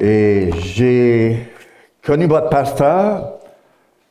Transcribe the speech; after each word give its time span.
Et 0.00 0.50
j'ai 0.58 1.48
connu 2.04 2.26
votre 2.26 2.48
pasteur 2.48 3.38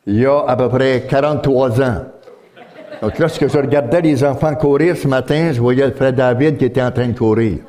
il 0.08 0.20
y 0.20 0.26
a 0.26 0.40
à 0.48 0.56
peu 0.56 0.70
près 0.70 1.04
43 1.08 1.82
ans. 1.82 2.06
Donc 3.02 3.18
lorsque 3.20 3.48
je 3.48 3.58
regardais 3.58 4.02
les 4.02 4.24
enfants 4.24 4.54
courir 4.56 4.98
ce 4.98 5.08
matin, 5.08 5.52
je 5.54 5.60
voyais 5.60 5.86
le 5.86 5.92
frère 5.94 6.14
David 6.14 6.58
qui 6.58 6.66
était 6.66 6.82
en 6.82 6.92
train 6.92 7.08
de 7.08 7.18
courir. 7.18 7.60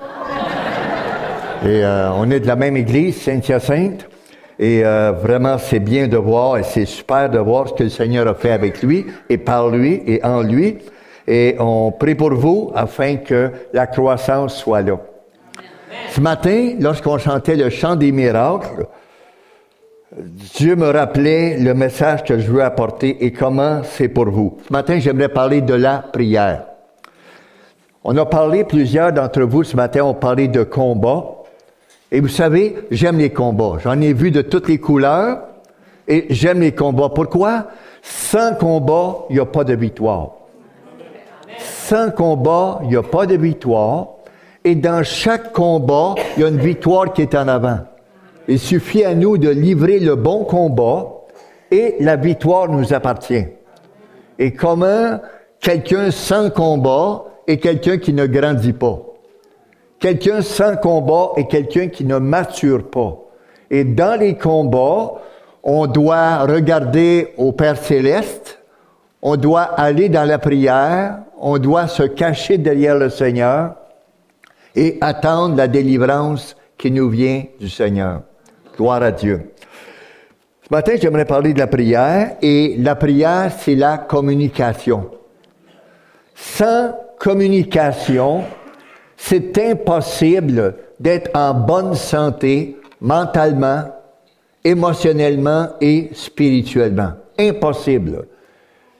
Et 1.64 1.84
euh, 1.84 2.10
on 2.14 2.30
est 2.30 2.40
de 2.40 2.46
la 2.46 2.56
même 2.56 2.76
église, 2.76 3.20
Saint-Hyacinthe. 3.22 4.08
Et 4.58 4.84
euh, 4.84 5.12
vraiment, 5.12 5.58
c'est 5.58 5.80
bien 5.80 6.06
de 6.06 6.16
voir 6.16 6.58
et 6.58 6.62
c'est 6.62 6.84
super 6.84 7.30
de 7.30 7.38
voir 7.38 7.68
ce 7.68 7.74
que 7.74 7.82
le 7.84 7.88
Seigneur 7.88 8.26
a 8.28 8.34
fait 8.34 8.52
avec 8.52 8.82
lui 8.82 9.06
et 9.28 9.38
par 9.38 9.68
lui 9.68 10.02
et 10.06 10.24
en 10.24 10.42
lui. 10.42 10.78
Et 11.26 11.56
on 11.58 11.92
prie 11.92 12.14
pour 12.14 12.34
vous 12.34 12.72
afin 12.74 13.16
que 13.16 13.50
la 13.72 13.86
croissance 13.86 14.56
soit 14.56 14.82
là. 14.82 14.98
Ce 16.10 16.20
matin, 16.20 16.74
lorsqu'on 16.80 17.18
chantait 17.18 17.56
le 17.56 17.70
chant 17.70 17.96
des 17.96 18.12
miracles, 18.12 18.86
Dieu 20.14 20.76
me 20.76 20.90
rappelait 20.90 21.58
le 21.58 21.72
message 21.72 22.24
que 22.24 22.38
je 22.38 22.50
veux 22.50 22.62
apporter 22.62 23.24
et 23.24 23.32
comment 23.32 23.82
c'est 23.82 24.08
pour 24.08 24.28
vous. 24.28 24.58
Ce 24.66 24.72
matin, 24.72 24.98
j'aimerais 24.98 25.30
parler 25.30 25.62
de 25.62 25.74
la 25.74 25.98
prière. 25.98 26.66
On 28.04 28.16
a 28.16 28.26
parlé, 28.26 28.64
plusieurs 28.64 29.12
d'entre 29.12 29.42
vous 29.42 29.64
ce 29.64 29.76
matin 29.76 30.04
ont 30.04 30.14
parlé 30.14 30.48
de 30.48 30.64
combat. 30.64 31.24
Et 32.10 32.20
vous 32.20 32.28
savez, 32.28 32.76
j'aime 32.90 33.18
les 33.18 33.30
combats. 33.30 33.78
J'en 33.82 34.00
ai 34.00 34.12
vu 34.12 34.30
de 34.30 34.42
toutes 34.42 34.68
les 34.68 34.78
couleurs 34.78 35.44
et 36.06 36.26
j'aime 36.28 36.60
les 36.60 36.72
combats. 36.72 37.08
Pourquoi? 37.08 37.68
Sans 38.02 38.54
combat, 38.54 39.24
il 39.30 39.34
n'y 39.34 39.40
a 39.40 39.46
pas 39.46 39.64
de 39.64 39.74
victoire. 39.74 40.32
Sans 41.58 42.10
combat, 42.10 42.80
il 42.82 42.88
n'y 42.88 42.96
a 42.96 43.02
pas 43.02 43.24
de 43.24 43.36
victoire. 43.36 44.08
Et 44.64 44.76
dans 44.76 45.02
chaque 45.02 45.52
combat, 45.52 46.14
il 46.36 46.42
y 46.42 46.44
a 46.44 46.48
une 46.48 46.58
victoire 46.58 47.12
qui 47.12 47.22
est 47.22 47.34
en 47.34 47.48
avant. 47.48 47.78
Il 48.46 48.58
suffit 48.58 49.04
à 49.04 49.14
nous 49.14 49.36
de 49.38 49.48
livrer 49.48 49.98
le 49.98 50.14
bon 50.14 50.44
combat 50.44 51.08
et 51.70 51.96
la 52.00 52.16
victoire 52.16 52.68
nous 52.68 52.92
appartient. 52.92 53.46
Et 54.38 54.52
comment 54.52 55.20
quelqu'un 55.60 56.10
sans 56.10 56.50
combat 56.50 57.24
est 57.46 57.58
quelqu'un 57.58 57.98
qui 57.98 58.12
ne 58.12 58.26
grandit 58.26 58.72
pas? 58.72 59.00
Quelqu'un 59.98 60.42
sans 60.42 60.76
combat 60.76 61.30
est 61.36 61.46
quelqu'un 61.46 61.88
qui 61.88 62.04
ne 62.04 62.18
mature 62.18 62.88
pas. 62.88 63.18
Et 63.70 63.84
dans 63.84 64.18
les 64.18 64.36
combats, 64.36 65.14
on 65.62 65.86
doit 65.86 66.38
regarder 66.38 67.32
au 67.36 67.52
Père 67.52 67.76
céleste, 67.76 68.60
on 69.22 69.36
doit 69.36 69.62
aller 69.62 70.08
dans 70.08 70.24
la 70.24 70.38
prière, 70.38 71.18
on 71.40 71.58
doit 71.58 71.86
se 71.86 72.02
cacher 72.02 72.58
derrière 72.58 72.96
le 72.96 73.08
Seigneur 73.08 73.74
et 74.74 74.98
attendre 75.00 75.56
la 75.56 75.68
délivrance 75.68 76.56
qui 76.78 76.90
nous 76.90 77.08
vient 77.08 77.44
du 77.60 77.68
Seigneur. 77.68 78.22
Gloire 78.76 79.02
à 79.02 79.12
Dieu. 79.12 79.52
Ce 80.66 80.74
matin, 80.74 80.94
j'aimerais 81.00 81.24
parler 81.24 81.52
de 81.52 81.58
la 81.58 81.66
prière 81.66 82.36
et 82.40 82.76
la 82.78 82.94
prière, 82.94 83.52
c'est 83.58 83.74
la 83.74 83.98
communication. 83.98 85.10
Sans 86.34 86.94
communication, 87.18 88.42
c'est 89.16 89.56
impossible 89.58 90.74
d'être 90.98 91.30
en 91.34 91.54
bonne 91.54 91.94
santé 91.94 92.76
mentalement, 93.00 93.84
émotionnellement 94.64 95.68
et 95.80 96.10
spirituellement. 96.14 97.12
Impossible. 97.38 98.26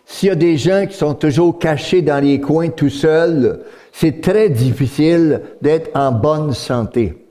S'il 0.05 0.29
y 0.29 0.33
a 0.33 0.37
des 0.37 0.57
gens 0.57 0.87
qui 0.87 0.97
sont 0.97 1.15
toujours 1.15 1.59
cachés 1.59 2.03
dans 2.03 2.23
les 2.23 2.41
coins 2.41 2.69
tout 2.69 2.91
seuls, 2.91 3.61
c'est 3.93 4.21
très 4.23 4.49
difficile 4.49 5.43
d'être 5.61 5.91
en 5.95 6.11
bonne 6.11 6.53
santé. 6.53 7.23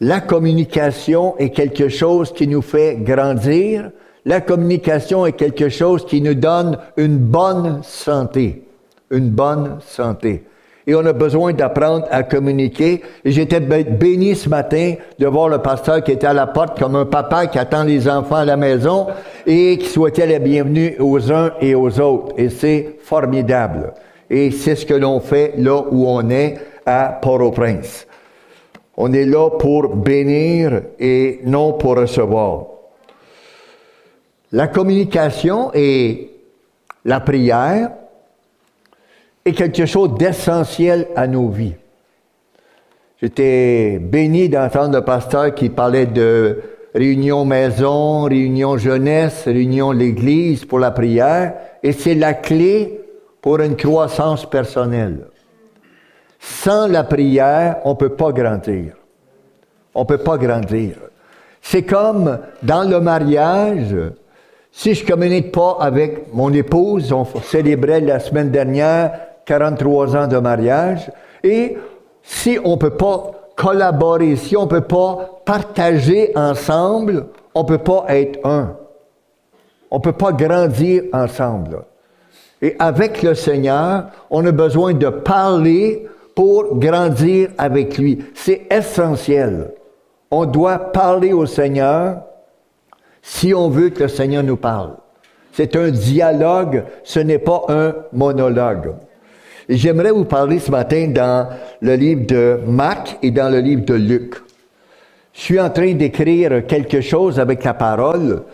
La 0.00 0.20
communication 0.20 1.36
est 1.38 1.50
quelque 1.50 1.88
chose 1.88 2.32
qui 2.32 2.46
nous 2.46 2.62
fait 2.62 2.96
grandir. 2.96 3.90
La 4.24 4.40
communication 4.40 5.26
est 5.26 5.32
quelque 5.32 5.68
chose 5.68 6.04
qui 6.06 6.20
nous 6.20 6.34
donne 6.34 6.78
une 6.96 7.18
bonne 7.18 7.80
santé. 7.82 8.64
Une 9.10 9.30
bonne 9.30 9.78
santé. 9.80 10.44
Et 10.86 10.94
on 10.96 11.06
a 11.06 11.12
besoin 11.12 11.52
d'apprendre 11.52 12.06
à 12.10 12.24
communiquer. 12.24 13.02
Et 13.24 13.30
j'étais 13.30 13.60
béni 13.60 14.34
ce 14.34 14.48
matin 14.48 14.94
de 15.18 15.26
voir 15.26 15.48
le 15.48 15.58
pasteur 15.58 16.02
qui 16.02 16.12
était 16.12 16.26
à 16.26 16.32
la 16.32 16.48
porte 16.48 16.78
comme 16.78 16.96
un 16.96 17.06
papa 17.06 17.46
qui 17.46 17.58
attend 17.58 17.84
les 17.84 18.08
enfants 18.08 18.36
à 18.36 18.44
la 18.44 18.56
maison 18.56 19.06
et 19.46 19.78
qui 19.78 19.86
souhaitait 19.86 20.26
la 20.26 20.40
bienvenue 20.40 20.96
aux 20.98 21.32
uns 21.32 21.52
et 21.60 21.74
aux 21.74 22.00
autres. 22.00 22.34
Et 22.36 22.48
c'est 22.50 22.96
formidable. 23.02 23.94
Et 24.30 24.50
c'est 24.50 24.76
ce 24.76 24.86
que 24.86 24.94
l'on 24.94 25.20
fait 25.20 25.54
là 25.58 25.82
où 25.90 26.06
on 26.06 26.28
est 26.30 26.58
à 26.86 27.18
Port-au-Prince. 27.20 28.06
On 28.96 29.12
est 29.12 29.24
là 29.24 29.50
pour 29.50 29.96
bénir 29.96 30.82
et 30.98 31.40
non 31.44 31.72
pour 31.72 31.96
recevoir. 31.96 32.66
La 34.52 34.68
communication 34.68 35.70
et 35.74 36.30
la 37.04 37.20
prière 37.20 37.90
est 39.44 39.52
quelque 39.52 39.86
chose 39.86 40.14
d'essentiel 40.18 41.08
à 41.16 41.26
nos 41.26 41.48
vies. 41.48 41.74
J'étais 43.20 43.98
béni 43.98 44.48
d'entendre 44.48 44.96
le 44.96 45.04
pasteur 45.04 45.54
qui 45.54 45.68
parlait 45.68 46.06
de 46.06 46.60
réunion 46.94 47.44
maison, 47.44 48.24
réunion 48.24 48.76
jeunesse, 48.76 49.44
réunion 49.46 49.92
l'église 49.92 50.64
pour 50.64 50.78
la 50.78 50.90
prière, 50.90 51.54
et 51.82 51.92
c'est 51.92 52.14
la 52.14 52.34
clé 52.34 53.00
pour 53.42 53.60
une 53.60 53.76
croissance 53.76 54.48
personnelle. 54.48 55.26
Sans 56.38 56.86
la 56.86 57.04
prière, 57.04 57.80
on 57.84 57.90
ne 57.90 57.96
peut 57.96 58.14
pas 58.14 58.32
grandir. 58.32 58.94
On 59.94 60.00
ne 60.00 60.06
peut 60.06 60.18
pas 60.18 60.38
grandir. 60.38 60.94
C'est 61.60 61.82
comme 61.82 62.38
dans 62.62 62.88
le 62.88 63.00
mariage, 63.00 63.94
si 64.70 64.94
je 64.94 65.04
communique 65.04 65.52
pas 65.52 65.76
avec 65.80 66.32
mon 66.32 66.52
épouse, 66.52 67.12
on 67.12 67.26
célébrait 67.42 68.00
la 68.00 68.20
semaine 68.20 68.50
dernière 68.50 69.12
43 69.44 70.16
ans 70.16 70.28
de 70.28 70.38
mariage, 70.38 71.10
et 71.42 71.76
si 72.22 72.58
on 72.64 72.72
ne 72.72 72.76
peut 72.76 72.96
pas 72.96 73.32
collaborer, 73.56 74.36
si 74.36 74.56
on 74.56 74.62
ne 74.62 74.70
peut 74.70 74.80
pas 74.80 75.42
partager 75.44 76.32
ensemble, 76.36 77.26
on 77.54 77.62
ne 77.62 77.68
peut 77.68 77.78
pas 77.78 78.06
être 78.08 78.38
un. 78.46 78.76
On 79.90 79.96
ne 79.98 80.02
peut 80.02 80.12
pas 80.12 80.32
grandir 80.32 81.02
ensemble. 81.12 81.84
Et 82.62 82.76
avec 82.78 83.22
le 83.22 83.34
Seigneur, 83.34 84.06
on 84.30 84.46
a 84.46 84.52
besoin 84.52 84.94
de 84.94 85.08
parler 85.08 86.06
pour 86.34 86.78
grandir 86.78 87.50
avec 87.58 87.98
lui. 87.98 88.24
C'est 88.34 88.62
essentiel. 88.70 89.72
On 90.30 90.46
doit 90.46 90.78
parler 90.78 91.32
au 91.32 91.44
Seigneur 91.44 92.22
si 93.20 93.52
on 93.52 93.68
veut 93.68 93.90
que 93.90 94.04
le 94.04 94.08
Seigneur 94.08 94.44
nous 94.44 94.56
parle. 94.56 94.96
C'est 95.52 95.76
un 95.76 95.90
dialogue, 95.90 96.84
ce 97.04 97.20
n'est 97.20 97.38
pas 97.38 97.64
un 97.68 97.94
monologue. 98.12 98.94
J'aimerais 99.68 100.12
vous 100.12 100.24
parler 100.24 100.58
ce 100.58 100.70
matin 100.70 101.08
dans 101.08 101.48
le 101.80 101.94
livre 101.94 102.26
de 102.26 102.60
Marc 102.66 103.18
et 103.22 103.30
dans 103.30 103.50
le 103.50 103.58
livre 103.58 103.84
de 103.84 103.94
Luc. 103.94 104.36
Je 105.34 105.40
suis 105.40 105.60
en 105.60 105.70
train 105.70 105.92
d'écrire 105.94 106.66
quelque 106.66 107.00
chose 107.00 107.38
avec 107.38 107.64
la 107.64 107.74
parole 107.74 108.44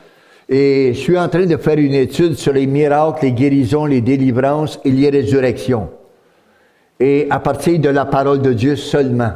et 0.48 0.92
je 0.94 0.98
suis 0.98 1.19
en 1.19 1.28
train 1.28 1.44
de 1.44 1.56
faire 1.56 1.78
une 1.78 1.94
étude 1.94 2.34
sur 2.34 2.53
les 2.53 2.66
miracles, 2.66 3.26
les 3.26 3.32
guérisons, 3.32 3.84
les 3.84 4.00
délivrances 4.00 4.81
et 4.84 4.91
les 4.91 5.10
résurrections. 5.10 5.91
Et 6.98 7.26
à 7.31 7.38
partir 7.38 7.78
de 7.78 7.91
la 7.91 8.06
parole 8.06 8.41
de 8.41 8.53
Dieu 8.53 8.75
seulement. 8.75 9.32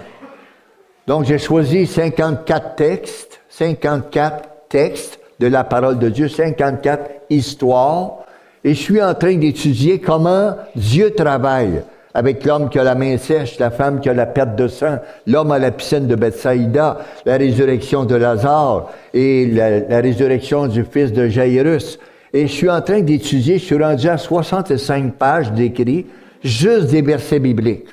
Donc 1.07 1.25
j'ai 1.25 1.39
choisi 1.39 1.87
54 1.87 2.77
textes, 2.77 3.41
54 3.51 4.49
textes 4.69 5.21
de 5.39 5.49
la 5.49 5.65
parole 5.65 5.99
de 5.99 6.09
Dieu, 6.09 6.29
54 6.29 7.11
histoires, 7.29 8.19
et 8.65 8.75
je 8.75 8.81
suis 8.81 9.03
en 9.03 9.15
train 9.15 9.35
d'étudier 9.35 9.99
comment 9.99 10.57
Dieu 10.75 11.11
travaille 11.11 11.83
avec 12.15 12.45
l'homme 12.45 12.69
qui 12.69 12.79
a 12.79 12.85
la 12.85 12.95
main 12.95 13.17
sèche, 13.17 13.59
la 13.59 13.71
femme 13.71 14.01
qui 14.01 14.09
a 14.09 14.15
la 14.15 14.27
perte 14.27 14.57
de 14.57 14.69
sang, 14.69 14.99
l'homme 15.27 15.53
à 15.53 15.59
la 15.59 15.71
piscine 15.71 16.07
de 16.07 16.15
Bethsaïda, 16.15 16.99
la 17.25 17.37
résurrection 17.37 18.05
de 18.05 18.15
Lazare 18.15 18.91
et 19.15 19.47
la, 19.47 20.01
résurrection 20.01 20.67
du 20.67 20.85
fils 20.85 21.13
de 21.13 21.29
Jairus. 21.29 21.99
Et 22.35 22.47
je 22.47 22.53
suis 22.53 22.71
en 22.71 22.81
train 22.81 23.01
d'étudier, 23.01 23.59
je 23.59 23.65
suis 23.65 23.83
rendu 23.83 24.09
à 24.09 24.19
65 24.19 25.15
pages 25.15 25.53
d'écrits, 25.53 26.07
juste 26.43 26.91
des 26.91 27.03
versets 27.03 27.39
bibliques. 27.39 27.89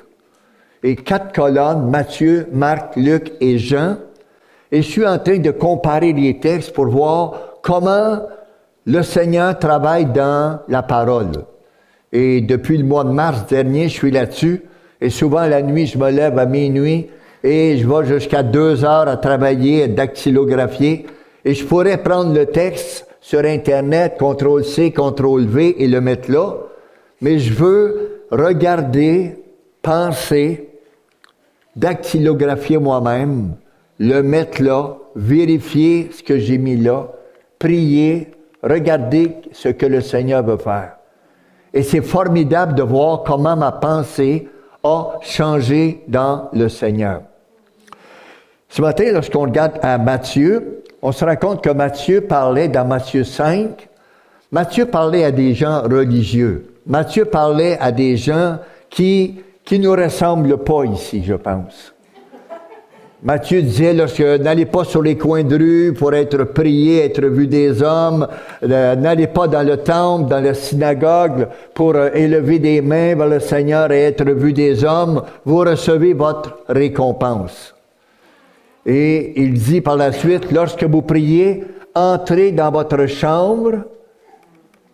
Et 0.82 0.96
quatre 0.96 1.32
colonnes, 1.32 1.90
Matthieu, 1.90 2.46
Marc, 2.52 2.96
Luc 2.96 3.32
et 3.40 3.58
Jean. 3.58 3.96
Et 4.72 4.82
je 4.82 4.88
suis 4.88 5.06
en 5.06 5.18
train 5.18 5.38
de 5.38 5.50
comparer 5.50 6.12
les 6.12 6.40
textes 6.40 6.72
pour 6.72 6.86
voir 6.86 7.34
comment 7.62 8.20
le 8.86 9.02
Seigneur 9.02 9.58
travaille 9.58 10.06
dans 10.06 10.60
la 10.68 10.82
parole. 10.82 11.32
Et 12.12 12.40
depuis 12.40 12.76
le 12.76 12.84
mois 12.84 13.04
de 13.04 13.10
mars 13.10 13.46
dernier, 13.46 13.88
je 13.88 13.94
suis 13.94 14.10
là-dessus. 14.10 14.62
Et 15.00 15.10
souvent, 15.10 15.46
la 15.46 15.62
nuit, 15.62 15.86
je 15.86 15.98
me 15.98 16.10
lève 16.10 16.38
à 16.38 16.46
minuit 16.46 17.08
et 17.42 17.78
je 17.78 17.86
vais 17.86 18.06
jusqu'à 18.06 18.42
deux 18.42 18.84
heures 18.84 19.08
à 19.08 19.16
travailler, 19.16 19.84
à 19.84 19.88
dactylographier. 19.88 21.06
Et 21.44 21.54
je 21.54 21.64
pourrais 21.64 22.02
prendre 22.02 22.34
le 22.34 22.46
texte 22.46 23.06
sur 23.20 23.40
Internet, 23.40 24.16
CTRL-C, 24.18 24.92
CTRL-V 24.92 25.82
et 25.82 25.88
le 25.88 26.00
mettre 26.00 26.30
là. 26.30 26.54
Mais 27.20 27.38
je 27.38 27.52
veux 27.52 28.24
regarder, 28.30 29.36
penser, 29.82 30.68
dactylographier 31.76 32.78
moi-même 32.78 33.54
le 33.98 34.22
mettre 34.22 34.62
là, 34.62 34.96
vérifier 35.14 36.10
ce 36.12 36.22
que 36.22 36.38
j'ai 36.38 36.58
mis 36.58 36.76
là, 36.76 37.12
prier, 37.58 38.28
regarder 38.62 39.36
ce 39.52 39.68
que 39.68 39.86
le 39.86 40.00
Seigneur 40.00 40.42
veut 40.42 40.56
faire. 40.56 40.96
Et 41.72 41.82
c'est 41.82 42.02
formidable 42.02 42.74
de 42.74 42.82
voir 42.82 43.22
comment 43.22 43.56
ma 43.56 43.72
pensée 43.72 44.48
a 44.82 45.18
changé 45.20 46.02
dans 46.08 46.48
le 46.52 46.68
Seigneur. 46.68 47.22
Ce 48.68 48.80
matin, 48.80 49.12
lorsqu'on 49.12 49.42
regarde 49.42 49.78
à 49.82 49.98
Matthieu, 49.98 50.84
on 51.02 51.12
se 51.12 51.24
rend 51.24 51.36
compte 51.36 51.62
que 51.62 51.70
Matthieu 51.70 52.22
parlait 52.22 52.68
dans 52.68 52.84
Matthieu 52.84 53.24
5, 53.24 53.88
Matthieu 54.52 54.86
parlait 54.86 55.24
à 55.24 55.30
des 55.30 55.54
gens 55.54 55.82
religieux. 55.82 56.74
Matthieu 56.86 57.24
parlait 57.24 57.78
à 57.78 57.92
des 57.92 58.16
gens 58.16 58.58
qui, 58.88 59.40
qui 59.64 59.78
nous 59.78 59.92
ressemblent 59.92 60.58
pas 60.58 60.84
ici, 60.84 61.22
je 61.24 61.34
pense. 61.34 61.94
Matthieu 63.22 63.60
disait, 63.60 63.92
lorsque 63.92 64.20
n'allez 64.20 64.64
pas 64.64 64.84
sur 64.84 65.02
les 65.02 65.18
coins 65.18 65.44
de 65.44 65.56
rue 65.56 65.92
pour 65.92 66.14
être 66.14 66.42
prié, 66.44 67.04
être 67.04 67.26
vu 67.26 67.46
des 67.46 67.82
hommes, 67.82 68.26
euh, 68.62 68.96
n'allez 68.96 69.26
pas 69.26 69.46
dans 69.46 69.66
le 69.66 69.76
temple, 69.76 70.30
dans 70.30 70.42
la 70.42 70.54
synagogue 70.54 71.46
pour 71.74 71.96
euh, 71.96 72.08
élever 72.14 72.58
des 72.58 72.80
mains 72.80 73.14
vers 73.14 73.26
le 73.26 73.38
Seigneur 73.38 73.92
et 73.92 74.04
être 74.04 74.24
vu 74.24 74.54
des 74.54 74.84
hommes, 74.84 75.22
vous 75.44 75.58
recevez 75.58 76.14
votre 76.14 76.60
récompense. 76.68 77.74
Et 78.86 79.38
il 79.42 79.52
dit 79.52 79.82
par 79.82 79.96
la 79.96 80.12
suite, 80.12 80.50
lorsque 80.50 80.84
vous 80.84 81.02
priez, 81.02 81.64
entrez 81.94 82.52
dans 82.52 82.70
votre 82.70 83.04
chambre 83.04 83.84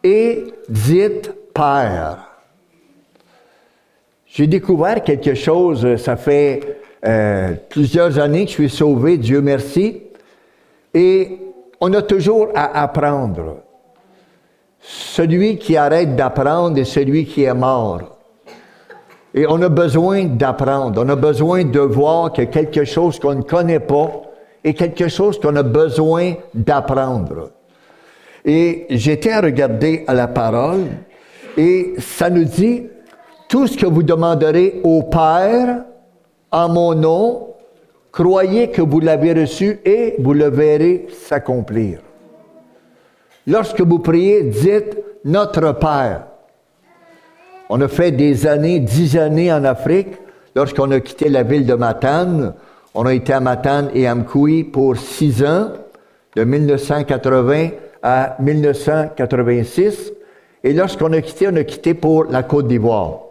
et 0.02 0.46
dites 0.68 1.32
Père. 1.54 2.18
J'ai 4.26 4.48
découvert 4.48 5.04
quelque 5.04 5.34
chose, 5.34 5.94
ça 5.96 6.16
fait 6.16 6.82
euh, 7.06 7.54
plusieurs 7.68 8.18
années 8.18 8.44
que 8.44 8.50
je 8.50 8.54
suis 8.54 8.70
sauvé, 8.70 9.18
Dieu 9.18 9.40
merci, 9.40 10.02
et 10.92 11.38
on 11.80 11.92
a 11.92 12.02
toujours 12.02 12.48
à 12.54 12.82
apprendre. 12.82 13.58
Celui 14.80 15.58
qui 15.58 15.76
arrête 15.76 16.16
d'apprendre 16.16 16.78
est 16.78 16.84
celui 16.84 17.26
qui 17.26 17.44
est 17.44 17.54
mort. 17.54 18.18
Et 19.34 19.46
on 19.46 19.60
a 19.60 19.68
besoin 19.68 20.24
d'apprendre, 20.24 21.02
on 21.04 21.08
a 21.08 21.16
besoin 21.16 21.64
de 21.64 21.80
voir 21.80 22.32
que 22.32 22.42
quelque 22.42 22.84
chose 22.84 23.18
qu'on 23.18 23.34
ne 23.34 23.42
connaît 23.42 23.80
pas 23.80 24.22
est 24.64 24.74
quelque 24.74 25.08
chose 25.08 25.38
qu'on 25.38 25.56
a 25.56 25.62
besoin 25.62 26.34
d'apprendre. 26.54 27.50
Et 28.44 28.86
j'étais 28.90 29.32
à 29.32 29.40
regarder 29.40 30.04
à 30.06 30.14
la 30.14 30.28
parole 30.28 30.86
et 31.56 31.94
ça 31.98 32.30
nous 32.30 32.44
dit, 32.44 32.86
tout 33.48 33.66
ce 33.66 33.76
que 33.76 33.86
vous 33.86 34.02
demanderez 34.02 34.80
au 34.82 35.02
Père, 35.02 35.84
en 36.56 36.70
mon 36.70 36.94
nom, 36.94 37.48
croyez 38.10 38.70
que 38.70 38.80
vous 38.80 39.00
l'avez 39.00 39.34
reçu 39.34 39.78
et 39.84 40.14
vous 40.18 40.32
le 40.32 40.48
verrez 40.48 41.06
s'accomplir. 41.12 41.98
Lorsque 43.46 43.82
vous 43.82 43.98
priez, 43.98 44.42
dites 44.44 44.96
Notre 45.26 45.72
Père. 45.72 46.22
On 47.68 47.78
a 47.82 47.88
fait 47.88 48.10
des 48.10 48.46
années, 48.46 48.80
dix 48.80 49.18
années 49.18 49.52
en 49.52 49.64
Afrique. 49.64 50.16
Lorsqu'on 50.54 50.90
a 50.92 51.00
quitté 51.00 51.28
la 51.28 51.42
ville 51.42 51.66
de 51.66 51.74
Matane, 51.74 52.54
on 52.94 53.04
a 53.04 53.12
été 53.12 53.34
à 53.34 53.40
Matane 53.40 53.90
et 53.92 54.06
à 54.06 54.14
Mkoui 54.14 54.64
pour 54.64 54.96
six 54.96 55.44
ans, 55.44 55.72
de 56.36 56.44
1980 56.44 57.68
à 58.02 58.34
1986. 58.40 60.12
Et 60.64 60.72
lorsqu'on 60.72 61.12
a 61.12 61.20
quitté, 61.20 61.48
on 61.48 61.56
a 61.56 61.64
quitté 61.64 61.92
pour 61.92 62.24
la 62.24 62.42
Côte 62.42 62.66
d'Ivoire. 62.66 63.25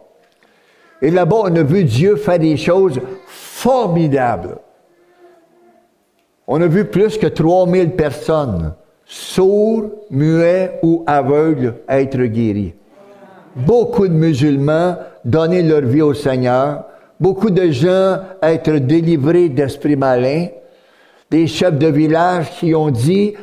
Et 1.01 1.11
là-bas, 1.11 1.37
on 1.43 1.55
a 1.55 1.63
vu 1.63 1.83
Dieu 1.83 2.15
faire 2.15 2.39
des 2.39 2.57
choses 2.57 2.99
formidables. 3.27 4.57
On 6.47 6.61
a 6.61 6.67
vu 6.67 6.85
plus 6.85 7.17
que 7.17 7.27
3000 7.27 7.91
personnes, 7.91 8.73
sourds, 9.05 9.89
muets 10.09 10.79
ou 10.83 11.03
aveugles, 11.07 11.75
être 11.89 12.23
guéris. 12.23 12.73
Beaucoup 13.55 14.07
de 14.07 14.13
musulmans 14.13 14.97
donner 15.23 15.63
leur 15.63 15.81
vie 15.81 16.01
au 16.01 16.13
Seigneur. 16.13 16.85
Beaucoup 17.19 17.49
de 17.49 17.71
gens 17.71 18.19
être 18.41 18.73
délivrés 18.77 19.49
d'esprits 19.49 19.95
malins. 19.95 20.47
Des 21.31 21.47
chefs 21.47 21.77
de 21.77 21.87
village 21.87 22.51
qui 22.59 22.75
ont 22.75 22.91
dit, 22.91 23.33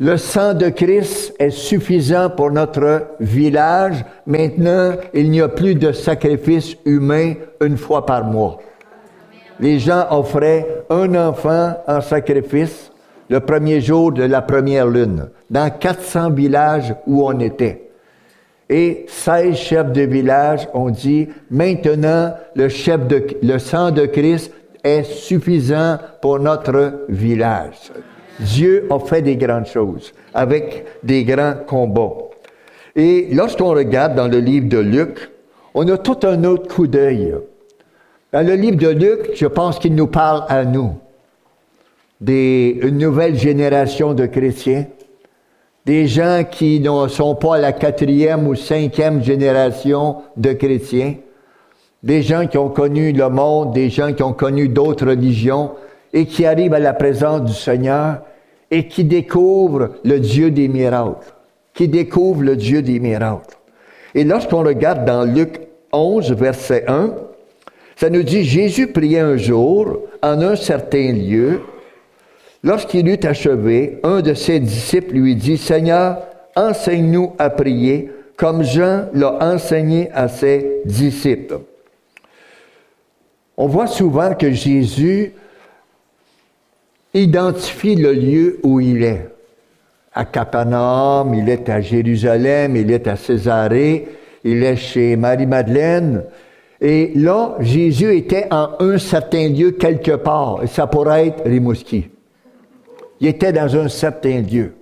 le 0.00 0.16
sang 0.16 0.54
de 0.54 0.70
Christ 0.70 1.34
est 1.38 1.50
suffisant 1.50 2.28
pour 2.28 2.50
notre 2.50 3.06
village. 3.20 4.04
Maintenant, 4.26 4.94
il 5.12 5.30
n'y 5.30 5.40
a 5.40 5.48
plus 5.48 5.76
de 5.76 5.92
sacrifice 5.92 6.76
humain 6.84 7.34
une 7.60 7.76
fois 7.76 8.04
par 8.04 8.24
mois. 8.24 8.58
Les 9.60 9.78
gens 9.78 10.06
offraient 10.10 10.84
un 10.90 11.14
enfant 11.14 11.76
en 11.86 12.00
sacrifice 12.00 12.90
le 13.30 13.38
premier 13.40 13.80
jour 13.80 14.12
de 14.12 14.24
la 14.24 14.42
première 14.42 14.88
lune, 14.88 15.28
dans 15.48 15.70
400 15.70 16.30
villages 16.30 16.94
où 17.06 17.24
on 17.24 17.38
était. 17.38 17.88
Et 18.68 19.06
16 19.08 19.54
chefs 19.54 19.92
de 19.92 20.02
village 20.02 20.68
ont 20.74 20.90
dit, 20.90 21.28
maintenant, 21.50 22.34
le, 22.56 22.68
le 23.42 23.58
sang 23.58 23.90
de 23.92 24.06
Christ 24.06 24.52
est 24.82 25.04
suffisant 25.04 25.98
pour 26.20 26.40
notre 26.40 27.04
village. 27.08 27.92
Dieu 28.40 28.86
a 28.90 28.98
fait 28.98 29.22
des 29.22 29.36
grandes 29.36 29.66
choses 29.66 30.12
avec 30.32 30.84
des 31.02 31.24
grands 31.24 31.54
combats. 31.66 32.14
Et 32.96 33.28
lorsqu'on 33.32 33.70
regarde 33.70 34.14
dans 34.14 34.28
le 34.28 34.38
livre 34.38 34.68
de 34.68 34.78
Luc, 34.78 35.30
on 35.74 35.88
a 35.88 35.98
tout 35.98 36.18
un 36.22 36.44
autre 36.44 36.72
coup 36.72 36.86
d'œil. 36.86 37.34
Dans 38.32 38.46
le 38.46 38.54
livre 38.54 38.76
de 38.76 38.88
Luc, 38.88 39.30
je 39.34 39.46
pense 39.46 39.78
qu'il 39.78 39.94
nous 39.94 40.06
parle 40.06 40.44
à 40.48 40.64
nous, 40.64 40.92
des, 42.20 42.78
une 42.82 42.98
nouvelle 42.98 43.36
génération 43.36 44.14
de 44.14 44.26
chrétiens, 44.26 44.86
des 45.86 46.06
gens 46.06 46.44
qui 46.50 46.80
ne 46.80 47.08
sont 47.08 47.34
pas 47.34 47.58
la 47.58 47.72
quatrième 47.72 48.48
ou 48.48 48.54
cinquième 48.54 49.22
génération 49.22 50.22
de 50.36 50.52
chrétiens, 50.52 51.16
des 52.02 52.22
gens 52.22 52.46
qui 52.46 52.58
ont 52.58 52.70
connu 52.70 53.12
le 53.12 53.28
monde, 53.28 53.72
des 53.72 53.90
gens 53.90 54.12
qui 54.12 54.22
ont 54.22 54.32
connu 54.32 54.68
d'autres 54.68 55.06
religions, 55.06 55.72
et 56.14 56.26
qui 56.26 56.46
arrive 56.46 56.72
à 56.72 56.78
la 56.78 56.94
présence 56.94 57.42
du 57.42 57.52
Seigneur 57.52 58.22
et 58.70 58.86
qui 58.86 59.04
découvre 59.04 59.90
le 60.04 60.20
Dieu 60.20 60.50
des 60.50 60.68
miracles, 60.68 61.34
qui 61.74 61.88
découvre 61.88 62.42
le 62.42 62.56
Dieu 62.56 62.80
des 62.80 63.00
miracles. 63.00 63.56
Et 64.14 64.22
lorsqu'on 64.24 64.62
regarde 64.62 65.04
dans 65.04 65.24
Luc 65.24 65.60
11, 65.92 66.32
verset 66.32 66.84
1, 66.86 67.14
ça 67.96 68.10
nous 68.10 68.22
dit, 68.22 68.44
Jésus 68.44 68.86
priait 68.86 69.20
un 69.20 69.36
jour 69.36 69.98
en 70.22 70.40
un 70.40 70.56
certain 70.56 71.12
lieu. 71.12 71.60
Lorsqu'il 72.62 73.08
eut 73.08 73.20
achevé, 73.24 73.98
un 74.04 74.22
de 74.22 74.34
ses 74.34 74.60
disciples 74.60 75.14
lui 75.14 75.34
dit, 75.34 75.58
Seigneur, 75.58 76.18
enseigne-nous 76.56 77.32
à 77.38 77.50
prier 77.50 78.10
comme 78.36 78.62
Jean 78.62 79.06
l'a 79.12 79.38
enseigné 79.40 80.10
à 80.12 80.28
ses 80.28 80.82
disciples. 80.84 81.58
On 83.56 83.66
voit 83.66 83.86
souvent 83.86 84.34
que 84.34 84.50
Jésus 84.50 85.34
identifie 87.14 87.94
le 87.94 88.12
lieu 88.12 88.58
où 88.62 88.80
il 88.80 89.02
est. 89.02 89.28
À 90.12 90.24
Capernaum, 90.24 91.34
il 91.34 91.48
est 91.48 91.68
à 91.68 91.80
Jérusalem, 91.80 92.76
il 92.76 92.90
est 92.90 93.06
à 93.08 93.16
Césarée, 93.16 94.08
il 94.44 94.62
est 94.62 94.76
chez 94.76 95.16
Marie-Madeleine. 95.16 96.24
Et 96.80 97.12
là, 97.14 97.56
Jésus 97.60 98.14
était 98.16 98.46
en 98.50 98.70
un 98.80 98.98
certain 98.98 99.48
lieu 99.48 99.72
quelque 99.72 100.16
part, 100.16 100.62
et 100.62 100.66
ça 100.66 100.86
pourrait 100.86 101.28
être 101.28 101.42
Rimouski. 101.44 102.10
Il 103.20 103.28
était 103.28 103.52
dans 103.52 103.74
un 103.76 103.88
certain 103.88 104.40
lieu, 104.40 104.74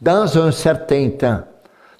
dans 0.00 0.38
un 0.38 0.50
certain 0.50 1.10
temps. 1.10 1.40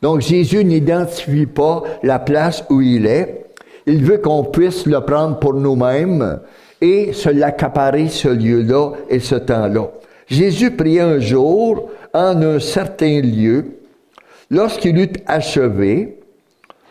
Donc 0.00 0.20
Jésus 0.20 0.64
n'identifie 0.64 1.46
pas 1.46 1.82
la 2.02 2.18
place 2.18 2.64
où 2.70 2.80
il 2.80 3.06
est. 3.06 3.46
Il 3.86 4.04
veut 4.04 4.18
qu'on 4.18 4.44
puisse 4.44 4.86
le 4.86 5.00
prendre 5.00 5.38
pour 5.38 5.54
nous-mêmes 5.54 6.40
et 6.80 7.12
se 7.12 7.28
l'accaparer 7.28 8.08
ce 8.08 8.28
lieu-là 8.28 8.92
et 9.08 9.20
ce 9.20 9.34
temps-là. 9.34 9.90
Jésus 10.26 10.70
priait 10.72 11.00
un 11.00 11.18
jour 11.18 11.90
en 12.12 12.40
un 12.42 12.58
certain 12.60 13.20
lieu. 13.20 13.78
Lorsqu'il 14.50 14.98
eut 14.98 15.12
achevé, 15.26 16.20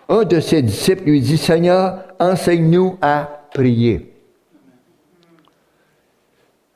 un 0.10 0.24
de 0.24 0.40
ses 0.40 0.62
disciples 0.62 1.06
lui 1.06 1.22
dit, 1.22 1.38
Seigneur, 1.38 2.00
enseigne-nous 2.20 2.98
à 3.02 3.30
prier. 3.54 4.14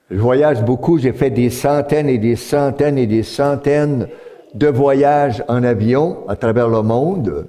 Je 0.10 0.20
voyage 0.20 0.62
beaucoup, 0.63 0.98
j'ai 0.98 1.13
fait 1.13 1.30
des 1.30 1.50
centaines 1.50 2.10
et 2.10 2.18
des 2.18 2.36
centaines 2.36 2.98
et 2.98 3.08
des 3.08 3.24
centaines 3.24 4.08
de 4.53 4.68
voyages 4.68 5.44
en 5.48 5.63
avion 5.63 6.27
à 6.27 6.36
travers 6.36 6.68
le 6.68 6.82
monde. 6.82 7.48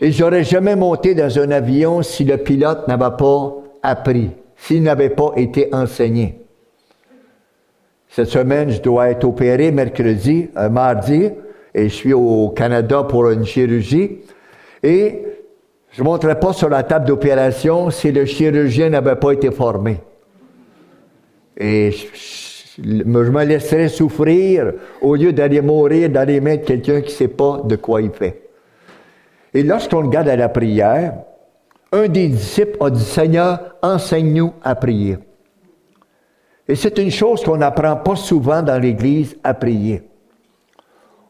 Et 0.00 0.10
j'aurais 0.10 0.44
jamais 0.44 0.74
monté 0.74 1.14
dans 1.14 1.38
un 1.38 1.50
avion 1.50 2.02
si 2.02 2.24
le 2.24 2.38
pilote 2.38 2.88
n'avait 2.88 3.16
pas 3.16 3.54
appris 3.82 4.30
s'il 4.62 4.84
n'avait 4.84 5.10
pas 5.10 5.32
été 5.36 5.74
enseigné. 5.74 6.38
Cette 8.08 8.28
semaine, 8.28 8.70
je 8.70 8.80
dois 8.80 9.10
être 9.10 9.24
opéré 9.24 9.72
mercredi, 9.72 10.50
euh, 10.56 10.68
mardi, 10.68 11.30
et 11.74 11.88
je 11.88 11.94
suis 11.94 12.12
au 12.12 12.50
Canada 12.50 13.02
pour 13.02 13.28
une 13.30 13.44
chirurgie. 13.44 14.18
Et 14.84 15.22
je 15.90 16.00
ne 16.00 16.04
monterai 16.04 16.38
pas 16.38 16.52
sur 16.52 16.68
la 16.68 16.84
table 16.84 17.06
d'opération 17.06 17.90
si 17.90 18.12
le 18.12 18.24
chirurgien 18.24 18.90
n'avait 18.90 19.16
pas 19.16 19.32
été 19.32 19.50
formé. 19.50 19.98
Et 21.56 21.90
je, 21.90 23.04
me 23.04 23.44
laisserais 23.44 23.88
souffrir 23.88 24.74
au 25.00 25.16
lieu 25.16 25.32
d'aller 25.32 25.60
mourir 25.60 26.08
dans 26.08 26.26
les 26.26 26.40
mains 26.40 26.56
de 26.56 26.64
quelqu'un 26.64 27.00
qui 27.00 27.08
ne 27.08 27.16
sait 27.16 27.28
pas 27.28 27.62
de 27.64 27.74
quoi 27.74 28.00
il 28.00 28.12
fait. 28.12 28.42
Et 29.54 29.64
lorsqu'on 29.64 30.02
regarde 30.02 30.28
à 30.28 30.36
la 30.36 30.48
prière, 30.48 31.14
un 31.92 32.08
des 32.08 32.28
disciples 32.28 32.78
a 32.80 32.90
dit, 32.90 33.04
Seigneur, 33.04 33.76
enseigne-nous 33.82 34.54
à 34.62 34.74
prier. 34.74 35.18
Et 36.66 36.74
c'est 36.74 36.96
une 36.98 37.10
chose 37.10 37.44
qu'on 37.44 37.58
n'apprend 37.58 37.96
pas 37.96 38.16
souvent 38.16 38.62
dans 38.62 38.80
l'Église 38.80 39.36
à 39.44 39.52
prier. 39.52 40.02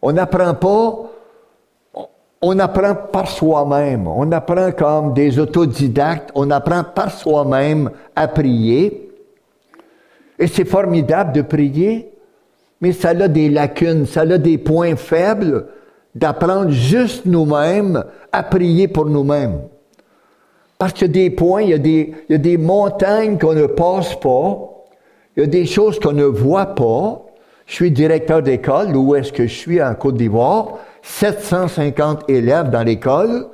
On 0.00 0.12
n'apprend 0.12 0.54
pas, 0.54 1.11
on 2.40 2.59
apprend 2.59 2.95
par 2.95 3.28
soi-même. 3.28 4.07
On 4.07 4.31
apprend 4.31 4.71
comme 4.73 5.14
des 5.14 5.38
autodidactes, 5.38 6.31
on 6.35 6.50
apprend 6.50 6.85
par 6.85 7.11
soi-même 7.11 7.90
à 8.14 8.28
prier. 8.28 9.11
Et 10.38 10.47
c'est 10.47 10.64
formidable 10.64 11.33
de 11.33 11.42
prier, 11.42 12.12
mais 12.81 12.92
ça 12.92 13.11
a 13.11 13.28
des 13.28 13.49
lacunes, 13.49 14.07
ça 14.07 14.23
a 14.23 14.38
des 14.38 14.59
points 14.59 14.97
faibles 14.97 15.66
d'apprendre 16.14 16.71
juste 16.71 17.26
nous-mêmes 17.26 18.04
à 18.31 18.42
prier 18.42 18.87
pour 18.87 19.07
nous-mêmes. 19.07 19.61
Parce 20.82 20.94
qu'il 20.94 21.06
y 21.06 21.10
a 21.10 21.12
des 21.12 21.30
points, 21.30 21.62
il 21.62 21.68
y 21.68 21.74
a 22.34 22.38
des, 22.38 22.58
montagnes 22.58 23.38
qu'on 23.38 23.52
ne 23.52 23.66
passe 23.66 24.16
pas, 24.16 24.82
il 25.36 25.44
y 25.44 25.44
a 25.44 25.46
des 25.46 25.64
choses 25.64 26.00
qu'on 26.00 26.10
ne 26.10 26.24
voit 26.24 26.74
pas. 26.74 27.24
Je 27.66 27.74
suis 27.74 27.92
directeur 27.92 28.42
d'école, 28.42 28.96
où 28.96 29.14
est-ce 29.14 29.32
que 29.32 29.46
je 29.46 29.54
suis? 29.54 29.80
En 29.80 29.94
Côte 29.94 30.16
d'Ivoire, 30.16 30.78
750 31.02 32.28
élèves 32.28 32.70
dans 32.70 32.82
l'école, 32.82 33.46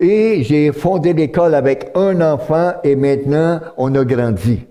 et 0.00 0.42
j'ai 0.42 0.72
fondé 0.72 1.12
l'école 1.12 1.54
avec 1.54 1.92
un 1.94 2.20
enfant 2.20 2.72
et 2.82 2.96
maintenant 2.96 3.60
on 3.76 3.94
a 3.94 4.04
grandi. 4.04 4.66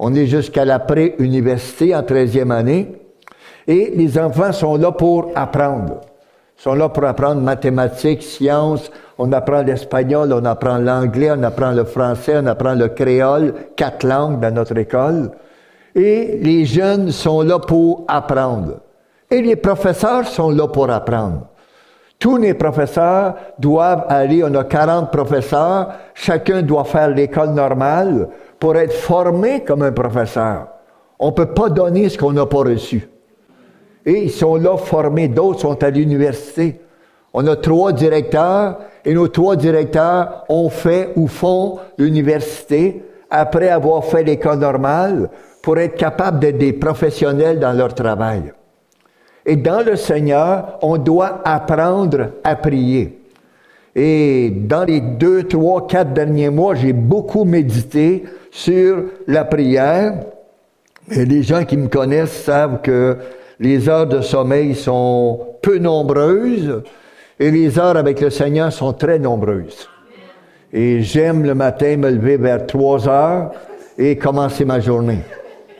On 0.00 0.12
est 0.16 0.26
jusqu'à 0.26 0.64
la 0.64 0.80
pré-université 0.80 1.94
en 1.94 2.02
13e 2.02 2.50
année, 2.50 2.90
et 3.68 3.92
les 3.94 4.18
enfants 4.18 4.50
sont 4.50 4.74
là 4.74 4.90
pour 4.90 5.30
apprendre. 5.36 6.00
Ils 6.58 6.62
sont 6.62 6.74
là 6.74 6.88
pour 6.88 7.04
apprendre 7.04 7.40
mathématiques, 7.40 8.24
sciences, 8.24 8.90
on 9.22 9.32
apprend 9.32 9.60
l'espagnol, 9.60 10.32
on 10.32 10.46
apprend 10.46 10.78
l'anglais, 10.78 11.30
on 11.30 11.42
apprend 11.42 11.72
le 11.72 11.84
français, 11.84 12.38
on 12.42 12.46
apprend 12.46 12.72
le 12.72 12.88
créole, 12.88 13.52
quatre 13.76 14.02
langues 14.06 14.40
dans 14.40 14.54
notre 14.54 14.78
école. 14.78 15.32
Et 15.94 16.38
les 16.40 16.64
jeunes 16.64 17.10
sont 17.10 17.42
là 17.42 17.58
pour 17.58 18.06
apprendre. 18.08 18.80
Et 19.30 19.42
les 19.42 19.56
professeurs 19.56 20.26
sont 20.26 20.48
là 20.48 20.68
pour 20.68 20.88
apprendre. 20.88 21.48
Tous 22.18 22.38
les 22.38 22.54
professeurs 22.54 23.34
doivent 23.58 24.06
aller, 24.08 24.42
on 24.42 24.54
a 24.54 24.64
40 24.64 25.12
professeurs, 25.12 25.88
chacun 26.14 26.62
doit 26.62 26.84
faire 26.84 27.10
l'école 27.10 27.50
normale 27.50 28.30
pour 28.58 28.74
être 28.76 28.94
formé 28.94 29.64
comme 29.64 29.82
un 29.82 29.92
professeur. 29.92 30.68
On 31.18 31.26
ne 31.26 31.34
peut 31.34 31.52
pas 31.52 31.68
donner 31.68 32.08
ce 32.08 32.16
qu'on 32.16 32.32
n'a 32.32 32.46
pas 32.46 32.60
reçu. 32.60 33.06
Et 34.06 34.22
ils 34.24 34.30
sont 34.30 34.56
là 34.56 34.78
formés, 34.78 35.28
d'autres 35.28 35.60
sont 35.60 35.84
à 35.84 35.90
l'université. 35.90 36.80
On 37.32 37.46
a 37.46 37.56
trois 37.56 37.92
directeurs 37.92 38.78
et 39.04 39.14
nos 39.14 39.28
trois 39.28 39.56
directeurs 39.56 40.44
ont 40.48 40.68
fait 40.68 41.10
ou 41.16 41.28
font 41.28 41.78
l'université 41.96 43.02
après 43.30 43.68
avoir 43.68 44.04
fait 44.04 44.24
l'école 44.24 44.58
normale 44.58 45.30
pour 45.62 45.78
être 45.78 45.96
capables 45.96 46.40
d'être 46.40 46.58
des 46.58 46.72
professionnels 46.72 47.60
dans 47.60 47.72
leur 47.72 47.94
travail. 47.94 48.52
Et 49.46 49.56
dans 49.56 49.84
le 49.84 49.96
Seigneur, 49.96 50.78
on 50.82 50.98
doit 50.98 51.40
apprendre 51.44 52.30
à 52.44 52.56
prier. 52.56 53.20
Et 53.94 54.50
dans 54.50 54.84
les 54.84 55.00
deux, 55.00 55.44
trois, 55.44 55.86
quatre 55.86 56.12
derniers 56.12 56.50
mois, 56.50 56.74
j'ai 56.74 56.92
beaucoup 56.92 57.44
médité 57.44 58.24
sur 58.50 59.04
la 59.26 59.44
prière. 59.44 60.20
Et 61.10 61.24
les 61.24 61.42
gens 61.42 61.64
qui 61.64 61.76
me 61.76 61.88
connaissent 61.88 62.42
savent 62.44 62.80
que 62.82 63.16
les 63.58 63.88
heures 63.88 64.06
de 64.06 64.20
sommeil 64.20 64.74
sont 64.74 65.40
peu 65.62 65.78
nombreuses. 65.78 66.82
Et 67.42 67.50
les 67.50 67.78
heures 67.78 67.96
avec 67.96 68.20
le 68.20 68.28
Seigneur 68.28 68.70
sont 68.70 68.92
très 68.92 69.18
nombreuses. 69.18 69.88
Et 70.74 71.00
j'aime 71.00 71.42
le 71.42 71.54
matin 71.54 71.96
me 71.96 72.10
lever 72.10 72.36
vers 72.36 72.66
3 72.66 73.08
heures 73.08 73.52
et 73.96 74.16
commencer 74.16 74.66
ma 74.66 74.78
journée. 74.78 75.20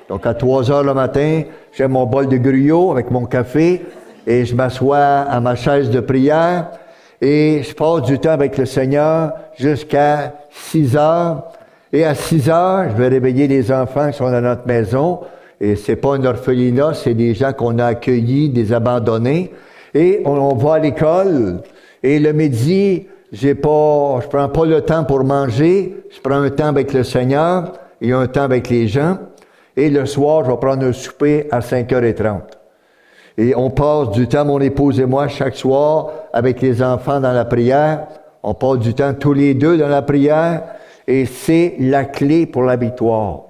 Donc 0.09 0.25
à 0.25 0.33
3 0.33 0.71
heures 0.71 0.83
le 0.83 0.95
matin, 0.95 1.43
j'ai 1.73 1.87
mon 1.87 2.07
bol 2.07 2.29
de 2.29 2.39
gruyot 2.39 2.93
avec 2.93 3.11
mon 3.11 3.27
café 3.27 3.85
et 4.27 4.47
je 4.47 4.55
m'assois 4.55 4.97
à 4.97 5.39
ma 5.41 5.55
chaise 5.55 5.91
de 5.91 6.01
prière 6.01 6.71
et 7.21 7.61
je 7.63 7.75
passe 7.75 8.05
du 8.05 8.19
temps 8.19 8.31
avec 8.31 8.57
le 8.57 8.65
Seigneur 8.65 9.35
jusqu'à 9.59 10.33
6 10.51 10.97
heures. 10.97 11.45
Et 11.93 12.07
à 12.07 12.15
6 12.15 12.49
heures, 12.49 12.87
je 12.91 12.97
vais 12.97 13.09
réveiller 13.09 13.49
les 13.49 13.71
enfants 13.71 14.11
qui 14.11 14.17
sont 14.17 14.31
dans 14.31 14.41
notre 14.41 14.67
maison. 14.67 15.21
Et 15.61 15.77
c'est 15.77 15.97
pas 15.97 16.15
un 16.15 16.25
orphelinat, 16.25 16.95
c'est 16.95 17.13
des 17.13 17.35
gens 17.35 17.53
qu'on 17.53 17.79
a 17.79 17.85
accueillis, 17.85 18.49
des 18.49 18.73
abandonnés 18.73 19.53
et 19.95 20.23
on, 20.25 20.55
va 20.55 20.75
à 20.75 20.79
l'école. 20.79 21.63
Et 22.03 22.19
le 22.19 22.33
midi, 22.33 23.07
j'ai 23.33 23.55
pas, 23.55 24.21
je 24.23 24.29
prends 24.29 24.49
pas 24.49 24.65
le 24.65 24.81
temps 24.83 25.05
pour 25.05 25.25
manger. 25.25 26.05
Je 26.11 26.21
prends 26.21 26.43
un 26.43 26.51
temps 26.51 26.69
avec 26.69 26.93
le 26.93 27.05
Seigneur 27.05 27.73
et 28.01 28.13
un 28.13 28.27
temps 28.27 28.43
avec 28.43 28.69
les 28.69 28.89
gens. 28.89 29.19
Et 29.77 29.91
le 29.91 30.07
soir, 30.07 30.45
je 30.45 30.51
vais 30.51 30.57
prendre 30.57 30.87
un 30.87 30.93
souper 30.93 31.47
à 31.51 31.61
5h30. 31.61 32.41
Et 33.39 33.55
on 33.57 33.71
passe 33.71 34.11
du 34.11 34.29
temps, 34.29 34.45
mon 34.45 34.61
épouse 34.61 35.01
et 35.01 35.07
moi, 35.07 35.29
chaque 35.29 35.57
soir, 35.57 36.11
avec 36.33 36.61
les 36.61 36.83
enfants 36.83 37.21
dans 37.21 37.33
la 37.33 37.45
prière. 37.45 38.07
On 38.43 38.55
passe 38.55 38.79
du 38.79 38.95
temps 38.95 39.15
tous 39.15 39.33
les 39.33 39.55
deux 39.55 39.77
dans 39.79 39.89
la 39.89 40.03
prière. 40.03 40.63
Et 41.07 41.27
c'est 41.27 41.77
la 41.79 42.05
clé 42.05 42.47
pour 42.47 42.63
la 42.63 42.77
victoire. 42.77 43.43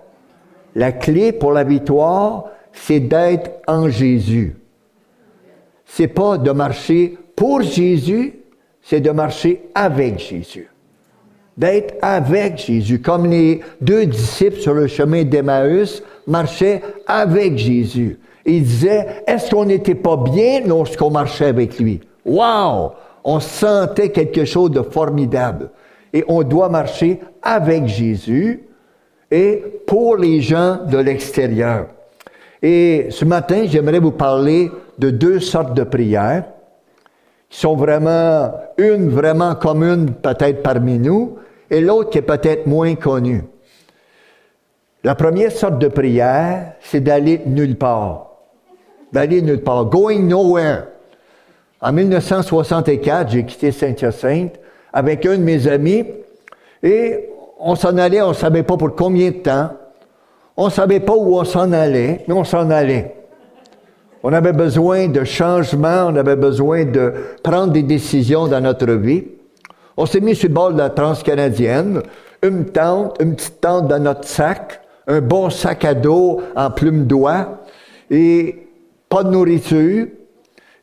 La 0.74 0.92
clé 0.92 1.32
pour 1.32 1.52
la 1.52 1.64
victoire, 1.64 2.44
c'est 2.72 3.00
d'être 3.00 3.50
en 3.66 3.88
Jésus 3.88 4.59
c'est 5.92 6.08
pas 6.08 6.38
de 6.38 6.50
marcher 6.52 7.16
pour 7.34 7.62
Jésus, 7.62 8.34
c'est 8.80 9.00
de 9.00 9.10
marcher 9.10 9.62
avec 9.74 10.18
Jésus. 10.18 10.68
D'être 11.56 11.94
avec 12.00 12.58
Jésus, 12.58 13.00
comme 13.00 13.26
les 13.26 13.60
deux 13.80 14.06
disciples 14.06 14.58
sur 14.58 14.72
le 14.72 14.86
chemin 14.86 15.24
d'Emmaüs 15.24 16.02
marchaient 16.26 16.80
avec 17.06 17.58
Jésus. 17.58 18.18
Ils 18.46 18.62
disaient, 18.62 19.24
est-ce 19.26 19.50
qu'on 19.50 19.64
n'était 19.64 19.96
pas 19.96 20.16
bien 20.16 20.60
lorsqu'on 20.64 21.10
marchait 21.10 21.46
avec 21.46 21.78
lui? 21.78 22.00
Wow! 22.24 22.92
On 23.24 23.40
sentait 23.40 24.10
quelque 24.10 24.44
chose 24.44 24.70
de 24.70 24.82
formidable. 24.82 25.70
Et 26.12 26.24
on 26.28 26.42
doit 26.42 26.68
marcher 26.68 27.20
avec 27.42 27.86
Jésus 27.86 28.62
et 29.30 29.62
pour 29.86 30.16
les 30.16 30.40
gens 30.40 30.78
de 30.86 30.98
l'extérieur. 30.98 31.88
Et 32.62 33.06
ce 33.10 33.24
matin, 33.24 33.64
j'aimerais 33.66 34.00
vous 34.00 34.12
parler 34.12 34.70
de 35.00 35.10
deux 35.10 35.40
sortes 35.40 35.74
de 35.74 35.82
prières 35.82 36.44
qui 37.48 37.58
sont 37.58 37.74
vraiment, 37.74 38.52
une 38.78 39.08
vraiment 39.08 39.54
commune 39.54 40.12
peut-être 40.12 40.62
parmi 40.62 40.98
nous 40.98 41.38
et 41.70 41.80
l'autre 41.80 42.10
qui 42.10 42.18
est 42.18 42.22
peut-être 42.22 42.66
moins 42.66 42.94
connue. 42.94 43.42
La 45.02 45.14
première 45.14 45.50
sorte 45.50 45.78
de 45.78 45.88
prière, 45.88 46.74
c'est 46.80 47.00
d'aller 47.00 47.40
nulle 47.46 47.76
part. 47.76 48.26
D'aller 49.12 49.40
nulle 49.40 49.62
part. 49.62 49.86
Going 49.86 50.20
nowhere. 50.20 50.84
En 51.80 51.92
1964, 51.92 53.30
j'ai 53.30 53.44
quitté 53.44 53.72
Saint-Hyacinthe 53.72 54.60
avec 54.92 55.24
un 55.24 55.38
de 55.38 55.42
mes 55.42 55.66
amis 55.66 56.04
et 56.82 57.30
on 57.58 57.74
s'en 57.74 57.96
allait, 57.96 58.20
on 58.20 58.28
ne 58.28 58.34
savait 58.34 58.62
pas 58.62 58.76
pour 58.76 58.94
combien 58.94 59.30
de 59.30 59.36
temps. 59.36 59.70
On 60.56 60.66
ne 60.66 60.70
savait 60.70 61.00
pas 61.00 61.14
où 61.14 61.38
on 61.38 61.44
s'en 61.44 61.72
allait, 61.72 62.22
mais 62.28 62.34
on 62.34 62.44
s'en 62.44 62.68
allait. 62.70 63.19
On 64.22 64.32
avait 64.32 64.52
besoin 64.52 65.08
de 65.08 65.24
changement, 65.24 66.08
on 66.08 66.16
avait 66.16 66.36
besoin 66.36 66.84
de 66.84 67.12
prendre 67.42 67.72
des 67.72 67.82
décisions 67.82 68.48
dans 68.48 68.60
notre 68.60 68.92
vie. 68.92 69.24
On 69.96 70.06
s'est 70.06 70.20
mis 70.20 70.34
sur 70.34 70.48
le 70.48 70.54
bord 70.54 70.72
de 70.72 70.78
la 70.78 70.90
transcanadienne, 70.90 72.02
une 72.42 72.66
tente, 72.66 73.16
une 73.20 73.34
petite 73.34 73.60
tente 73.60 73.88
dans 73.88 74.02
notre 74.02 74.24
sac, 74.24 74.80
un 75.06 75.20
bon 75.20 75.50
sac 75.50 75.84
à 75.84 75.94
dos 75.94 76.40
en 76.54 76.70
plume 76.70 77.06
d'oie, 77.06 77.60
et 78.10 78.66
pas 79.08 79.24
de 79.24 79.30
nourriture, 79.30 80.06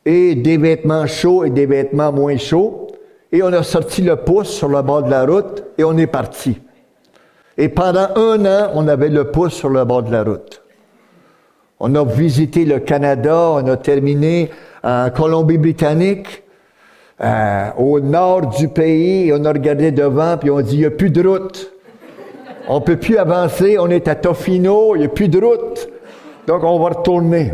et 0.04 0.34
des 0.34 0.56
vêtements 0.56 1.06
chauds 1.06 1.44
et 1.44 1.50
des 1.50 1.66
vêtements 1.66 2.12
moins 2.12 2.36
chauds. 2.38 2.88
Et 3.30 3.42
on 3.42 3.52
a 3.52 3.62
sorti 3.62 4.02
le 4.02 4.16
pouce 4.16 4.48
sur 4.48 4.68
le 4.68 4.80
bord 4.82 5.02
de 5.02 5.10
la 5.10 5.26
route 5.26 5.62
et 5.76 5.84
on 5.84 5.96
est 5.98 6.06
parti. 6.06 6.58
Et 7.58 7.68
pendant 7.68 8.08
un 8.16 8.46
an, 8.46 8.70
on 8.74 8.88
avait 8.88 9.10
le 9.10 9.30
pouce 9.30 9.52
sur 9.52 9.68
le 9.68 9.84
bord 9.84 10.02
de 10.02 10.12
la 10.12 10.22
route. 10.22 10.62
On 11.80 11.94
a 11.94 12.04
visité 12.04 12.64
le 12.64 12.80
Canada, 12.80 13.50
on 13.52 13.66
a 13.68 13.76
terminé 13.76 14.50
en 14.82 15.10
Colombie-Britannique, 15.10 16.42
euh, 17.20 17.70
au 17.78 18.00
nord 18.00 18.48
du 18.48 18.68
pays, 18.68 19.32
on 19.32 19.44
a 19.44 19.52
regardé 19.52 19.90
devant, 19.90 20.36
puis 20.36 20.50
on 20.50 20.60
dit, 20.60 20.74
il 20.74 20.80
n'y 20.80 20.86
a 20.86 20.90
plus 20.90 21.10
de 21.10 21.26
route. 21.26 21.72
On 22.68 22.80
peut 22.80 22.96
plus 22.96 23.16
avancer, 23.16 23.78
on 23.78 23.88
est 23.88 24.08
à 24.08 24.14
Tofino, 24.14 24.94
il 24.94 25.00
n'y 25.00 25.06
a 25.06 25.08
plus 25.08 25.28
de 25.28 25.38
route. 25.38 25.88
Donc 26.46 26.62
on 26.64 26.78
va 26.78 26.90
retourner. 26.90 27.52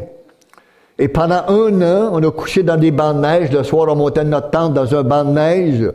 Et 0.99 1.09
pendant 1.09 1.43
un 1.49 1.83
an, 1.83 2.11
on 2.13 2.23
a 2.23 2.31
couché 2.31 2.63
dans 2.63 2.77
des 2.77 2.91
bancs 2.91 3.17
de 3.17 3.21
neige. 3.21 3.51
Le 3.53 3.63
soir, 3.65 3.89
on 3.91 3.97
montait 3.97 4.25
notre 4.25 4.51
tente 4.51 4.75
dans 4.75 4.95
un 4.95 5.03
banc 5.03 5.25
de 5.25 5.31
neige. 5.31 5.93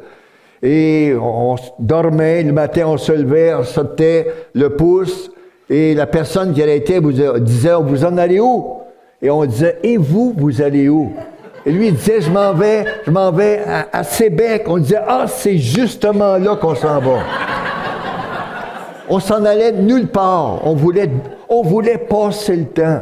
Et 0.62 1.14
on 1.20 1.56
dormait. 1.80 2.44
Le 2.44 2.52
matin, 2.52 2.88
on 2.88 2.98
se 2.98 3.14
levait, 3.14 3.54
on 3.54 3.64
sortait 3.64 4.28
le 4.54 4.76
pouce. 4.76 5.32
Et 5.70 5.94
la 5.94 6.08
personne 6.08 6.54
qui 6.54 6.64
arrêtait 6.64 7.00
vous 7.00 7.12
disait, 7.12 7.74
vous 7.82 8.04
en 8.04 8.18
allez 8.18 8.40
où? 8.40 8.78
Et 9.22 9.30
on 9.30 9.46
disait, 9.46 9.78
et 9.84 9.98
vous, 9.98 10.34
vous 10.36 10.62
allez 10.62 10.90
où? 10.90 11.14
Et 11.66 11.72
lui, 11.72 11.92
disait, 11.92 12.22
je 12.22 12.32
m'en 12.32 12.54
vais, 12.54 12.86
je 13.06 13.12
m'en 13.12 13.32
vais 13.32 13.62
à, 13.68 13.88
à 13.92 14.04
Sébec. 14.04 14.64
On 14.68 14.78
disait, 14.78 15.00
ah, 15.06 15.26
c'est 15.28 15.58
justement 15.58 16.38
là 16.38 16.56
qu'on 16.56 16.74
s'en 16.74 17.00
va. 17.00 17.20
on 19.10 19.20
s'en 19.20 19.46
allait 19.46 19.74
nulle 19.74 20.08
part. 20.08 20.66
On 20.66 20.74
voulait, 20.74 21.10
on 21.50 21.62
voulait 21.62 21.98
passer 21.98 22.56
le 22.56 22.66
temps. 22.66 23.02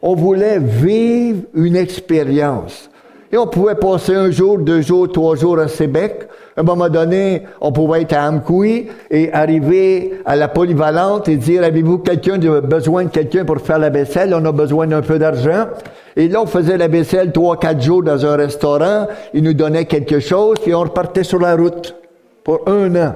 On 0.00 0.14
voulait 0.14 0.58
vivre 0.58 1.42
une 1.54 1.76
expérience. 1.76 2.88
Et 3.32 3.36
on 3.36 3.46
pouvait 3.48 3.74
passer 3.74 4.14
un 4.14 4.30
jour, 4.30 4.58
deux 4.58 4.82
jours, 4.82 5.10
trois 5.10 5.34
jours 5.34 5.58
à 5.58 5.66
Sébec. 5.66 6.28
À 6.56 6.60
un 6.60 6.62
moment 6.62 6.88
donné, 6.88 7.42
on 7.60 7.72
pouvait 7.72 8.02
être 8.02 8.12
à 8.12 8.28
Amkoui 8.28 8.88
et 9.10 9.32
arriver 9.32 10.20
à 10.24 10.36
la 10.36 10.46
polyvalente 10.48 11.28
et 11.28 11.36
dire, 11.36 11.64
avez-vous 11.64 11.98
quelqu'un 11.98 12.38
besoin 12.38 13.04
de 13.04 13.10
quelqu'un 13.10 13.44
pour 13.44 13.58
faire 13.58 13.80
la 13.80 13.90
vaisselle? 13.90 14.32
On 14.32 14.44
a 14.44 14.52
besoin 14.52 14.86
d'un 14.86 15.02
peu 15.02 15.18
d'argent. 15.18 15.66
Et 16.14 16.28
là, 16.28 16.40
on 16.40 16.46
faisait 16.46 16.78
la 16.78 16.88
vaisselle 16.88 17.32
trois, 17.32 17.58
quatre 17.58 17.82
jours 17.82 18.02
dans 18.02 18.24
un 18.24 18.36
restaurant. 18.36 19.08
Ils 19.34 19.42
nous 19.42 19.54
donnaient 19.54 19.86
quelque 19.86 20.20
chose, 20.20 20.56
et 20.64 20.72
on 20.72 20.80
repartait 20.80 21.24
sur 21.24 21.40
la 21.40 21.56
route 21.56 21.96
pour 22.44 22.60
un 22.68 22.94
an. 22.94 23.14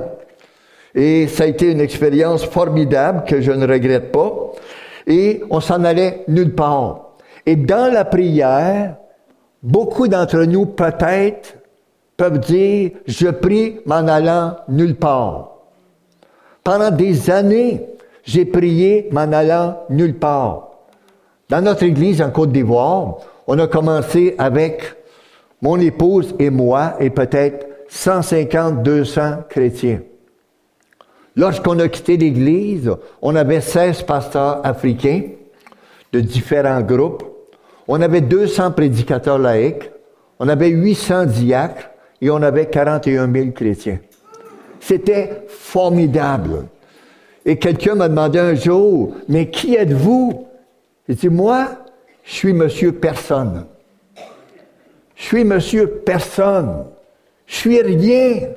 Et 0.94 1.28
ça 1.28 1.44
a 1.44 1.46
été 1.46 1.70
une 1.70 1.80
expérience 1.80 2.44
formidable 2.44 3.22
que 3.26 3.40
je 3.40 3.52
ne 3.52 3.66
regrette 3.66 4.10
pas. 4.10 4.50
Et 5.06 5.42
on 5.50 5.60
s'en 5.60 5.84
allait 5.84 6.24
nulle 6.26 6.54
part. 6.54 7.12
Et 7.46 7.56
dans 7.56 7.90
la 7.90 8.04
prière, 8.04 8.96
beaucoup 9.62 10.08
d'entre 10.08 10.44
nous, 10.44 10.66
peut-être, 10.66 11.56
peuvent 12.16 12.40
dire, 12.40 12.90
je 13.06 13.28
prie 13.28 13.80
m'en 13.86 14.06
allant 14.06 14.56
nulle 14.68 14.96
part. 14.96 15.52
Pendant 16.62 16.90
des 16.90 17.30
années, 17.30 17.86
j'ai 18.24 18.44
prié 18.44 19.08
m'en 19.12 19.32
allant 19.32 19.84
nulle 19.88 20.18
part. 20.18 20.68
Dans 21.48 21.62
notre 21.62 21.82
église 21.82 22.22
en 22.22 22.30
Côte 22.30 22.52
d'Ivoire, 22.52 23.16
on 23.46 23.58
a 23.58 23.66
commencé 23.66 24.34
avec 24.38 24.94
mon 25.62 25.78
épouse 25.80 26.34
et 26.38 26.50
moi 26.50 26.94
et 27.00 27.10
peut-être 27.10 27.66
150, 27.88 28.82
200 28.82 29.20
chrétiens. 29.48 30.00
Lorsqu'on 31.36 31.78
a 31.78 31.88
quitté 31.88 32.16
l'église, 32.16 32.90
on 33.22 33.34
avait 33.34 33.60
16 33.60 34.02
pasteurs 34.02 34.60
africains 34.64 35.22
de 36.12 36.20
différents 36.20 36.82
groupes. 36.82 37.24
On 37.92 38.00
avait 38.02 38.20
200 38.20 38.70
prédicateurs 38.70 39.40
laïcs. 39.40 39.90
On 40.38 40.48
avait 40.48 40.68
800 40.68 41.26
diacres 41.26 41.90
et 42.22 42.30
on 42.30 42.40
avait 42.40 42.66
41 42.66 43.30
000 43.32 43.50
chrétiens. 43.50 43.98
C'était 44.78 45.42
formidable. 45.48 46.66
Et 47.44 47.56
quelqu'un 47.56 47.96
m'a 47.96 48.08
demandé 48.08 48.38
un 48.38 48.54
jour, 48.54 49.16
mais 49.28 49.50
qui 49.50 49.74
êtes-vous? 49.74 50.46
J'ai 51.08 51.16
dit, 51.16 51.28
moi, 51.28 51.66
je 52.22 52.32
suis 52.32 52.52
monsieur 52.52 52.92
personne. 52.92 53.66
Je 55.16 55.24
suis 55.24 55.42
monsieur 55.42 55.88
personne. 55.88 56.84
Je 57.44 57.56
suis 57.56 57.82
rien. 57.82 58.50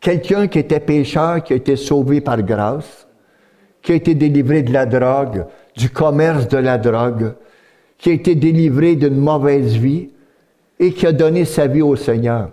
Quelqu'un 0.00 0.48
qui 0.48 0.58
était 0.58 0.80
pécheur, 0.80 1.44
qui 1.44 1.52
a 1.52 1.56
été 1.56 1.76
sauvé 1.76 2.20
par 2.20 2.42
grâce, 2.42 3.06
qui 3.82 3.92
a 3.92 3.94
été 3.94 4.16
délivré 4.16 4.62
de 4.62 4.72
la 4.72 4.84
drogue, 4.84 5.46
du 5.76 5.90
commerce 5.90 6.48
de 6.48 6.58
la 6.58 6.76
drogue, 6.76 7.34
qui 8.02 8.10
a 8.10 8.14
été 8.14 8.34
délivré 8.34 8.96
d'une 8.96 9.16
mauvaise 9.16 9.76
vie 9.76 10.08
et 10.80 10.92
qui 10.92 11.06
a 11.06 11.12
donné 11.12 11.44
sa 11.44 11.68
vie 11.68 11.82
au 11.82 11.94
Seigneur. 11.94 12.50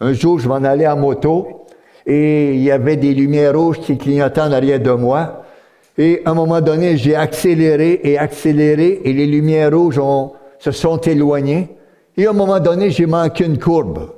Un 0.00 0.12
jour, 0.12 0.40
je 0.40 0.48
m'en 0.48 0.56
allais 0.56 0.88
en 0.88 0.96
moto 0.96 1.66
et 2.04 2.52
il 2.54 2.62
y 2.62 2.72
avait 2.72 2.96
des 2.96 3.14
lumières 3.14 3.56
rouges 3.56 3.78
qui 3.78 3.96
clignotaient 3.96 4.40
en 4.40 4.50
arrière 4.50 4.80
de 4.80 4.90
moi. 4.90 5.44
Et 5.96 6.20
à 6.24 6.32
un 6.32 6.34
moment 6.34 6.60
donné, 6.60 6.96
j'ai 6.96 7.14
accéléré 7.14 8.00
et 8.02 8.18
accéléré 8.18 9.02
et 9.04 9.12
les 9.12 9.26
lumières 9.26 9.72
rouges 9.72 10.00
se 10.58 10.72
sont 10.72 10.98
éloignées. 10.98 11.68
Et 12.16 12.26
à 12.26 12.30
un 12.30 12.32
moment 12.32 12.58
donné, 12.58 12.90
j'ai 12.90 13.06
manqué 13.06 13.44
une 13.44 13.60
courbe. 13.60 14.10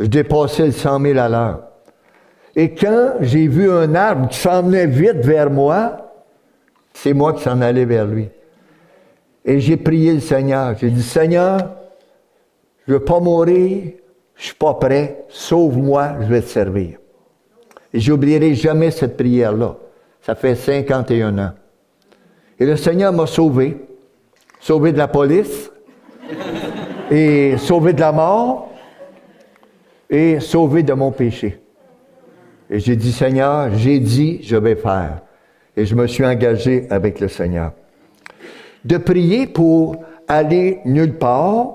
Je 0.00 0.06
dépassais 0.06 0.66
le 0.66 0.72
100 0.72 1.00
000 1.00 1.18
à 1.20 1.28
l'heure. 1.28 1.62
Et 2.56 2.74
quand 2.74 3.12
j'ai 3.20 3.46
vu 3.46 3.70
un 3.70 3.94
arbre 3.94 4.28
qui 4.28 4.38
s'en 4.38 4.64
venait 4.64 4.88
vite 4.88 5.24
vers 5.24 5.50
moi, 5.50 6.10
c'est 6.94 7.12
moi 7.12 7.32
qui 7.32 7.44
s'en 7.44 7.60
allais 7.60 7.84
vers 7.84 8.06
lui. 8.06 8.28
Et 9.48 9.60
j'ai 9.60 9.78
prié 9.78 10.12
le 10.12 10.20
Seigneur. 10.20 10.76
J'ai 10.78 10.90
dit, 10.90 11.02
Seigneur, 11.02 11.70
je 12.86 12.92
veux 12.92 13.00
pas 13.00 13.18
mourir, 13.18 13.92
je 14.36 14.44
suis 14.44 14.54
pas 14.54 14.74
prêt, 14.74 15.24
sauve-moi, 15.30 16.16
je 16.20 16.26
vais 16.26 16.42
te 16.42 16.48
servir. 16.48 16.98
Et 17.94 17.98
j'oublierai 17.98 18.54
jamais 18.54 18.90
cette 18.90 19.16
prière-là. 19.16 19.76
Ça 20.20 20.34
fait 20.34 20.54
51 20.54 21.38
ans. 21.38 21.52
Et 22.60 22.66
le 22.66 22.76
Seigneur 22.76 23.10
m'a 23.10 23.26
sauvé. 23.26 23.78
Sauvé 24.60 24.92
de 24.92 24.98
la 24.98 25.08
police, 25.08 25.70
et 27.10 27.56
sauvé 27.56 27.94
de 27.94 28.00
la 28.00 28.12
mort, 28.12 28.68
et 30.10 30.40
sauvé 30.40 30.82
de 30.82 30.92
mon 30.92 31.10
péché. 31.10 31.58
Et 32.68 32.80
j'ai 32.80 32.96
dit, 32.96 33.12
Seigneur, 33.12 33.70
j'ai 33.76 33.98
dit, 33.98 34.42
je 34.42 34.56
vais 34.56 34.76
faire. 34.76 35.22
Et 35.74 35.86
je 35.86 35.94
me 35.94 36.06
suis 36.06 36.26
engagé 36.26 36.86
avec 36.90 37.20
le 37.20 37.28
Seigneur. 37.28 37.72
De 38.84 38.96
prier 38.96 39.46
pour 39.46 39.96
aller 40.28 40.80
nulle 40.84 41.18
part. 41.18 41.74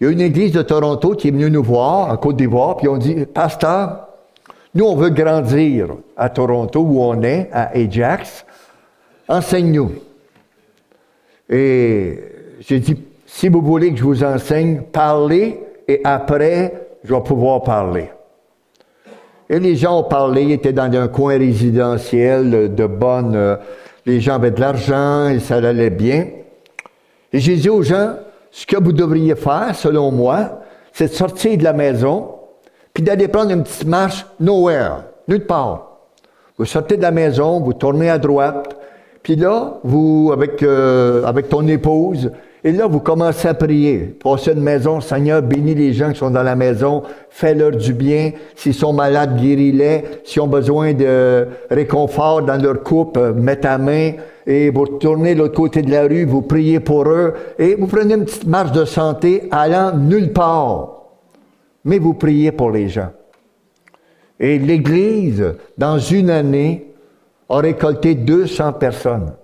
Il 0.00 0.06
y 0.06 0.08
a 0.08 0.12
une 0.12 0.20
église 0.20 0.52
de 0.52 0.62
Toronto 0.62 1.14
qui 1.14 1.28
est 1.28 1.30
venue 1.30 1.50
nous 1.50 1.62
voir 1.62 2.10
en 2.10 2.16
Côte 2.16 2.36
d'Ivoire, 2.36 2.76
puis 2.76 2.88
on 2.88 2.98
dit, 2.98 3.24
Pasteur, 3.24 4.06
nous, 4.76 4.84
on 4.84 4.94
veut 4.94 5.08
grandir 5.08 5.88
à 6.18 6.28
Toronto, 6.28 6.80
où 6.80 7.00
on 7.00 7.22
est, 7.22 7.48
à 7.50 7.70
Ajax. 7.70 8.44
Enseigne-nous. 9.26 9.92
Et 11.48 12.18
j'ai 12.60 12.80
dit, 12.80 12.96
si 13.24 13.48
vous 13.48 13.62
voulez 13.62 13.92
que 13.92 13.96
je 13.96 14.04
vous 14.04 14.22
enseigne, 14.22 14.82
parlez, 14.92 15.60
et 15.88 16.02
après, 16.04 16.88
je 17.04 17.14
vais 17.14 17.22
pouvoir 17.22 17.62
parler. 17.62 18.10
Et 19.48 19.58
les 19.58 19.76
gens 19.76 20.00
ont 20.00 20.04
parlé, 20.04 20.42
ils 20.42 20.52
étaient 20.52 20.74
dans 20.74 20.92
un 20.92 21.08
coin 21.08 21.38
résidentiel 21.38 22.74
de 22.74 22.86
bonne, 22.86 23.58
les 24.06 24.20
gens 24.20 24.36
avaient 24.36 24.52
de 24.52 24.60
l'argent 24.60 25.28
et 25.28 25.40
ça 25.40 25.56
allait 25.56 25.90
bien. 25.90 26.28
Et 27.32 27.40
j'ai 27.40 27.56
dit 27.56 27.68
aux 27.68 27.82
gens, 27.82 28.14
ce 28.52 28.64
que 28.64 28.76
vous 28.76 28.92
devriez 28.92 29.34
faire, 29.34 29.74
selon 29.74 30.12
moi, 30.12 30.60
c'est 30.92 31.08
de 31.08 31.12
sortir 31.12 31.58
de 31.58 31.64
la 31.64 31.72
maison, 31.72 32.30
puis 32.94 33.02
d'aller 33.02 33.28
prendre 33.28 33.50
une 33.50 33.64
petite 33.64 33.86
marche 33.86 34.24
nowhere, 34.40 35.02
nulle 35.28 35.44
part. 35.44 35.98
Vous 36.56 36.64
sortez 36.64 36.96
de 36.96 37.02
la 37.02 37.10
maison, 37.10 37.60
vous 37.60 37.74
tournez 37.74 38.08
à 38.08 38.16
droite, 38.16 38.76
puis 39.22 39.36
là, 39.36 39.74
vous, 39.82 40.30
avec, 40.32 40.62
euh, 40.62 41.24
avec 41.24 41.48
ton 41.48 41.66
épouse, 41.66 42.30
et 42.66 42.72
là, 42.72 42.88
vous 42.88 42.98
commencez 42.98 43.46
à 43.46 43.54
prier. 43.54 44.16
Passez 44.20 44.50
une 44.50 44.60
maison, 44.60 45.00
Seigneur, 45.00 45.40
bénis 45.40 45.76
les 45.76 45.92
gens 45.92 46.10
qui 46.10 46.18
sont 46.18 46.32
dans 46.32 46.42
la 46.42 46.56
maison, 46.56 47.04
fais-leur 47.30 47.70
du 47.70 47.92
bien. 47.92 48.32
S'ils 48.56 48.74
sont 48.74 48.92
malades, 48.92 49.40
guéris-les. 49.40 50.02
S'ils 50.24 50.42
ont 50.42 50.48
besoin 50.48 50.92
de 50.92 51.46
réconfort 51.70 52.42
dans 52.42 52.60
leur 52.60 52.82
couple, 52.82 53.34
mets 53.34 53.54
ta 53.54 53.78
main 53.78 54.14
et 54.44 54.70
vous 54.70 54.80
retournez 54.80 55.36
de 55.36 55.38
l'autre 55.38 55.54
côté 55.54 55.80
de 55.80 55.92
la 55.92 56.08
rue, 56.08 56.24
vous 56.24 56.42
priez 56.42 56.80
pour 56.80 57.08
eux 57.08 57.34
et 57.56 57.76
vous 57.76 57.86
prenez 57.86 58.14
une 58.14 58.24
petite 58.24 58.48
marche 58.48 58.72
de 58.72 58.84
santé 58.84 59.46
allant 59.52 59.96
nulle 59.96 60.32
part. 60.32 61.04
Mais 61.84 62.00
vous 62.00 62.14
priez 62.14 62.50
pour 62.50 62.72
les 62.72 62.88
gens. 62.88 63.12
Et 64.40 64.58
l'Église, 64.58 65.54
dans 65.78 66.00
une 66.00 66.30
année, 66.30 66.92
a 67.48 67.58
récolté 67.58 68.16
200 68.16 68.72
personnes. 68.72 69.34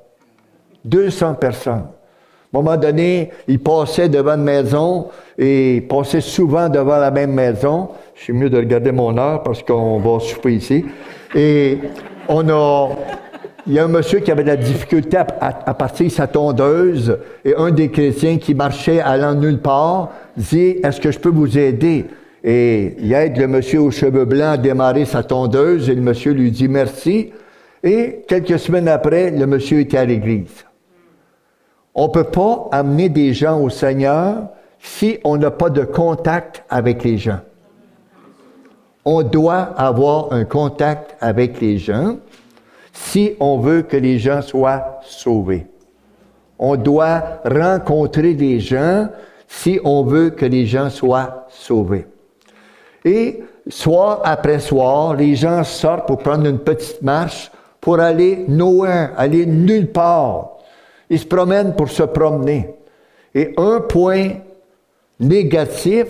200 0.85 1.35
personnes. 1.35 1.85
À 2.55 2.59
un 2.59 2.61
moment 2.61 2.77
donné, 2.77 3.31
il 3.49 3.61
passait 3.61 4.11
devant 4.11 4.35
une 4.35 4.43
maison 4.43 5.07
et 5.39 5.77
il 5.77 5.89
passait 5.89 6.21
souvent 6.21 6.69
devant 6.69 6.99
la 6.99 7.11
même 7.11 7.33
maison. 7.33 7.89
Je 8.15 8.25
suis 8.25 8.33
mieux 8.35 8.51
de 8.51 8.59
regarder 8.59 8.93
mon 8.93 9.17
heure 9.17 9.43
parce 9.43 9.63
qu'on 9.63 9.99
va 9.99 10.21
souper 10.21 10.57
ici. 10.57 10.85
Et 11.35 11.79
on 12.29 12.47
a, 12.51 12.91
il 13.67 13.73
y 13.73 13.79
a 13.79 13.85
un 13.85 13.89
monsieur 13.89 14.19
qui 14.19 14.31
avait 14.31 14.43
de 14.43 14.49
la 14.49 14.57
difficulté 14.57 15.17
à, 15.17 15.75
partir 15.75 16.11
sa 16.11 16.27
tondeuse 16.27 17.17
et 17.43 17.55
un 17.57 17.71
des 17.71 17.89
chrétiens 17.91 18.37
qui 18.37 18.55
marchait 18.55 19.01
allant 19.01 19.35
nulle 19.35 19.61
part 19.61 20.11
dit, 20.37 20.77
est-ce 20.83 21.01
que 21.01 21.11
je 21.11 21.19
peux 21.19 21.31
vous 21.31 21.57
aider? 21.57 22.05
Et 22.45 22.97
il 22.99 23.15
aide 23.15 23.39
le 23.39 23.47
monsieur 23.47 23.81
aux 23.81 23.91
cheveux 23.91 24.27
blancs 24.27 24.55
à 24.55 24.57
démarrer 24.59 25.07
sa 25.07 25.23
tondeuse 25.23 25.89
et 25.89 25.95
le 25.95 26.03
monsieur 26.03 26.33
lui 26.33 26.51
dit 26.51 26.69
merci. 26.69 27.33
Et 27.83 28.25
quelques 28.29 28.59
semaines 28.59 28.89
après, 28.89 29.31
le 29.31 29.47
monsieur 29.47 29.81
était 29.81 29.97
à 29.97 30.05
l'église. 30.05 30.67
On 31.95 32.09
ne 32.09 32.13
peut 32.13 32.25
pas 32.25 32.69
amener 32.73 33.09
des 33.09 33.35
gens 33.35 33.61
au 33.61 33.69
Seigneur 33.69 34.49
si 34.81 35.19
on 35.25 35.37
n'a 35.37 35.51
pas 35.51 35.71
de 35.71 35.85
contact 35.85 36.65
avec 36.69 37.05
les 37.05 37.19
gens. 37.19 37.41
On 39.05 39.23
doit 39.23 39.61
avoir 39.77 40.33
un 40.33 40.45
contact 40.45 41.17
avec 41.21 41.61
les 41.61 41.79
gens 41.79 42.17
si 42.93 43.35
on 43.41 43.59
veut 43.59 43.83
que 43.83 43.97
les 43.97 44.19
gens 44.19 44.43
soient 44.43 45.01
sauvés. 45.03 45.67
On 46.59 46.77
doit 46.77 47.41
rencontrer 47.45 48.35
des 48.35 48.61
gens 48.61 49.09
si 49.49 49.81
on 49.85 50.03
veut 50.05 50.31
que 50.31 50.47
les 50.47 50.67
gens 50.67 50.89
soient 50.89 51.47
sauvés. 51.49 52.07
Et 53.05 53.43
soir 53.69 54.21
après 54.25 54.61
soir, 54.61 55.15
les 55.15 55.35
gens 55.35 55.65
sortent 55.65 56.07
pour 56.07 56.19
prendre 56.19 56.47
une 56.47 56.59
petite 56.59 57.03
marche 57.03 57.51
pour 57.81 57.99
aller 57.99 58.45
nowhere, 58.47 59.11
aller 59.17 59.45
nulle 59.45 59.91
part. 59.91 60.53
Ils 61.13 61.19
se 61.19 61.27
promènent 61.27 61.75
pour 61.77 61.91
se 61.91 62.05
promener. 62.05 62.75
Et 63.35 63.53
un 63.59 63.81
point 63.81 64.31
négatif 65.21 66.07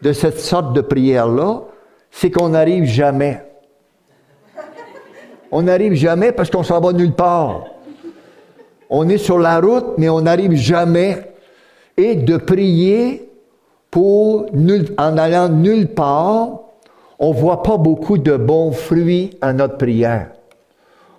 de 0.00 0.14
cette 0.14 0.40
sorte 0.40 0.72
de 0.72 0.80
prière-là, 0.80 1.64
c'est 2.10 2.30
qu'on 2.30 2.48
n'arrive 2.48 2.84
jamais. 2.84 3.44
On 5.52 5.60
n'arrive 5.60 5.92
jamais 5.92 6.32
parce 6.32 6.48
qu'on 6.48 6.62
s'en 6.62 6.80
va 6.80 6.94
nulle 6.94 7.12
part. 7.12 7.66
On 8.88 9.06
est 9.10 9.18
sur 9.18 9.38
la 9.38 9.60
route, 9.60 9.98
mais 9.98 10.08
on 10.08 10.22
n'arrive 10.22 10.54
jamais. 10.54 11.34
Et 11.98 12.14
de 12.14 12.38
prier 12.38 13.28
en 13.94 15.18
allant 15.18 15.50
nulle 15.50 15.88
part, 15.88 16.60
on 17.18 17.32
voit 17.32 17.62
pas 17.62 17.76
beaucoup 17.76 18.16
de 18.16 18.34
bons 18.38 18.72
fruits 18.72 19.36
à 19.42 19.52
notre 19.52 19.76
prière. 19.76 20.30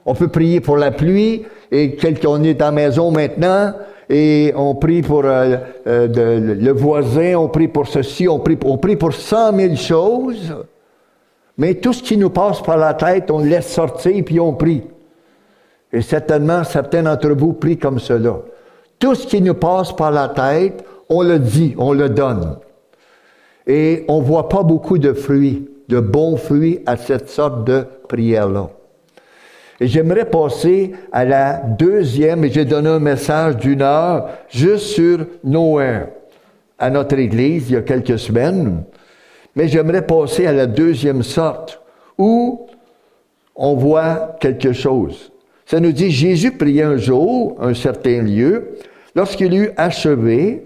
On 0.07 0.15
peut 0.15 0.29
prier 0.29 0.61
pour 0.61 0.77
la 0.77 0.89
pluie, 0.89 1.45
et 1.71 1.95
quelqu'un 1.95 2.43
est 2.43 2.61
à 2.61 2.65
la 2.65 2.71
maison 2.71 3.11
maintenant, 3.11 3.73
et 4.09 4.51
on 4.57 4.75
prie 4.75 5.01
pour 5.01 5.23
euh, 5.23 5.55
euh, 5.87 6.55
le 6.55 6.71
voisin, 6.71 7.35
on 7.35 7.47
prie 7.47 7.69
pour 7.69 7.87
ceci, 7.87 8.27
on 8.27 8.39
prie, 8.39 8.57
on 8.65 8.77
prie 8.77 8.97
pour 8.97 9.13
cent 9.13 9.53
mille 9.53 9.77
choses, 9.77 10.53
mais 11.57 11.75
tout 11.75 11.93
ce 11.93 12.03
qui 12.03 12.17
nous 12.17 12.29
passe 12.29 12.61
par 12.61 12.77
la 12.77 12.93
tête, 12.93 13.31
on 13.31 13.39
le 13.39 13.45
laisse 13.45 13.71
sortir, 13.71 14.23
puis 14.25 14.39
on 14.39 14.53
prie. 14.53 14.83
Et 15.93 16.01
certainement, 16.01 16.63
certains 16.63 17.03
d'entre 17.03 17.29
vous 17.29 17.53
prient 17.53 17.77
comme 17.77 17.99
cela. 17.99 18.37
Tout 18.99 19.15
ce 19.15 19.27
qui 19.27 19.41
nous 19.41 19.53
passe 19.53 19.93
par 19.93 20.11
la 20.11 20.29
tête, 20.29 20.83
on 21.09 21.21
le 21.21 21.39
dit, 21.39 21.75
on 21.77 21.93
le 21.93 22.09
donne. 22.09 22.57
Et 23.67 24.05
on 24.07 24.21
ne 24.21 24.25
voit 24.25 24.49
pas 24.49 24.63
beaucoup 24.63 24.97
de 24.97 25.13
fruits, 25.13 25.69
de 25.87 25.99
bons 25.99 26.37
fruits 26.37 26.79
à 26.85 26.97
cette 26.97 27.29
sorte 27.29 27.65
de 27.65 27.85
prière-là. 28.07 28.69
Et 29.81 29.87
j'aimerais 29.87 30.25
passer 30.25 30.91
à 31.11 31.25
la 31.25 31.53
deuxième, 31.53 32.45
et 32.45 32.51
j'ai 32.51 32.65
donné 32.65 32.87
un 32.87 32.99
message 32.99 33.57
d'une 33.57 33.81
heure 33.81 34.29
juste 34.47 34.85
sur 34.85 35.25
Noël 35.43 36.09
à 36.77 36.91
notre 36.91 37.17
Église 37.17 37.69
il 37.69 37.73
y 37.73 37.77
a 37.77 37.81
quelques 37.81 38.19
semaines. 38.19 38.83
Mais 39.55 39.67
j'aimerais 39.67 40.05
passer 40.05 40.45
à 40.45 40.53
la 40.53 40.67
deuxième 40.67 41.23
sorte, 41.23 41.81
où 42.19 42.67
on 43.55 43.73
voit 43.73 44.37
quelque 44.39 44.71
chose. 44.71 45.31
Ça 45.65 45.79
nous 45.79 45.91
dit, 45.91 46.11
Jésus 46.11 46.51
priait 46.51 46.83
un 46.83 46.97
jour, 46.97 47.57
un 47.59 47.73
certain 47.73 48.21
lieu, 48.21 48.77
lorsqu'il 49.15 49.55
eut 49.55 49.71
achevé, 49.77 50.63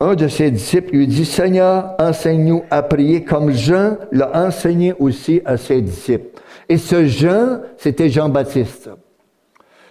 un 0.00 0.16
de 0.16 0.26
ses 0.26 0.50
disciples 0.50 0.96
lui 0.96 1.06
dit, 1.06 1.24
Seigneur, 1.24 1.94
enseigne-nous 2.00 2.64
à 2.72 2.82
prier 2.82 3.22
comme 3.22 3.52
Jean 3.52 3.98
l'a 4.10 4.46
enseigné 4.46 4.94
aussi 4.98 5.42
à 5.44 5.56
ses 5.56 5.80
disciples. 5.80 6.40
Et 6.68 6.78
ce 6.78 7.06
Jean, 7.06 7.60
c'était 7.78 8.08
Jean-Baptiste. 8.08 8.90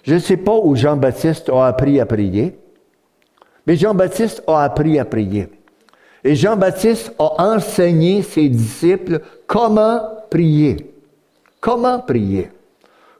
Je 0.03 0.15
ne 0.15 0.19
sais 0.19 0.37
pas 0.37 0.55
où 0.55 0.75
Jean-Baptiste 0.75 1.49
a 1.49 1.67
appris 1.67 1.99
à 1.99 2.05
prier, 2.05 2.57
mais 3.65 3.75
Jean-Baptiste 3.75 4.43
a 4.45 4.63
appris 4.63 4.99
à 4.99 5.05
prier. 5.05 5.49
Et 6.23 6.35
Jean-Baptiste 6.35 7.13
a 7.19 7.53
enseigné 7.53 8.21
ses 8.21 8.49
disciples 8.49 9.21
comment 9.47 10.01
prier. 10.29 10.93
Comment 11.61 11.99
prier. 11.99 12.51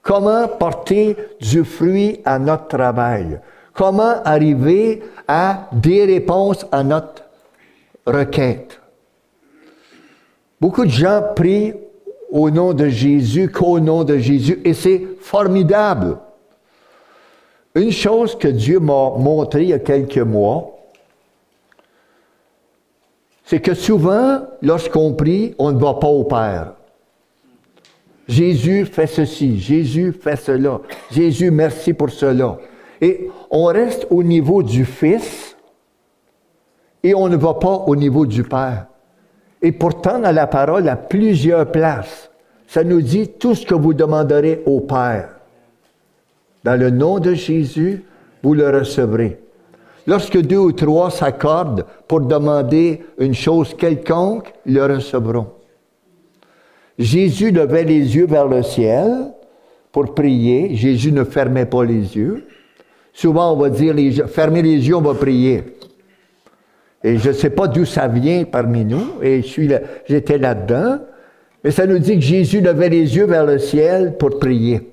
Comment 0.02 0.48
porter 0.48 1.16
du 1.40 1.64
fruit 1.64 2.20
à 2.26 2.38
notre 2.38 2.68
travail. 2.68 3.40
Comment 3.74 4.22
arriver 4.24 5.02
à 5.28 5.68
des 5.72 6.06
réponses 6.06 6.66
à 6.72 6.84
notre 6.84 7.24
requête. 8.06 8.80
Beaucoup 10.62 10.86
de 10.86 10.92
gens 10.92 11.22
prient 11.36 11.74
au 12.36 12.50
nom 12.50 12.74
de 12.74 12.90
Jésus 12.90 13.50
qu'au 13.50 13.80
nom 13.80 14.04
de 14.04 14.18
Jésus 14.18 14.60
et 14.66 14.74
c'est 14.74 15.02
formidable. 15.22 16.18
Une 17.74 17.94
chose 17.94 18.38
que 18.38 18.50
Dieu 18.50 18.80
m'a 18.80 19.12
montré 19.18 19.64
il 19.64 19.70
y 19.70 19.74
a 19.74 19.80
quelques 19.80 20.18
mois, 20.18 20.78
c'est 23.46 23.62
que 23.62 23.74
souvent, 23.74 24.42
lorsqu'on 24.62 25.14
prie, 25.14 25.56
on 25.58 25.72
ne 25.72 25.80
va 25.80 25.94
pas 25.94 26.08
au 26.08 26.26
Père. 26.26 26.74
Jésus 28.28 28.86
fait 28.86 29.08
ceci, 29.08 29.58
Jésus 29.58 30.12
fait 30.12 30.36
cela, 30.36 30.82
Jésus 31.12 31.52
merci 31.52 31.94
pour 31.94 32.10
cela. 32.10 32.58
Et 33.00 33.30
on 33.50 33.66
reste 33.66 34.08
au 34.10 34.24
niveau 34.24 34.62
du 34.62 34.84
Fils 34.84 35.56
et 37.02 37.16
on 37.16 37.30
ne 37.30 37.38
va 37.38 37.54
pas 37.54 37.86
au 37.88 37.96
niveau 37.96 38.26
du 38.26 38.44
Père. 38.44 38.88
Et 39.66 39.72
pourtant, 39.72 40.20
dans 40.20 40.32
la 40.32 40.46
parole, 40.46 40.88
à 40.88 40.96
plusieurs 40.96 41.72
places, 41.72 42.30
ça 42.68 42.84
nous 42.84 43.02
dit 43.02 43.30
tout 43.30 43.56
ce 43.56 43.66
que 43.66 43.74
vous 43.74 43.96
demanderez 43.96 44.62
au 44.68 44.82
Père. 44.82 45.30
Dans 46.64 46.80
le 46.80 46.92
nom 46.92 47.18
de 47.18 47.34
Jésus, 47.34 48.04
vous 48.44 48.54
le 48.54 48.70
recevrez. 48.70 49.40
Lorsque 50.06 50.40
deux 50.40 50.60
ou 50.60 50.72
trois 50.72 51.10
s'accordent 51.10 51.84
pour 52.08 52.22
demander 52.22 53.02
une 53.18 53.34
chose 53.34 53.74
quelconque, 53.74 54.54
ils 54.68 54.76
le 54.76 54.86
recevront. 54.86 55.48
Jésus 57.00 57.50
levait 57.50 57.86
les 57.86 58.16
yeux 58.16 58.28
vers 58.28 58.48
le 58.48 58.62
ciel 58.62 59.32
pour 59.92 60.14
prier. 60.14 60.76
Jésus 60.76 61.12
ne 61.12 61.24
fermait 61.24 61.66
pas 61.66 61.84
les 61.84 62.16
yeux. 62.16 62.46
Souvent, 63.14 63.54
on 63.54 63.58
va 63.58 63.72
dire, 63.72 63.96
les, 63.96 64.12
fermez 64.28 64.62
les 64.62 64.88
yeux, 64.88 64.96
on 64.96 65.02
va 65.02 65.16
prier. 65.16 65.64
Et 67.04 67.18
je 67.18 67.30
ne 67.30 67.34
sais 67.34 67.50
pas 67.50 67.68
d'où 67.68 67.86
ça 67.86 68.08
vient 68.08 68.46
parmi 68.46 68.86
nous, 68.86 69.22
et 69.22 69.42
j'étais 70.08 70.38
là-dedans, 70.38 71.00
mais 71.64 71.72
ça 71.72 71.86
nous 71.86 72.00
dit 72.00 72.16
que 72.16 72.22
Jésus 72.22 72.62
levait 72.62 72.90
les 72.90 73.16
yeux 73.16 73.26
vers 73.26 73.46
le 73.46 73.60
ciel 73.60 74.18
pour 74.18 74.40
prier 74.40 74.90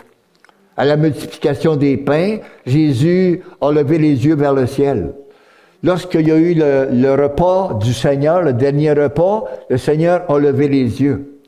à 0.77 0.85
la 0.85 0.97
multiplication 0.97 1.77
des 1.77 1.97
pains, 1.97 2.39
Jésus 2.67 3.43
a 3.61 3.71
levé 3.71 3.99
les 3.99 4.25
yeux 4.27 4.35
vers 4.35 4.55
le 4.55 4.67
ciel. 4.67 5.13
Lorsqu'il 5.83 6.29
y 6.29 6.33
a 6.33 6.37
eu 6.37 6.55
le, 6.55 7.15
repas 7.15 7.79
du 7.81 7.93
Seigneur, 7.93 8.43
le 8.43 8.53
dernier 8.53 8.93
repas, 8.93 9.45
le 9.69 9.79
Seigneur 9.79 10.31
a 10.31 10.39
levé 10.39 10.69
les 10.69 11.03
yeux. 11.03 11.39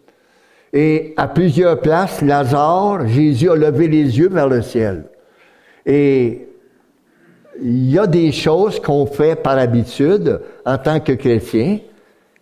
Et 0.73 1.15
à 1.17 1.29
plusieurs 1.29 1.81
places, 1.81 2.21
Lazare, 2.21 3.07
Jésus 3.07 3.49
a 3.49 3.55
levé 3.55 3.87
les 3.87 4.19
yeux 4.19 4.29
vers 4.29 4.49
le 4.49 4.61
ciel. 4.61 5.05
Et 5.87 6.49
il 7.63 7.91
y 7.91 7.99
a 7.99 8.07
des 8.07 8.33
choses 8.33 8.81
qu'on 8.81 9.07
fait 9.07 9.37
par 9.37 9.59
habitude 9.59 10.41
en 10.65 10.79
tant 10.79 11.01
que 11.01 11.13
chrétien, 11.13 11.79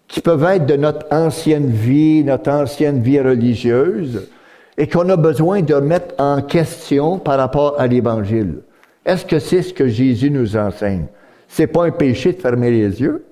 qui 0.09 0.21
peuvent 0.21 0.45
être 0.45 0.67
de 0.67 0.77
notre 0.77 1.07
ancienne 1.11 1.71
vie, 1.71 2.23
notre 2.25 2.51
ancienne 2.51 3.01
vie 3.01 3.21
religieuse, 3.21 4.29
et 4.77 4.87
qu'on 4.87 5.09
a 5.09 5.17
besoin 5.17 5.63
de 5.63 5.75
mettre 5.77 6.15
en 6.19 6.43
question 6.43 7.19
par 7.19 7.39
rapport 7.39 7.79
à 7.79 7.87
l'Évangile. 7.87 8.57
Est-ce 9.05 9.25
que 9.25 9.39
c'est 9.39 9.63
ce 9.63 9.75
que 9.75 9.89
Jésus 9.89 10.31
nous 10.31 10.57
enseigne? 10.57 11.07
C'est 11.49 11.67
pas 11.67 11.85
un 11.85 11.91
péché 11.91 12.33
de 12.33 12.41
fermer 12.41 12.71
les 12.71 13.01
yeux, 13.01 13.25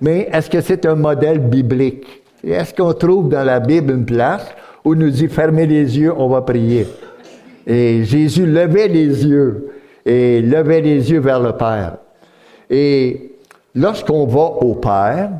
mais 0.00 0.28
est-ce 0.32 0.48
que 0.48 0.60
c'est 0.60 0.86
un 0.86 0.94
modèle 0.94 1.38
biblique? 1.38 2.06
est-ce 2.42 2.72
qu'on 2.72 2.94
trouve 2.94 3.28
dans 3.28 3.44
la 3.44 3.60
Bible 3.60 3.92
une 3.92 4.06
place 4.06 4.46
où 4.84 4.94
nous 4.94 5.10
dit 5.10 5.28
fermez 5.28 5.66
les 5.66 5.98
yeux, 5.98 6.12
on 6.16 6.28
va 6.28 6.40
prier? 6.42 6.86
Et 7.66 8.04
Jésus 8.04 8.46
levait 8.46 8.88
les 8.88 9.26
yeux 9.26 9.70
et 10.10 10.42
levait 10.42 10.80
les 10.80 11.08
yeux 11.12 11.20
vers 11.20 11.38
le 11.38 11.52
Père. 11.52 11.98
Et 12.68 13.30
lorsqu'on 13.76 14.26
va 14.26 14.40
au 14.60 14.74
Père, 14.74 15.30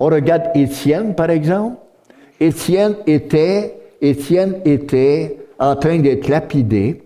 on 0.00 0.06
regarde 0.06 0.50
Étienne, 0.56 1.14
par 1.14 1.30
exemple. 1.30 1.76
Étienne 2.40 2.96
était 3.06 3.76
Étienne 4.02 4.56
était 4.64 5.36
en 5.58 5.76
train 5.76 5.98
d'être 6.00 6.26
lapidé. 6.26 7.02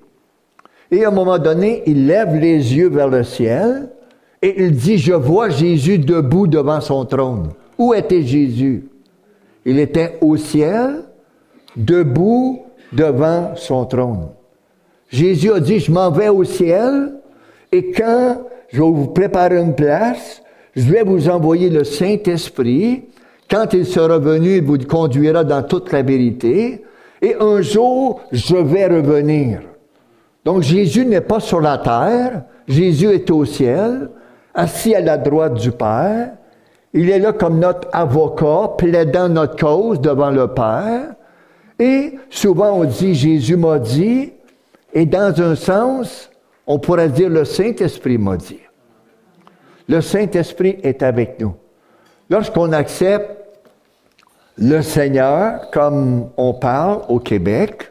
Et 0.90 1.05
à 1.05 1.09
un 1.09 1.12
moment 1.12 1.38
donné, 1.38 1.83
il 1.87 2.07
lève 2.07 2.35
les 2.35 2.75
yeux 2.75 2.88
vers 2.88 3.09
le 3.09 3.25
ciel 3.25 3.90
et 4.40 4.64
il 4.64 4.73
dit, 4.73 4.97
je 4.97 5.12
vois 5.12 5.51
Jésus 5.51 5.99
debout 5.99 6.47
devant 6.47 6.81
son 6.81 7.05
trône. 7.05 7.51
Où 7.77 7.93
était 7.93 8.23
Jésus? 8.23 8.88
Il 9.66 9.79
était 9.79 10.19
au 10.23 10.38
ciel, 10.38 11.05
debout 11.77 12.62
devant 12.90 13.53
son 13.55 13.85
trône. 13.85 14.31
Jésus 15.11 15.53
a 15.53 15.61
dit, 15.61 15.81
je 15.81 15.92
m'en 15.92 16.11
vais 16.11 16.29
au 16.29 16.44
ciel 16.44 17.14
et 17.70 17.92
quand 17.92 18.42
je 18.68 18.81
vais 18.81 18.90
vous 18.90 19.09
préparer 19.09 19.59
une 19.59 19.75
place, 19.75 20.42
je 20.75 20.90
vais 20.90 21.03
vous 21.03 21.29
envoyer 21.29 21.68
le 21.68 21.85
Saint-Esprit 21.85 23.05
quand 23.51 23.75
il 23.75 23.85
sera 23.85 24.18
venu, 24.18 24.59
il 24.59 24.62
vous 24.62 24.79
conduira 24.79 25.42
dans 25.42 25.62
toute 25.64 25.90
la 25.90 26.03
vérité. 26.03 26.85
Et 27.20 27.35
un 27.40 27.61
jour, 27.61 28.20
je 28.31 28.57
vais 28.57 28.87
revenir. 28.87 29.61
Donc 30.44 30.62
Jésus 30.62 31.05
n'est 31.05 31.20
pas 31.20 31.40
sur 31.40 31.61
la 31.61 31.77
terre, 31.79 32.44
Jésus 32.68 33.09
est 33.09 33.29
au 33.31 33.44
ciel, 33.44 34.11
assis 34.55 34.94
à 34.94 35.01
la 35.01 35.18
droite 35.18 35.55
du 35.55 35.73
Père. 35.73 36.31
Il 36.94 37.11
est 37.11 37.18
là 37.18 37.33
comme 37.33 37.59
notre 37.59 37.88
avocat, 37.92 38.75
plaidant 38.79 39.29
notre 39.29 39.57
cause 39.57 40.01
devant 40.01 40.31
le 40.31 40.46
Père. 40.49 41.14
Et 41.79 42.14
souvent 42.31 42.79
on 42.79 42.85
dit, 42.85 43.14
Jésus 43.14 43.57
m'a 43.57 43.81
dit, 43.81 44.33
et 44.92 45.07
dans 45.07 45.40
un 45.40 45.55
sens, 45.55 46.31
on 46.66 46.79
pourrait 46.79 47.09
dire, 47.09 47.29
le 47.29 47.44
Saint-Esprit 47.44 48.18
m'a 48.18 48.37
dit. 48.37 48.61
Le 49.88 50.00
Saint-Esprit 50.00 50.79
est 50.83 51.03
avec 51.03 51.40
nous. 51.40 51.55
Lorsqu'on 52.29 52.72
accepte 52.72 53.31
le 54.57 54.83
Seigneur, 54.83 55.70
comme 55.70 56.31
on 56.37 56.55
parle 56.55 57.03
au 57.09 57.18
Québec, 57.18 57.90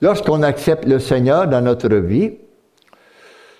lorsqu'on 0.00 0.42
accepte 0.42 0.86
le 0.86 0.98
Seigneur 0.98 1.46
dans 1.46 1.60
notre 1.60 1.94
vie, 1.94 2.38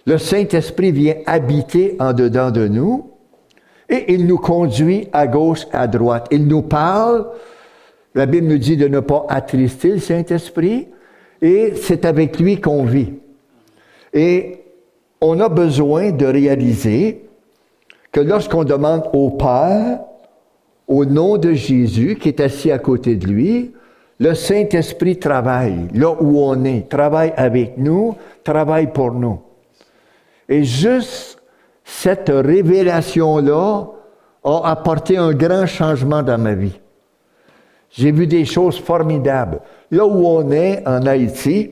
le 0.07 0.19
Saint-Esprit 0.19 0.93
vient 0.93 1.17
habiter 1.27 1.97
en 1.99 2.13
dedans 2.13 2.51
de 2.51 2.67
nous 2.67 3.13
et 3.89 4.13
il 4.15 4.27
nous 4.27 4.39
conduit 4.39 5.09
à 5.13 5.27
gauche, 5.27 5.67
à 5.73 5.87
droite. 5.87 6.27
Il 6.31 6.47
nous 6.47 6.63
parle. 6.63 7.29
La 8.15 8.27
Bible 8.27 8.47
nous 8.47 8.59
dit 8.59 8.77
de 8.77 8.89
ne 8.89 9.01
pas 9.01 9.27
attrister 9.29 9.91
le 9.91 9.99
Saint-Esprit 9.99 10.89
et 11.41 11.75
c'est 11.77 12.05
avec 12.05 12.39
lui 12.39 12.61
qu'on 12.61 12.85
vit. 12.85 13.15
Et 14.13 14.61
on 15.21 15.41
a 15.41 15.49
besoin 15.49 16.11
de 16.11 16.27
réaliser 16.27 17.23
que 18.13 18.21
lorsqu'on 18.21 18.65
demande 18.65 19.09
au 19.13 19.31
Père, 19.31 20.01
au 20.89 21.05
nom 21.05 21.37
de 21.37 21.53
Jésus 21.53 22.17
qui 22.17 22.29
est 22.29 22.41
assis 22.41 22.71
à 22.71 22.79
côté 22.79 23.17
de 23.17 23.27
lui, 23.27 23.73
le 24.19 24.35
Saint-Esprit 24.35 25.19
travaille 25.19 25.89
là 25.93 26.15
où 26.21 26.41
on 26.41 26.65
est, 26.65 26.89
travaille 26.89 27.33
avec 27.37 27.77
nous, 27.77 28.15
travaille 28.43 28.93
pour 28.93 29.13
nous. 29.13 29.41
Et 30.49 30.65
juste 30.65 31.43
cette 31.85 32.31
révélation-là 32.31 33.87
a 34.45 34.71
apporté 34.71 35.17
un 35.17 35.33
grand 35.33 35.67
changement 35.67 36.23
dans 36.23 36.39
ma 36.39 36.55
vie. 36.55 36.79
J'ai 37.91 38.13
vu 38.13 38.27
des 38.27 38.45
choses 38.45 38.79
formidables. 38.79 39.61
Là 39.91 40.07
où 40.07 40.27
on 40.27 40.51
est, 40.51 40.87
en 40.87 41.07
Haïti, 41.07 41.71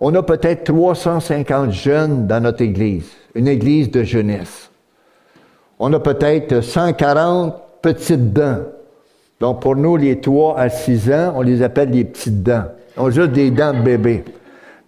on 0.00 0.14
a 0.14 0.22
peut-être 0.22 0.64
350 0.64 1.72
jeunes 1.72 2.26
dans 2.26 2.40
notre 2.40 2.62
église, 2.62 3.10
une 3.34 3.48
église 3.48 3.90
de 3.90 4.04
jeunesse. 4.04 4.70
On 5.78 5.92
a 5.92 5.98
peut-être 5.98 6.60
140 6.60 7.54
petites 7.82 8.32
dents. 8.32 8.62
Donc 9.40 9.60
pour 9.60 9.76
nous, 9.76 9.96
les 9.96 10.20
3 10.20 10.58
à 10.58 10.68
6 10.68 11.12
ans, 11.12 11.32
on 11.36 11.42
les 11.42 11.62
appelle 11.62 11.90
les 11.90 12.04
petites 12.04 12.42
dents. 12.42 12.64
On 12.96 13.06
a 13.06 13.10
juste 13.10 13.32
des 13.32 13.50
dents 13.50 13.72
de 13.72 13.82
bébé. 13.82 14.24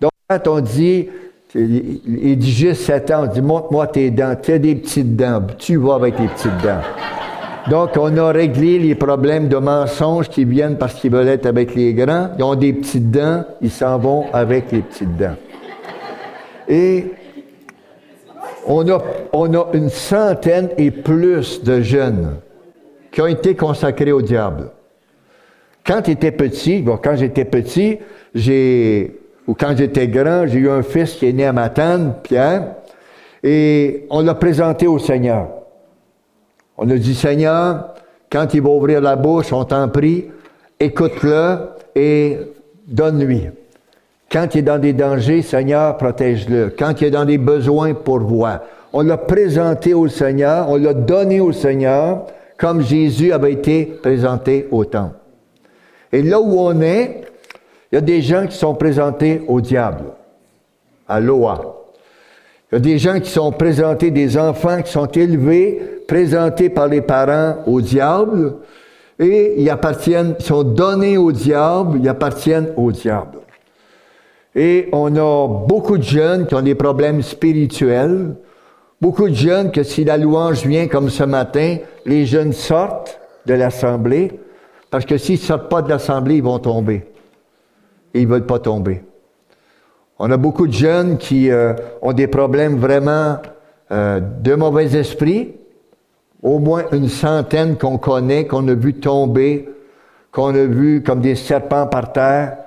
Donc 0.00 0.10
quand 0.28 0.46
on 0.48 0.60
dit, 0.60 1.08
il 1.54 2.38
dit 2.38 2.52
juste 2.52 2.82
7 2.82 3.10
ans, 3.10 3.24
on 3.24 3.32
dit 3.32 3.42
montre-moi 3.42 3.88
tes 3.88 4.10
dents, 4.10 4.36
tu 4.40 4.52
as 4.52 4.58
des 4.58 4.76
petites 4.76 5.16
dents, 5.16 5.42
tu 5.58 5.76
vas 5.76 5.94
avec 5.94 6.18
les 6.18 6.28
petites 6.28 6.58
dents. 6.62 6.82
Donc, 7.68 7.90
on 7.98 8.16
a 8.16 8.32
réglé 8.32 8.78
les 8.78 8.94
problèmes 8.94 9.48
de 9.48 9.56
mensonges 9.56 10.28
qui 10.28 10.44
viennent 10.44 10.78
parce 10.78 10.94
qu'ils 10.94 11.10
veulent 11.10 11.28
être 11.28 11.46
avec 11.46 11.74
les 11.74 11.92
grands. 11.92 12.30
Ils 12.38 12.44
ont 12.44 12.54
des 12.54 12.72
petites 12.72 13.10
dents, 13.10 13.44
ils 13.60 13.70
s'en 13.70 13.98
vont 13.98 14.26
avec 14.32 14.72
les 14.72 14.80
petites 14.80 15.16
dents. 15.16 15.36
Et 16.68 17.06
on 18.66 18.88
a, 18.88 19.02
on 19.32 19.52
a 19.54 19.68
une 19.74 19.90
centaine 19.90 20.70
et 20.78 20.90
plus 20.90 21.62
de 21.62 21.80
jeunes 21.80 22.36
qui 23.10 23.20
ont 23.20 23.26
été 23.26 23.54
consacrés 23.54 24.12
au 24.12 24.22
diable. 24.22 24.70
Quand 25.84 26.02
j'étais 26.04 26.30
petit, 26.30 26.80
bon, 26.80 26.98
quand 27.02 27.16
j'étais 27.16 27.44
petit, 27.44 27.98
j'ai, 28.34 29.18
ou 29.46 29.54
quand 29.54 29.76
j'étais 29.76 30.08
grand, 30.08 30.46
j'ai 30.46 30.58
eu 30.60 30.70
un 30.70 30.82
fils 30.82 31.14
qui 31.14 31.26
est 31.26 31.32
né 31.32 31.44
à 31.46 31.52
Matane, 31.52 32.14
Pierre, 32.22 32.76
et 33.42 34.06
on 34.10 34.22
l'a 34.22 34.34
présenté 34.34 34.86
au 34.86 34.98
Seigneur. 34.98 35.48
On 36.82 36.88
a 36.88 36.96
dit, 36.96 37.14
Seigneur, 37.14 37.94
quand 38.32 38.54
il 38.54 38.62
va 38.62 38.70
ouvrir 38.70 39.02
la 39.02 39.14
bouche, 39.14 39.52
on 39.52 39.64
t'en 39.64 39.86
prie, 39.90 40.28
écoute-le 40.80 41.58
et 41.94 42.38
donne-lui. 42.86 43.50
Quand 44.32 44.54
il 44.54 44.60
est 44.60 44.62
dans 44.62 44.78
des 44.78 44.94
dangers, 44.94 45.42
Seigneur, 45.42 45.98
protège-le. 45.98 46.72
Quand 46.78 46.98
il 47.02 47.08
est 47.08 47.10
dans 47.10 47.26
des 47.26 47.36
besoins, 47.36 47.92
pourvois. 47.92 48.62
On 48.94 49.02
l'a 49.02 49.18
présenté 49.18 49.92
au 49.92 50.08
Seigneur, 50.08 50.70
on 50.70 50.76
l'a 50.76 50.94
donné 50.94 51.38
au 51.38 51.52
Seigneur, 51.52 52.24
comme 52.56 52.80
Jésus 52.80 53.30
avait 53.30 53.52
été 53.52 53.84
présenté 53.84 54.66
au 54.70 54.86
temple. 54.86 55.16
Et 56.12 56.22
là 56.22 56.40
où 56.40 56.58
on 56.58 56.80
est, 56.80 57.24
il 57.92 57.96
y 57.96 57.98
a 57.98 58.00
des 58.00 58.22
gens 58.22 58.46
qui 58.46 58.56
sont 58.56 58.74
présentés 58.74 59.42
au 59.48 59.60
diable, 59.60 60.04
à 61.06 61.20
l'OA. 61.20 61.79
Il 62.70 62.74
y 62.74 62.76
a 62.76 62.80
des 62.80 62.98
gens 62.98 63.18
qui 63.18 63.30
sont 63.30 63.50
présentés, 63.50 64.10
des 64.10 64.38
enfants 64.38 64.80
qui 64.82 64.92
sont 64.92 65.06
élevés 65.06 66.02
présentés 66.06 66.70
par 66.70 66.86
les 66.86 67.00
parents 67.00 67.56
au 67.66 67.80
diable 67.80 68.54
et 69.18 69.60
ils 69.60 69.70
appartiennent, 69.70 70.36
sont 70.38 70.62
donnés 70.62 71.18
au 71.18 71.32
diable, 71.32 71.98
ils 72.00 72.08
appartiennent 72.08 72.72
au 72.76 72.92
diable. 72.92 73.38
Et 74.54 74.88
on 74.92 75.14
a 75.16 75.48
beaucoup 75.66 75.98
de 75.98 76.02
jeunes 76.02 76.46
qui 76.46 76.54
ont 76.54 76.62
des 76.62 76.74
problèmes 76.74 77.22
spirituels, 77.22 78.34
beaucoup 79.00 79.28
de 79.28 79.34
jeunes 79.34 79.70
que 79.72 79.82
si 79.82 80.04
la 80.04 80.16
louange 80.16 80.64
vient 80.64 80.88
comme 80.88 81.10
ce 81.10 81.24
matin, 81.24 81.76
les 82.06 82.24
jeunes 82.24 82.52
sortent 82.52 83.20
de 83.46 83.54
l'assemblée, 83.54 84.32
parce 84.90 85.04
que 85.04 85.18
s'ils 85.18 85.40
ne 85.40 85.44
sortent 85.44 85.68
pas 85.68 85.82
de 85.82 85.88
l'assemblée, 85.88 86.36
ils 86.36 86.42
vont 86.42 86.58
tomber. 86.58 87.04
Ils 88.14 88.26
ne 88.26 88.32
veulent 88.32 88.46
pas 88.46 88.58
tomber. 88.58 89.02
On 90.22 90.30
a 90.30 90.36
beaucoup 90.36 90.66
de 90.66 90.72
jeunes 90.74 91.16
qui 91.16 91.50
euh, 91.50 91.72
ont 92.02 92.12
des 92.12 92.26
problèmes 92.26 92.76
vraiment 92.76 93.38
euh, 93.90 94.20
de 94.20 94.54
mauvais 94.54 94.94
esprit, 94.94 95.54
au 96.42 96.58
moins 96.58 96.84
une 96.92 97.08
centaine 97.08 97.78
qu'on 97.78 97.96
connaît, 97.96 98.46
qu'on 98.46 98.68
a 98.68 98.74
vu 98.74 98.92
tomber, 98.92 99.70
qu'on 100.30 100.54
a 100.54 100.66
vu 100.66 101.02
comme 101.02 101.22
des 101.22 101.36
serpents 101.36 101.86
par 101.86 102.12
terre. 102.12 102.58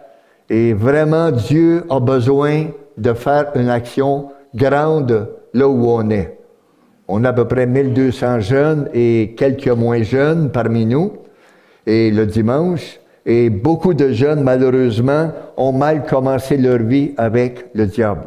Et 0.49 0.73
vraiment, 0.73 1.29
Dieu 1.29 1.85
a 1.91 1.99
besoin 1.99 2.69
de 2.97 3.13
faire 3.13 3.51
une 3.53 3.69
action 3.69 4.29
grande 4.55 5.29
là 5.53 5.67
où 5.67 5.85
on 5.87 6.09
est. 6.09 6.39
On 7.07 7.23
a 7.23 7.29
à 7.29 7.33
peu 7.33 7.47
près 7.47 7.67
1200 7.67 8.39
jeunes 8.39 8.89
et 8.95 9.35
quelques 9.37 9.67
moins 9.67 10.01
jeunes 10.01 10.49
parmi 10.49 10.87
nous. 10.87 11.13
Et 11.85 12.09
le 12.09 12.25
dimanche, 12.25 12.99
et 13.25 13.49
beaucoup 13.49 13.93
de 13.93 14.11
jeunes, 14.11 14.43
malheureusement, 14.43 15.31
ont 15.57 15.71
mal 15.71 16.05
commencé 16.05 16.57
leur 16.57 16.79
vie 16.79 17.13
avec 17.17 17.67
le 17.73 17.85
diable 17.85 18.23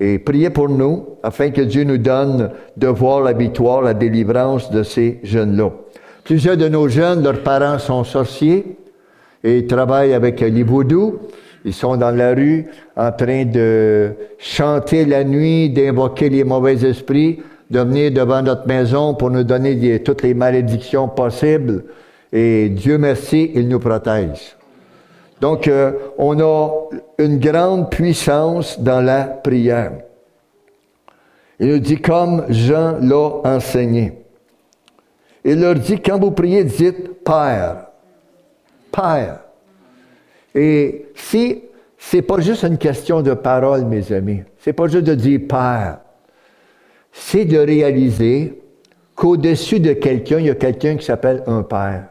et 0.00 0.18
priez 0.18 0.50
pour 0.50 0.70
nous 0.70 1.18
afin 1.22 1.50
que 1.50 1.60
Dieu 1.60 1.84
nous 1.84 1.98
donne 1.98 2.50
de 2.76 2.86
voir 2.88 3.20
la 3.20 3.34
victoire, 3.34 3.82
la 3.82 3.94
délivrance 3.94 4.70
de 4.70 4.82
ces 4.82 5.20
jeunes-là. 5.22 5.70
Plusieurs 6.24 6.56
de 6.56 6.68
nos 6.68 6.88
jeunes, 6.88 7.22
leurs 7.22 7.42
parents 7.42 7.78
sont 7.78 8.02
sorciers 8.02 8.76
et 9.44 9.66
travaillent 9.66 10.14
avec 10.14 10.40
les 10.40 10.62
vaudous. 10.62 11.18
Ils 11.66 11.74
sont 11.74 11.98
dans 11.98 12.10
la 12.10 12.34
rue 12.34 12.66
en 12.96 13.12
train 13.12 13.44
de 13.44 14.12
chanter 14.38 15.04
la 15.04 15.22
nuit, 15.22 15.68
d'invoquer 15.68 16.30
les 16.30 16.44
mauvais 16.44 16.82
esprits, 16.86 17.42
de 17.70 17.80
venir 17.80 18.10
devant 18.10 18.40
notre 18.40 18.66
maison 18.66 19.14
pour 19.14 19.30
nous 19.30 19.44
donner 19.44 20.02
toutes 20.02 20.22
les 20.22 20.32
malédictions 20.32 21.08
possibles. 21.08 21.84
Et 22.32 22.68
Dieu 22.68 22.98
merci, 22.98 23.50
il 23.54 23.68
nous 23.68 23.80
protège. 23.80 24.56
Donc, 25.40 25.68
euh, 25.68 25.92
on 26.18 26.38
a 26.40 26.88
une 27.18 27.38
grande 27.38 27.90
puissance 27.90 28.78
dans 28.80 29.00
la 29.00 29.24
prière. 29.24 29.92
Il 31.58 31.68
nous 31.68 31.78
dit 31.78 32.00
comme 32.00 32.44
Jean 32.48 32.98
l'a 33.00 33.40
enseigné. 33.44 34.20
Il 35.44 35.60
leur 35.60 35.74
dit, 35.74 36.00
quand 36.00 36.18
vous 36.18 36.30
priez, 36.30 36.64
dites 36.64 37.24
Père. 37.24 37.86
Père. 38.92 39.40
Et 40.54 41.06
si 41.14 41.62
c'est 41.96 42.22
pas 42.22 42.40
juste 42.40 42.64
une 42.64 42.78
question 42.78 43.22
de 43.22 43.34
parole, 43.34 43.84
mes 43.84 44.12
amis, 44.12 44.42
c'est 44.58 44.72
pas 44.72 44.88
juste 44.88 45.04
de 45.04 45.14
dire 45.14 45.40
Père, 45.48 46.00
c'est 47.12 47.44
de 47.44 47.58
réaliser 47.58 48.60
qu'au-dessus 49.14 49.80
de 49.80 49.92
quelqu'un, 49.92 50.38
il 50.38 50.46
y 50.46 50.50
a 50.50 50.54
quelqu'un 50.54 50.96
qui 50.96 51.04
s'appelle 51.04 51.42
un 51.46 51.62
Père. 51.62 52.08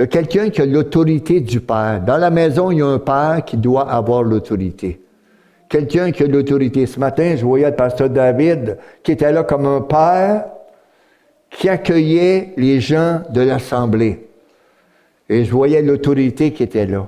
Il 0.00 0.04
y 0.04 0.04
a 0.04 0.06
quelqu'un 0.06 0.48
qui 0.48 0.62
a 0.62 0.64
l'autorité 0.64 1.40
du 1.40 1.60
Père. 1.60 2.00
Dans 2.00 2.16
la 2.16 2.30
maison, 2.30 2.70
il 2.70 2.78
y 2.78 2.82
a 2.82 2.86
un 2.86 2.98
Père 2.98 3.42
qui 3.44 3.58
doit 3.58 3.86
avoir 3.92 4.22
l'autorité. 4.22 4.98
Quelqu'un 5.68 6.10
qui 6.10 6.22
a 6.22 6.26
l'autorité. 6.26 6.86
Ce 6.86 6.98
matin, 6.98 7.36
je 7.36 7.44
voyais 7.44 7.68
le 7.68 7.76
pasteur 7.76 8.08
David 8.08 8.78
qui 9.02 9.12
était 9.12 9.30
là 9.30 9.42
comme 9.42 9.66
un 9.66 9.82
Père 9.82 10.46
qui 11.50 11.68
accueillait 11.68 12.54
les 12.56 12.80
gens 12.80 13.20
de 13.28 13.42
l'Assemblée. 13.42 14.26
Et 15.28 15.44
je 15.44 15.52
voyais 15.52 15.82
l'autorité 15.82 16.54
qui 16.54 16.62
était 16.62 16.86
là. 16.86 17.06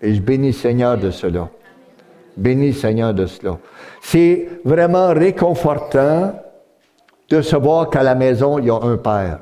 Et 0.00 0.14
je 0.14 0.22
bénis 0.22 0.54
Seigneur 0.54 0.96
de 0.96 1.10
cela. 1.10 1.50
Bénis 2.38 2.72
Seigneur 2.72 3.12
de 3.12 3.26
cela. 3.26 3.58
C'est 4.00 4.48
vraiment 4.64 5.12
réconfortant 5.12 6.32
de 7.28 7.42
savoir 7.42 7.90
qu'à 7.90 8.02
la 8.02 8.14
maison, 8.14 8.58
il 8.58 8.68
y 8.68 8.70
a 8.70 8.80
un 8.80 8.96
Père 8.96 9.40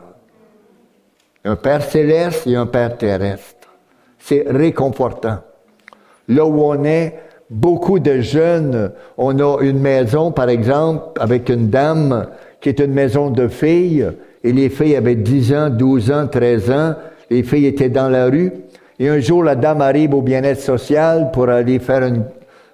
un 1.45 1.57
Père 1.57 1.83
céleste 1.83 2.47
et 2.47 2.57
un 2.57 2.67
Père 2.67 2.97
terrestre. 2.97 3.69
C'est 4.19 4.45
réconfortant. 4.49 5.39
Là 6.29 6.47
où 6.47 6.63
on 6.63 6.85
est, 6.85 7.21
beaucoup 7.51 7.99
de 7.99 8.21
jeunes, 8.21 8.93
on 9.19 9.39
a 9.39 9.61
une 9.61 9.79
maison, 9.79 10.33
par 10.33 10.49
exemple, 10.49 11.21
avec 11.21 11.51
une 11.51 11.69
dame 11.69 12.29
qui 12.61 12.71
est 12.71 12.81
une 12.81 12.95
maison 12.95 13.31
de 13.31 13.47
filles, 13.49 14.11
et 14.43 14.53
les 14.53 14.71
filles 14.71 14.97
avaient 14.97 15.15
10 15.15 15.55
ans, 15.55 15.71
12 15.71 16.11
ans, 16.11 16.27
13 16.27 16.71
ans, 16.71 16.95
les 17.29 17.43
filles 17.43 17.67
étaient 17.67 17.91
dans 17.91 18.09
la 18.09 18.27
rue, 18.27 18.51
et 18.99 19.11
un 19.11 19.21
jour, 19.21 19.45
la 19.45 19.55
dame 19.55 19.83
arrive 19.83 20.15
au 20.15 20.23
bien-être 20.23 20.61
social 20.61 21.31
pour 21.31 21.51
aller 21.51 21.79
faire 21.79 22.05
une, 22.05 22.25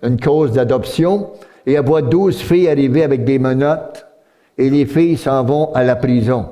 une 0.04 0.20
cause 0.20 0.52
d'adoption, 0.52 1.30
et 1.66 1.72
elle 1.72 1.85
voit 1.85 2.02
12 2.02 2.38
filles 2.40 2.68
arriver 2.68 3.02
avec 3.02 3.24
des 3.24 3.40
menottes, 3.40 4.06
et 4.56 4.70
les 4.70 4.87
filles 4.87 5.16
s'en 5.16 5.42
vont 5.42 5.72
à 5.74 5.83
la 5.83 5.96
prison 5.96 6.50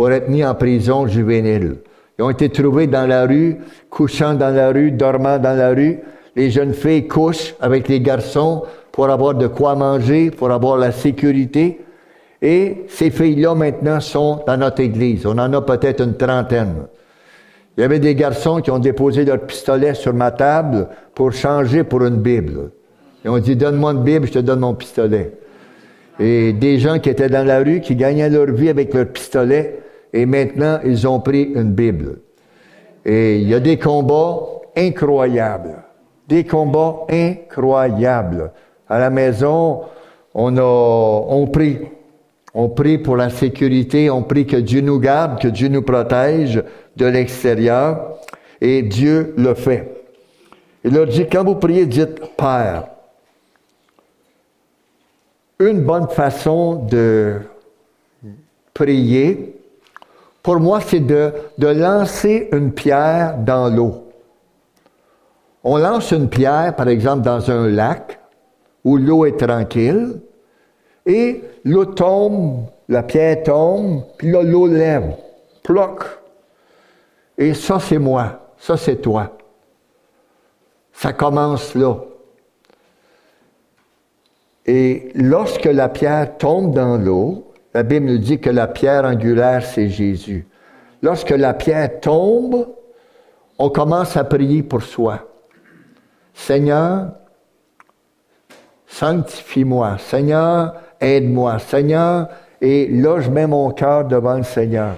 pour 0.00 0.10
être 0.12 0.30
mis 0.30 0.42
en 0.42 0.54
prison 0.54 1.06
juvénile. 1.06 1.76
Ils 2.18 2.22
ont 2.22 2.30
été 2.30 2.48
trouvés 2.48 2.86
dans 2.86 3.06
la 3.06 3.26
rue, 3.26 3.58
couchant 3.90 4.32
dans 4.32 4.48
la 4.48 4.70
rue, 4.70 4.92
dormant 4.92 5.38
dans 5.38 5.54
la 5.54 5.74
rue. 5.74 5.98
Les 6.34 6.50
jeunes 6.50 6.72
filles 6.72 7.06
couchent 7.06 7.54
avec 7.60 7.86
les 7.86 8.00
garçons 8.00 8.62
pour 8.92 9.10
avoir 9.10 9.34
de 9.34 9.46
quoi 9.46 9.74
manger, 9.74 10.30
pour 10.30 10.52
avoir 10.52 10.78
la 10.78 10.90
sécurité. 10.90 11.82
Et 12.40 12.86
ces 12.88 13.10
filles-là 13.10 13.54
maintenant 13.54 14.00
sont 14.00 14.42
dans 14.46 14.56
notre 14.56 14.80
église. 14.80 15.26
On 15.26 15.36
en 15.36 15.52
a 15.52 15.60
peut-être 15.60 16.02
une 16.02 16.16
trentaine. 16.16 16.76
Il 17.76 17.82
y 17.82 17.84
avait 17.84 17.98
des 17.98 18.14
garçons 18.14 18.62
qui 18.62 18.70
ont 18.70 18.78
déposé 18.78 19.26
leur 19.26 19.40
pistolet 19.40 19.92
sur 19.92 20.14
ma 20.14 20.30
table 20.30 20.88
pour 21.14 21.30
changer 21.34 21.84
pour 21.84 22.02
une 22.06 22.22
Bible. 22.22 22.70
Ils 23.22 23.30
ont 23.30 23.38
dit, 23.38 23.54
donne-moi 23.54 23.92
une 23.92 24.02
Bible, 24.02 24.26
je 24.28 24.32
te 24.32 24.38
donne 24.38 24.60
mon 24.60 24.72
pistolet. 24.72 25.32
Et 26.18 26.54
des 26.54 26.78
gens 26.78 26.98
qui 26.98 27.10
étaient 27.10 27.28
dans 27.28 27.46
la 27.46 27.58
rue, 27.58 27.82
qui 27.82 27.96
gagnaient 27.96 28.30
leur 28.30 28.50
vie 28.50 28.70
avec 28.70 28.94
leur 28.94 29.04
pistolet, 29.04 29.80
et 30.12 30.26
maintenant, 30.26 30.80
ils 30.84 31.06
ont 31.06 31.20
pris 31.20 31.42
une 31.54 31.72
Bible. 31.72 32.20
Et 33.04 33.38
il 33.38 33.48
y 33.48 33.54
a 33.54 33.60
des 33.60 33.78
combats 33.78 34.40
incroyables. 34.76 35.82
Des 36.28 36.44
combats 36.44 37.06
incroyables. 37.08 38.52
À 38.88 38.98
la 38.98 39.10
maison, 39.10 39.82
on 40.34 40.56
a, 40.56 40.62
on 40.62 41.46
prie. 41.46 41.78
On 42.52 42.68
prie 42.68 42.98
pour 42.98 43.16
la 43.16 43.30
sécurité, 43.30 44.10
on 44.10 44.22
prie 44.22 44.46
que 44.46 44.56
Dieu 44.56 44.80
nous 44.80 44.98
garde, 44.98 45.40
que 45.40 45.48
Dieu 45.48 45.68
nous 45.68 45.82
protège 45.82 46.62
de 46.96 47.06
l'extérieur, 47.06 48.18
et 48.60 48.82
Dieu 48.82 49.34
le 49.36 49.54
fait. 49.54 50.00
Il 50.84 50.94
leur 50.94 51.06
dit, 51.06 51.26
quand 51.30 51.44
vous 51.44 51.54
priez, 51.54 51.86
dites 51.86 52.20
Père. 52.36 52.88
Une 55.60 55.82
bonne 55.82 56.08
façon 56.08 56.74
de 56.86 57.36
prier, 58.74 59.49
pour 60.42 60.58
moi, 60.58 60.80
c'est 60.80 61.00
de, 61.00 61.32
lancer 61.58 62.48
une 62.52 62.72
pierre 62.72 63.36
dans 63.38 63.68
l'eau. 63.68 64.06
On 65.62 65.76
lance 65.76 66.10
une 66.12 66.28
pierre, 66.28 66.74
par 66.74 66.88
exemple, 66.88 67.22
dans 67.22 67.50
un 67.50 67.68
lac 67.68 68.18
où 68.84 68.96
l'eau 68.96 69.26
est 69.26 69.36
tranquille, 69.36 70.20
et 71.04 71.42
l'eau 71.64 71.84
tombe, 71.84 72.64
la 72.88 73.02
pierre 73.02 73.42
tombe, 73.42 74.04
puis 74.16 74.30
là, 74.30 74.42
l'eau 74.42 74.66
lève, 74.66 75.14
ploc. 75.62 76.04
Et 77.36 77.52
ça, 77.52 77.78
c'est 77.78 77.98
moi, 77.98 78.52
ça, 78.56 78.76
c'est 78.76 78.96
toi. 78.96 79.36
Ça 80.92 81.12
commence 81.12 81.74
là. 81.74 81.96
Et 84.66 85.10
lorsque 85.14 85.64
la 85.64 85.88
pierre 85.88 86.36
tombe 86.38 86.74
dans 86.74 86.96
l'eau, 86.96 87.49
la 87.74 87.82
Bible 87.82 88.06
nous 88.06 88.18
dit 88.18 88.40
que 88.40 88.50
la 88.50 88.66
pierre 88.66 89.04
angulaire, 89.04 89.64
c'est 89.64 89.88
Jésus. 89.88 90.46
Lorsque 91.02 91.30
la 91.30 91.54
pierre 91.54 92.00
tombe, 92.00 92.68
on 93.58 93.70
commence 93.70 94.16
à 94.16 94.24
prier 94.24 94.62
pour 94.62 94.82
soi. 94.82 95.28
Seigneur, 96.34 97.12
sanctifie-moi. 98.86 99.98
Seigneur, 99.98 100.74
aide-moi. 101.00 101.58
Seigneur, 101.58 102.28
et 102.60 102.88
là, 102.88 103.20
je 103.20 103.30
mets 103.30 103.46
mon 103.46 103.70
cœur 103.70 104.04
devant 104.04 104.36
le 104.36 104.42
Seigneur. 104.42 104.96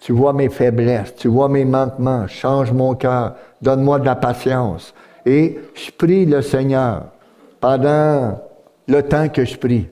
Tu 0.00 0.12
vois 0.12 0.32
mes 0.32 0.48
faiblesses, 0.48 1.14
tu 1.14 1.28
vois 1.28 1.48
mes 1.48 1.64
manquements, 1.64 2.26
change 2.26 2.72
mon 2.72 2.94
cœur, 2.94 3.36
donne-moi 3.60 4.00
de 4.00 4.06
la 4.06 4.16
patience. 4.16 4.94
Et 5.24 5.60
je 5.74 5.92
prie 5.92 6.26
le 6.26 6.42
Seigneur 6.42 7.04
pendant 7.60 8.40
le 8.88 9.02
temps 9.02 9.28
que 9.28 9.44
je 9.44 9.56
prie. 9.56 9.88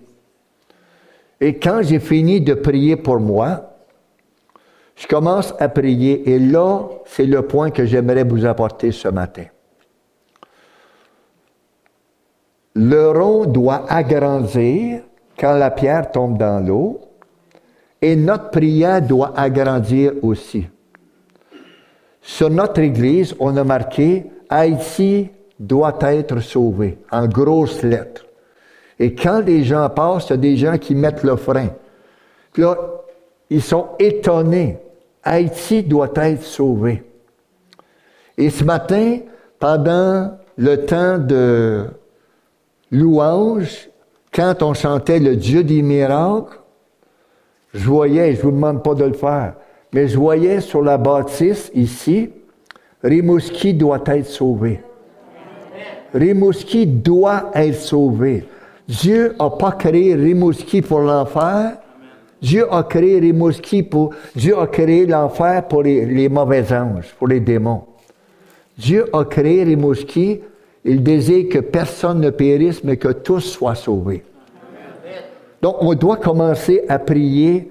Et 1.40 1.58
quand 1.58 1.82
j'ai 1.82 2.00
fini 2.00 2.40
de 2.40 2.54
prier 2.54 2.96
pour 2.96 3.18
moi, 3.18 3.70
je 4.96 5.06
commence 5.06 5.54
à 5.58 5.68
prier 5.68 6.30
et 6.30 6.38
là, 6.38 6.82
c'est 7.06 7.24
le 7.24 7.42
point 7.42 7.70
que 7.70 7.86
j'aimerais 7.86 8.24
vous 8.24 8.44
apporter 8.44 8.92
ce 8.92 9.08
matin. 9.08 9.44
Le 12.74 13.10
rond 13.10 13.46
doit 13.46 13.90
agrandir 13.90 15.02
quand 15.38 15.54
la 15.54 15.70
pierre 15.70 16.10
tombe 16.10 16.36
dans 16.36 16.64
l'eau 16.64 17.00
et 18.02 18.14
notre 18.14 18.50
prière 18.50 19.00
doit 19.00 19.32
agrandir 19.36 20.12
aussi. 20.22 20.66
Sur 22.20 22.50
notre 22.50 22.80
église, 22.80 23.34
on 23.40 23.56
a 23.56 23.64
marqué 23.64 24.26
Haïti 24.50 25.30
doit 25.58 25.98
être 26.02 26.40
sauvé 26.40 26.98
en 27.10 27.26
grosses 27.26 27.82
lettres. 27.82 28.26
Et 29.00 29.14
quand 29.14 29.40
les 29.40 29.64
gens 29.64 29.88
passent, 29.88 30.26
il 30.26 30.30
y 30.30 30.34
a 30.34 30.36
des 30.36 30.56
gens 30.58 30.76
qui 30.76 30.94
mettent 30.94 31.24
le 31.24 31.34
frein. 31.36 31.70
Puis 32.52 32.62
là, 32.62 32.76
ils 33.48 33.62
sont 33.62 33.88
étonnés. 33.98 34.76
Haïti 35.24 35.82
doit 35.82 36.12
être 36.16 36.42
sauvé. 36.42 37.02
Et 38.36 38.50
ce 38.50 38.62
matin, 38.62 39.18
pendant 39.58 40.38
le 40.58 40.84
temps 40.84 41.16
de 41.16 41.86
louange, 42.92 43.88
quand 44.34 44.62
on 44.62 44.74
chantait 44.74 45.18
le 45.18 45.34
Dieu 45.34 45.64
des 45.64 45.80
miracles, 45.80 46.58
je 47.72 47.88
voyais, 47.88 48.34
je 48.34 48.42
vous 48.42 48.50
demande 48.50 48.82
pas 48.82 48.94
de 48.94 49.04
le 49.04 49.14
faire, 49.14 49.54
mais 49.94 50.08
je 50.08 50.18
voyais 50.18 50.60
sur 50.60 50.82
la 50.82 50.98
bâtisse 50.98 51.70
ici, 51.74 52.30
Rimouski 53.02 53.72
doit 53.72 54.02
être 54.06 54.26
sauvé. 54.26 54.82
Rimouski 56.12 56.86
doit 56.86 57.50
être 57.54 57.76
sauvé. 57.78 58.46
Dieu 58.90 59.36
n'a 59.38 59.50
pas 59.50 59.70
créé 59.70 60.16
Rimouski 60.16 60.82
pour 60.82 60.98
l'enfer. 60.98 61.76
Dieu 62.42 62.66
a 62.74 62.82
créé 62.82 63.20
Rimouski 63.20 63.84
pour, 63.84 64.14
Dieu 64.34 64.58
a 64.58 64.66
créé 64.66 65.06
l'enfer 65.06 65.68
pour 65.68 65.84
les, 65.84 66.28
mauvais 66.28 66.72
anges, 66.72 67.14
pour 67.16 67.28
les 67.28 67.38
démons. 67.38 67.84
Dieu 68.76 69.06
a 69.12 69.24
créé 69.24 69.62
Rimouski. 69.62 70.40
Il 70.84 71.04
désire 71.04 71.48
que 71.50 71.58
personne 71.58 72.20
ne 72.20 72.30
périsse, 72.30 72.82
mais 72.82 72.96
que 72.96 73.12
tous 73.12 73.40
soient 73.40 73.76
sauvés. 73.76 74.24
Donc, 75.62 75.76
on 75.80 75.94
doit 75.94 76.16
commencer 76.16 76.82
à 76.88 76.98
prier 76.98 77.70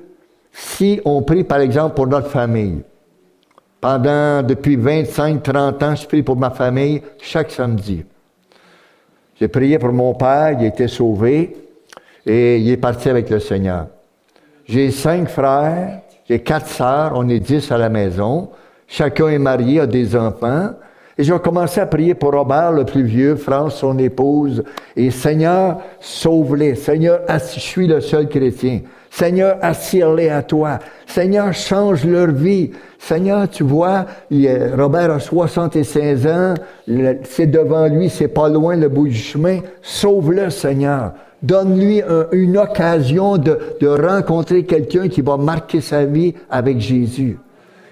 si 0.53 1.01
on 1.03 1.21
prie, 1.23 1.43
par 1.43 1.59
exemple, 1.59 1.95
pour 1.95 2.07
notre 2.07 2.29
famille. 2.29 2.83
Pendant, 3.81 4.43
depuis 4.43 4.77
25, 4.77 5.43
30 5.43 5.83
ans, 5.83 5.95
je 5.95 6.07
prie 6.07 6.23
pour 6.23 6.37
ma 6.37 6.51
famille 6.51 7.01
chaque 7.17 7.51
samedi. 7.51 8.05
J'ai 9.39 9.47
prié 9.47 9.79
pour 9.79 9.93
mon 9.93 10.13
père, 10.13 10.51
il 10.59 10.65
a 10.65 10.67
été 10.67 10.89
sauvé 10.89 11.55
et 12.25 12.57
il 12.57 12.69
est 12.69 12.77
parti 12.77 13.09
avec 13.09 13.29
le 13.29 13.39
Seigneur. 13.39 13.87
J'ai 14.65 14.91
cinq 14.91 15.29
frères, 15.29 16.01
j'ai 16.27 16.39
quatre 16.39 16.67
sœurs, 16.67 17.13
on 17.15 17.27
est 17.29 17.39
dix 17.39 17.71
à 17.71 17.77
la 17.77 17.87
maison. 17.87 18.49
Chacun 18.85 19.29
est 19.29 19.39
marié, 19.39 19.79
a 19.79 19.87
des 19.87 20.15
enfants. 20.15 20.71
Et 21.17 21.23
j'ai 21.23 21.37
commencé 21.39 21.79
à 21.79 21.85
prier 21.85 22.15
pour 22.15 22.33
Robert, 22.33 22.73
le 22.73 22.83
plus 22.83 23.03
vieux, 23.03 23.35
France, 23.37 23.77
son 23.77 23.97
épouse. 23.97 24.63
Et 24.95 25.09
Seigneur, 25.09 25.79
sauve-les. 26.01 26.75
Seigneur, 26.75 27.21
je 27.29 27.59
suis 27.59 27.87
le 27.87 28.01
seul 28.01 28.27
chrétien. 28.27 28.81
Seigneur, 29.09 29.57
attire-les 29.61 30.29
à 30.29 30.43
toi. 30.43 30.79
Seigneur, 31.07 31.53
change 31.53 32.05
leur 32.05 32.31
vie. 32.31 32.71
Seigneur, 32.99 33.49
tu 33.49 33.63
vois, 33.63 34.05
Robert 34.77 35.11
a 35.11 35.19
65 35.19 36.25
ans, 36.25 36.53
c'est 37.23 37.47
devant 37.47 37.87
lui, 37.87 38.09
c'est 38.09 38.27
pas 38.27 38.49
loin 38.49 38.75
le 38.75 38.89
bout 38.89 39.07
du 39.07 39.15
chemin. 39.15 39.59
Sauve-le, 39.81 40.49
Seigneur. 40.49 41.13
Donne-lui 41.41 42.01
une 42.33 42.57
occasion 42.57 43.37
de, 43.37 43.57
de 43.79 43.87
rencontrer 43.87 44.63
quelqu'un 44.63 45.07
qui 45.07 45.21
va 45.21 45.37
marquer 45.37 45.81
sa 45.81 46.05
vie 46.05 46.33
avec 46.49 46.79
Jésus. 46.79 47.37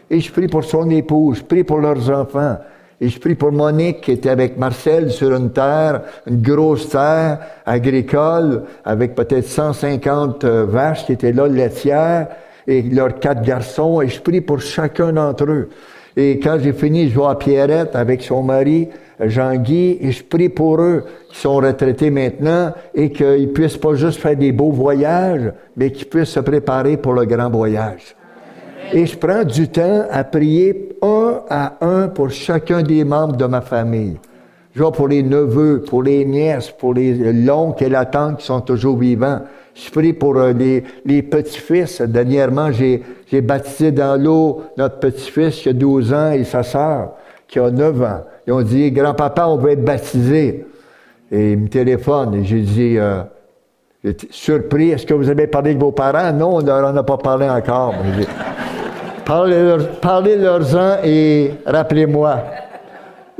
Et 0.09 0.19
je 0.19 0.31
prie 0.31 0.47
pour 0.47 0.63
son 0.63 0.89
épouse, 0.89 1.37
je 1.39 1.43
prie 1.43 1.63
pour 1.63 1.79
leurs 1.79 2.09
enfants. 2.09 2.57
Et 2.99 3.09
je 3.09 3.19
prie 3.19 3.35
pour 3.35 3.51
Monique 3.51 4.01
qui 4.01 4.11
était 4.11 4.29
avec 4.29 4.57
Marcel 4.57 5.11
sur 5.11 5.35
une 5.35 5.51
terre, 5.51 6.01
une 6.25 6.41
grosse 6.41 6.89
terre 6.89 7.39
agricole, 7.65 8.63
avec 8.83 9.13
peut-être 9.13 9.45
150 9.45 10.43
euh, 10.43 10.65
vaches 10.65 11.05
qui 11.05 11.11
étaient 11.13 11.31
là, 11.31 11.47
laitières, 11.47 12.27
et 12.67 12.81
leurs 12.81 13.19
quatre 13.19 13.43
garçons. 13.43 14.01
Et 14.01 14.07
je 14.07 14.19
prie 14.19 14.41
pour 14.41 14.59
chacun 14.61 15.13
d'entre 15.13 15.45
eux. 15.45 15.69
Et 16.15 16.39
quand 16.39 16.57
j'ai 16.59 16.73
fini, 16.73 17.09
je 17.09 17.13
vois 17.13 17.37
Pierrette 17.37 17.95
avec 17.95 18.23
son 18.23 18.41
mari, 18.41 18.89
Jean-Guy, 19.19 19.99
et 20.01 20.11
je 20.11 20.23
prie 20.23 20.49
pour 20.49 20.81
eux 20.81 21.05
qui 21.29 21.39
sont 21.39 21.57
retraités 21.57 22.09
maintenant 22.09 22.73
et 22.95 23.11
qu'ils 23.11 23.53
puissent 23.53 23.77
pas 23.77 23.93
juste 23.93 24.19
faire 24.19 24.35
des 24.35 24.51
beaux 24.51 24.71
voyages, 24.71 25.53
mais 25.75 25.91
qu'ils 25.91 26.07
puissent 26.07 26.29
se 26.29 26.39
préparer 26.39 26.97
pour 26.97 27.13
le 27.13 27.25
grand 27.25 27.51
voyage. 27.51 28.16
Et 28.93 29.05
je 29.05 29.17
prends 29.17 29.43
du 29.43 29.67
temps 29.67 30.05
à 30.09 30.23
prier 30.23 30.89
un 31.01 31.41
à 31.49 31.77
un 31.81 32.07
pour 32.07 32.29
chacun 32.29 32.83
des 32.83 33.03
membres 33.03 33.35
de 33.35 33.45
ma 33.45 33.61
famille. 33.61 34.17
Vois 34.75 34.91
pour 34.91 35.07
les 35.07 35.23
neveux, 35.23 35.81
pour 35.81 36.03
les 36.03 36.23
nièces, 36.23 36.69
pour 36.69 36.93
les 36.93 37.33
l'oncle 37.33 37.83
et 37.83 37.89
la 37.89 38.05
tante 38.05 38.37
qui 38.37 38.45
sont 38.45 38.61
toujours 38.61 38.97
vivants. 38.97 39.41
Je 39.73 39.89
prie 39.89 40.13
pour 40.13 40.37
euh, 40.37 40.53
les, 40.53 40.83
les 41.05 41.23
petits-fils. 41.23 42.01
Dernièrement, 42.01 42.71
j'ai, 42.71 43.01
j'ai 43.31 43.41
baptisé 43.41 43.91
dans 43.91 44.21
l'eau 44.21 44.61
notre 44.77 44.99
petit-fils 44.99 45.55
qui 45.55 45.69
a 45.69 45.73
12 45.73 46.13
ans 46.13 46.31
et 46.31 46.43
sa 46.43 46.61
sœur 46.63 47.13
qui 47.47 47.59
a 47.59 47.71
9 47.71 48.01
ans. 48.03 48.23
Ils 48.45 48.53
ont 48.53 48.61
dit, 48.61 48.91
grand-papa, 48.91 49.47
on 49.47 49.57
veut 49.57 49.71
être 49.71 49.83
baptisé. 49.85 50.65
Et 51.31 51.51
il 51.53 51.57
me 51.57 51.67
téléphone 51.67 52.35
et 52.35 52.43
j'ai 52.43 52.61
dit, 52.61 52.97
euh, 52.97 53.21
surpris? 54.29 54.91
Est-ce 54.91 55.05
que 55.05 55.13
vous 55.13 55.29
avez 55.29 55.47
parlé 55.47 55.73
de 55.73 55.79
vos 55.79 55.91
parents? 55.91 56.31
Non, 56.33 56.57
on 56.57 56.61
n'en 56.61 56.95
a 56.95 57.03
pas 57.03 57.17
parlé 57.17 57.49
encore. 57.49 57.93
Parlez-leur-en 59.25 61.03
et 61.03 61.51
rappelez-moi. 61.65 62.43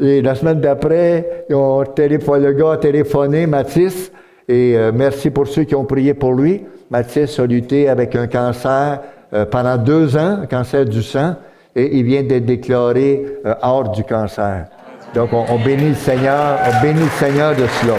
Et 0.01 0.21
la 0.21 0.35
semaine 0.35 0.59
d'après, 0.59 1.45
le 1.49 2.51
gars 2.51 2.71
a 2.73 2.77
téléphoné, 2.77 3.47
Mathis, 3.47 4.11
et 4.47 4.77
euh, 4.77 4.91
merci 4.93 5.29
pour 5.29 5.47
ceux 5.47 5.63
qui 5.63 5.75
ont 5.75 5.85
prié 5.85 6.13
pour 6.13 6.33
lui. 6.33 6.63
Mathis 6.91 7.39
a 7.39 7.45
lutté 7.45 7.89
avec 7.89 8.15
un 8.15 8.27
cancer 8.27 8.99
euh, 9.33 9.45
pendant 9.45 9.77
deux 9.77 10.15
ans, 10.15 10.39
un 10.43 10.45
cancer 10.45 10.85
du 10.85 11.01
sang, 11.01 11.35
et 11.75 11.97
il 11.97 12.03
vient 12.03 12.23
d'être 12.23 12.45
déclaré 12.45 13.25
euh, 13.45 13.55
hors 13.61 13.89
du 13.89 14.03
cancer. 14.03 14.65
Donc, 15.13 15.29
on, 15.33 15.57
bénit 15.57 15.89
le 15.89 15.95
Seigneur, 15.95 16.59
on 16.65 16.81
bénit 16.81 17.01
le 17.01 17.09
Seigneur 17.09 17.55
de 17.55 17.65
cela. 17.81 17.93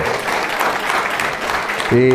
Et 1.95 2.13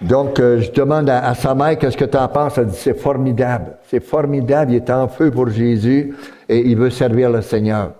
donc, 0.00 0.38
je 0.38 0.70
demande 0.70 1.10
à, 1.10 1.34
sa 1.34 1.54
mère, 1.54 1.78
qu'est-ce 1.78 1.96
que 1.96 2.06
tu 2.06 2.16
en 2.16 2.28
penses? 2.28 2.56
Elle 2.56 2.66
dit, 2.66 2.76
c'est 2.76 2.98
formidable. 2.98 3.76
C'est 3.88 4.02
formidable. 4.02 4.72
Il 4.72 4.76
est 4.76 4.90
en 4.90 5.08
feu 5.08 5.30
pour 5.30 5.50
Jésus 5.50 6.14
et 6.48 6.58
il 6.58 6.76
veut 6.76 6.90
servir 6.90 7.30
le 7.30 7.42
Seigneur. 7.42 7.92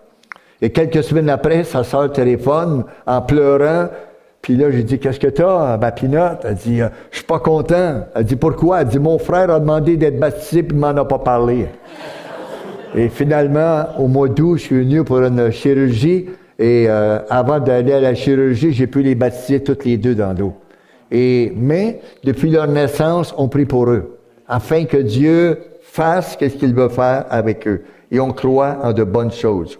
Et 0.62 0.70
quelques 0.70 1.02
semaines 1.02 1.28
après, 1.28 1.64
sa 1.64 1.84
soeur 1.84 2.10
téléphone 2.12 2.84
en 3.06 3.22
pleurant, 3.22 3.88
puis 4.42 4.56
là, 4.56 4.70
j'ai 4.70 4.82
dit, 4.82 4.98
qu'est-ce 4.98 5.20
que 5.20 5.26
t'as, 5.26 5.76
ma 5.76 5.92
pinotte? 5.92 6.44
Elle 6.44 6.54
dit, 6.54 6.80
je 7.10 7.16
suis 7.16 7.26
pas 7.26 7.38
content. 7.38 8.06
Elle 8.14 8.24
dit, 8.24 8.36
pourquoi? 8.36 8.80
Elle 8.80 8.88
dit, 8.88 8.98
mon 8.98 9.18
frère 9.18 9.50
a 9.50 9.60
demandé 9.60 9.96
d'être 9.96 10.18
baptisé, 10.18 10.62
puis 10.62 10.76
il 10.76 10.80
m'en 10.80 10.88
a 10.88 11.04
pas 11.04 11.18
parlé. 11.18 11.66
Et 12.94 13.08
finalement, 13.08 13.86
au 13.98 14.08
mois 14.08 14.28
d'août, 14.28 14.56
je 14.56 14.62
suis 14.62 14.80
venu 14.80 15.04
pour 15.04 15.18
une 15.18 15.50
chirurgie, 15.50 16.30
et 16.58 16.86
euh, 16.88 17.20
avant 17.28 17.60
d'aller 17.60 17.92
à 17.92 18.00
la 18.00 18.14
chirurgie, 18.14 18.72
j'ai 18.72 18.86
pu 18.86 19.02
les 19.02 19.14
baptiser 19.14 19.62
toutes 19.62 19.84
les 19.84 19.96
deux 19.96 20.14
dans 20.14 20.36
l'eau. 20.36 20.54
Et, 21.10 21.52
mais, 21.56 22.00
depuis 22.24 22.50
leur 22.50 22.68
naissance, 22.68 23.34
on 23.36 23.48
prie 23.48 23.66
pour 23.66 23.90
eux, 23.90 24.18
afin 24.46 24.84
que 24.84 24.96
Dieu 24.96 25.58
fasse 25.82 26.36
ce 26.40 26.46
qu'il 26.46 26.74
veut 26.74 26.88
faire 26.88 27.26
avec 27.30 27.66
eux. 27.66 27.82
Et 28.10 28.20
on 28.20 28.32
croit 28.32 28.78
en 28.82 28.92
de 28.92 29.04
bonnes 29.04 29.32
choses. 29.32 29.78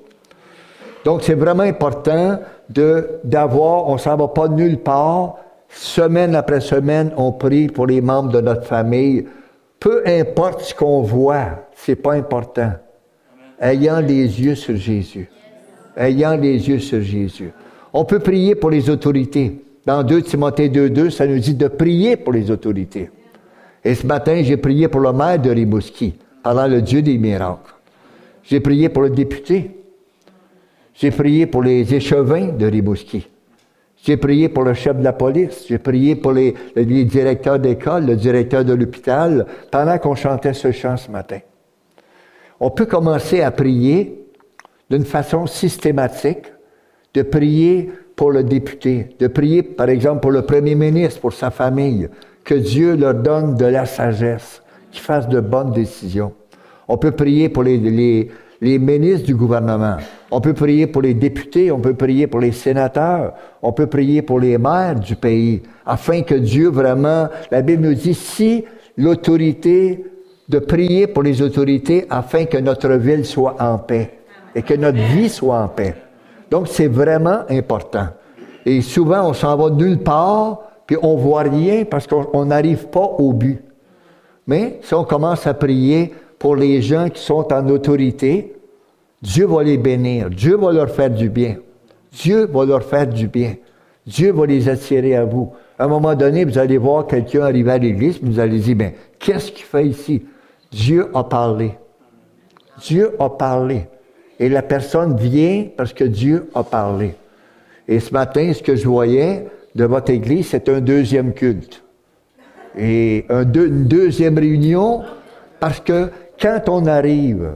Donc, 1.05 1.23
c'est 1.23 1.35
vraiment 1.35 1.63
important 1.63 2.41
de, 2.69 3.21
d'avoir, 3.25 3.89
on 3.89 3.99
s'en 3.99 4.17
va 4.17 4.29
pas 4.29 4.49
nulle 4.49 4.79
part. 4.79 5.37
Semaine 5.69 6.35
après 6.35 6.61
semaine, 6.61 7.13
on 7.17 7.33
prie 7.33 7.69
pour 7.69 7.87
les 7.87 8.01
membres 8.01 8.33
de 8.33 8.41
notre 8.41 8.65
famille. 8.65 9.27
Peu 9.79 10.03
importe 10.05 10.63
ce 10.63 10.75
qu'on 10.75 11.01
voit, 11.03 11.69
c'est 11.75 11.97
pas 11.97 12.15
important. 12.15 12.73
Ayant 13.61 14.01
les 14.01 14.43
yeux 14.43 14.55
sur 14.55 14.77
Jésus. 14.77 15.31
Ayant 15.97 16.37
les 16.37 16.69
yeux 16.69 16.81
sur 16.81 17.01
Jésus. 17.01 17.53
On 17.93 18.05
peut 18.05 18.19
prier 18.19 18.55
pour 18.55 18.71
les 18.71 18.91
autorités. 18.91 19.61
Dans 19.87 20.03
2 20.03 20.23
Timothée 20.23 20.69
2.2, 20.69 21.11
ça 21.11 21.27
nous 21.27 21.39
dit 21.39 21.55
de 21.55 21.69
prier 21.69 22.17
pour 22.17 22.33
les 22.33 22.51
autorités. 22.51 23.11
Et 23.85 23.95
ce 23.95 24.07
matin, 24.07 24.43
j'ai 24.43 24.57
prié 24.57 24.89
pour 24.89 25.01
le 25.01 25.13
maire 25.13 25.39
de 25.39 25.51
Rimouski, 25.51 26.15
alors 26.45 26.69
le 26.69 26.83
Dieu 26.83 27.01
des 27.01 27.17
miracles. 27.17 27.73
J'ai 28.43 28.61
prié 28.61 28.89
pour 28.89 29.03
le 29.03 29.11
député. 29.11 29.71
J'ai 30.95 31.11
prié 31.11 31.47
pour 31.47 31.63
les 31.63 31.95
échevins 31.95 32.49
de 32.49 32.67
Rimouski. 32.67 33.27
J'ai 34.03 34.17
prié 34.17 34.49
pour 34.49 34.65
le 34.65 34.75
chef 34.75 34.97
de 34.97 35.05
la 35.05 35.13
police. 35.13 35.67
J'ai 35.69 35.79
prié 35.79 36.17
pour 36.17 36.33
les, 36.33 36.55
directeurs 37.05 37.59
d'école, 37.59 38.07
le 38.07 38.17
directeur 38.17 38.65
de 38.65 38.73
l'hôpital, 38.73 39.47
pendant 39.71 39.99
qu'on 39.99 40.15
chantait 40.15 40.55
ce 40.55 40.73
chant 40.73 40.97
ce 40.97 41.11
matin. 41.11 41.41
On 42.59 42.71
peut 42.71 42.87
commencer 42.87 43.41
à 43.41 43.51
prier 43.51 44.27
d'une 44.91 45.05
façon 45.05 45.47
systématique, 45.47 46.47
de 47.15 47.23
prier 47.23 47.93
pour 48.21 48.33
le 48.33 48.45
député, 48.45 49.17
de 49.19 49.29
prier, 49.29 49.63
par 49.63 49.89
exemple, 49.89 50.21
pour 50.21 50.31
le 50.31 50.43
premier 50.43 50.75
ministre, 50.75 51.23
pour 51.23 51.33
sa 51.33 51.51
famille, 51.51 52.07
que 52.45 52.53
Dieu 52.53 52.95
leur 52.95 53.15
donne 53.15 53.55
de 53.55 53.65
la 53.65 53.87
sagesse, 53.87 54.61
qu'ils 54.93 55.01
fassent 55.01 55.31
de 55.31 55.41
bonnes 55.41 55.73
décisions. 55.73 56.31
On 56.87 56.99
peut 56.99 57.13
prier 57.13 57.49
pour 57.49 57.63
les, 57.63 57.79
les 58.61 58.79
ministres 58.79 59.25
du 59.25 59.35
gouvernement. 59.35 59.97
On 60.31 60.43
peut 60.43 60.53
prier 60.53 60.87
pour 60.87 61.01
les 61.01 61.15
députés, 61.15 61.71
on 61.71 61.79
peut 61.79 61.95
prier 61.95 62.27
pour 62.27 62.41
les 62.41 62.53
sénateurs, 62.53 63.33
on 63.63 63.73
peut 63.73 63.87
prier 63.87 64.21
pour 64.21 64.39
les 64.39 64.59
maires 64.59 65.01
du 65.01 65.17
pays, 65.17 65.63
afin 65.87 66.21
que 66.21 66.35
Dieu 66.35 66.69
vraiment, 66.69 67.27
la 67.51 67.63
Bible 67.63 67.85
nous 67.85 67.95
dit, 67.95 68.13
si 68.13 68.67
l'autorité, 68.99 70.05
de 70.47 70.59
prier 70.59 71.07
pour 71.07 71.23
les 71.23 71.41
autorités 71.41 72.05
afin 72.11 72.45
que 72.45 72.59
notre 72.59 72.91
ville 72.91 73.25
soit 73.25 73.57
en 73.61 73.79
paix 73.79 74.19
et 74.55 74.61
que 74.61 74.75
notre 74.75 74.99
vie 74.99 75.31
soit 75.31 75.59
en 75.59 75.69
paix. 75.69 75.95
Donc, 76.51 76.69
c'est 76.69 76.89
vraiment 76.89 77.41
important. 77.49 78.09
Et 78.67 78.83
souvent, 78.83 79.29
on 79.29 79.33
s'en 79.33 79.57
va 79.57 79.71
nulle 79.71 79.99
part, 79.99 80.63
puis 80.87 80.97
on 81.03 81.17
voit 81.17 81.43
rien 81.43 81.85
parce 81.85 82.07
qu'on 82.07 82.45
n'arrive 82.45 82.89
pas 82.89 83.15
au 83.19 83.33
but. 83.33 83.63
Mais 84.47 84.81
si 84.83 84.95
on 84.95 85.05
commence 85.05 85.47
à 85.47 85.55
prier 85.55 86.13
pour 86.39 86.57
les 86.57 86.83
gens 86.83 87.09
qui 87.09 87.23
sont 87.23 87.53
en 87.53 87.69
autorité, 87.69 88.57
Dieu 89.23 89.47
va 89.47 89.63
les 89.63 89.79
bénir. 89.79 90.31
Dieu 90.31 90.57
va 90.57 90.73
leur 90.73 90.91
faire 90.91 91.11
du 91.11 91.29
bien. 91.29 91.57
Dieu 92.13 92.47
va 92.47 92.65
leur 92.65 92.83
faire 92.83 93.07
du 93.07 93.29
bien. 93.29 93.55
Dieu 94.07 94.33
va 94.33 94.47
les 94.47 94.69
attirer 94.69 95.15
à 95.15 95.25
vous. 95.25 95.53
À 95.79 95.85
un 95.85 95.89
moment 95.89 96.15
donné, 96.15 96.45
vous 96.45 96.59
allez 96.59 96.79
voir 96.79 97.07
quelqu'un 97.07 97.43
arriver 97.43 97.71
à 97.71 97.79
l'église, 97.79 98.19
vous 98.23 98.41
allez 98.41 98.59
dire, 98.59 98.77
ben, 98.77 98.93
qu'est-ce 99.19 99.53
qu'il 99.53 99.65
fait 99.65 99.87
ici? 99.87 100.27
Dieu 100.73 101.09
a 101.15 101.25
parlé. 101.25 101.79
Dieu 102.81 103.15
a 103.19 103.29
parlé. 103.29 103.87
Et 104.41 104.49
la 104.49 104.63
personne 104.63 105.17
vient 105.19 105.67
parce 105.77 105.93
que 105.93 106.05
Dieu 106.05 106.49
a 106.55 106.65
parlé. 106.65 107.15
Et 107.87 108.01
ce 108.01 108.11
matin, 108.13 108.51
ce 108.55 108.63
que 108.63 108.75
je 108.75 108.89
voyais 108.89 109.47
de 109.75 109.85
votre 109.85 110.11
église, 110.11 110.49
c'est 110.49 110.67
un 110.71 110.81
deuxième 110.81 111.35
culte. 111.35 111.85
Et 112.77 113.27
une 113.29 113.85
deuxième 113.85 114.39
réunion, 114.39 115.03
parce 115.61 115.81
que 115.81 116.11
quand 116.41 116.63
on 116.69 116.87
arrive 116.87 117.53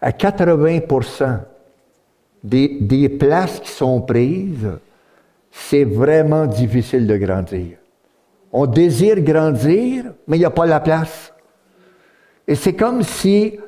à 0.00 0.12
80 0.12 1.40
des, 2.44 2.78
des 2.80 3.08
places 3.08 3.58
qui 3.58 3.70
sont 3.70 4.00
prises, 4.02 4.70
c'est 5.50 5.84
vraiment 5.84 6.46
difficile 6.46 7.08
de 7.08 7.16
grandir. 7.16 7.78
On 8.52 8.66
désire 8.66 9.20
grandir, 9.20 10.04
mais 10.28 10.36
il 10.36 10.40
n'y 10.40 10.46
a 10.46 10.50
pas 10.50 10.66
la 10.66 10.78
place. 10.78 11.32
Et 12.46 12.54
c'est 12.54 12.74
comme 12.74 13.02
si 13.02 13.58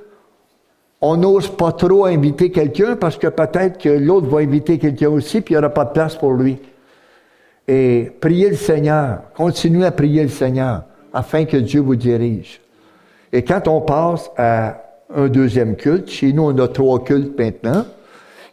on 1.01 1.17
n'ose 1.17 1.49
pas 1.49 1.73
trop 1.73 2.07
inviter 2.07 2.51
quelqu'un 2.51 2.97
parce 2.97 3.17
que 3.17 3.29
peut-être 3.29 3.79
que 3.79 3.89
l'autre 3.89 4.27
va 4.27 4.39
inviter 4.39 4.79
quelqu'un 4.79 5.11
aussi, 5.11 5.41
puis 5.41 5.55
il 5.55 5.59
n'y 5.59 5.65
aura 5.65 5.73
pas 5.73 5.85
de 5.85 5.93
place 5.93 6.17
pour 6.17 6.33
lui. 6.33 6.59
Et 7.69 8.11
priez 8.21 8.51
le 8.51 8.57
Seigneur, 8.57 9.21
continuez 9.37 9.87
à 9.87 9.93
prier 9.93 10.23
le 10.23 10.29
Seigneur 10.29 10.85
afin 11.13 11.45
que 11.45 11.57
Dieu 11.57 11.81
vous 11.81 11.97
dirige. 11.97 12.61
Et 13.33 13.45
quand 13.45 13.69
on 13.69 13.81
passe 13.81 14.31
à 14.37 14.83
un 15.15 15.29
deuxième 15.29 15.77
culte, 15.77 16.09
chez 16.09 16.33
nous 16.33 16.45
on 16.45 16.59
a 16.59 16.69
trois 16.69 17.05
cultes 17.05 17.39
maintenant, 17.39 17.85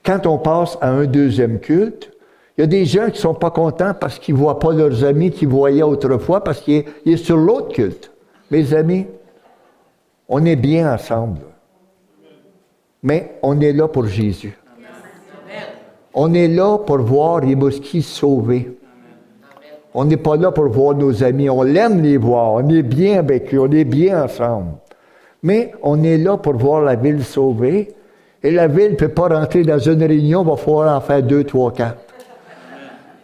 quand 0.05 0.27
on 0.27 0.37
passe 0.37 0.77
à 0.81 0.89
un 0.89 1.05
deuxième 1.05 1.59
culte, 1.59 2.11
il 2.57 2.61
y 2.61 2.63
a 2.63 2.67
des 2.67 2.85
gens 2.85 3.09
qui 3.09 3.19
sont 3.19 3.33
pas 3.33 3.51
contents 3.51 3.93
parce 3.99 4.19
qu'ils 4.19 4.35
voient 4.35 4.59
pas 4.59 4.71
leurs 4.71 5.03
amis 5.03 5.31
qu'ils 5.31 5.47
voyaient 5.47 5.81
autrefois 5.81 6.43
parce 6.43 6.61
qu'ils 6.61 6.85
sont 7.17 7.23
sur 7.23 7.37
l'autre 7.37 7.69
culte. 7.69 8.11
Mes 8.51 8.73
amis, 8.73 9.07
on 10.29 10.45
est 10.45 10.55
bien 10.55 10.93
ensemble. 10.93 11.41
Mais 13.05 13.37
on 13.43 13.61
est 13.61 13.71
là 13.71 13.87
pour 13.87 14.07
Jésus. 14.07 14.57
On 16.11 16.33
est 16.33 16.47
là 16.47 16.79
pour 16.79 16.97
voir 16.97 17.41
les 17.41 17.55
mosquées 17.55 18.01
sauvés. 18.01 18.79
On 19.93 20.05
n'est 20.05 20.17
pas 20.17 20.35
là 20.37 20.51
pour 20.51 20.67
voir 20.69 20.95
nos 20.95 21.23
amis. 21.23 21.47
On 21.47 21.61
l'aime 21.61 22.01
les 22.01 22.17
voir. 22.17 22.53
On 22.53 22.67
est 22.67 22.81
bien 22.81 23.19
avec 23.19 23.53
eux. 23.53 23.59
On 23.59 23.71
est 23.71 23.83
bien 23.83 24.23
ensemble. 24.23 24.71
Mais 25.43 25.71
on 25.83 26.01
est 26.01 26.17
là 26.17 26.37
pour 26.37 26.53
voir 26.53 26.81
la 26.81 26.95
ville 26.95 27.23
sauvée. 27.23 27.93
Et 28.41 28.49
la 28.49 28.67
ville 28.67 28.93
ne 28.93 28.95
peut 28.95 29.09
pas 29.09 29.27
rentrer 29.27 29.61
dans 29.61 29.77
une 29.77 30.03
réunion. 30.03 30.41
Il 30.41 30.49
va 30.49 30.55
falloir 30.55 30.97
en 30.97 31.01
faire 31.01 31.21
deux, 31.21 31.43
trois, 31.43 31.71
quatre. 31.71 31.99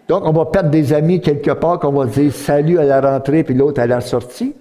Donc, 0.08 0.28
on 0.28 0.32
va 0.32 0.46
perdre 0.46 0.70
des 0.70 0.94
amis 0.94 1.22
quelque 1.22 1.52
part 1.52 1.80
qu'on 1.80 1.92
va 1.92 2.06
dire 2.06 2.32
salut 2.32 2.78
à 2.78 2.84
la 2.84 3.02
rentrée 3.02 3.44
puis 3.44 3.56
l'autre 3.56 3.82
à 3.82 3.88
la 3.88 4.02
sortie. 4.02 4.54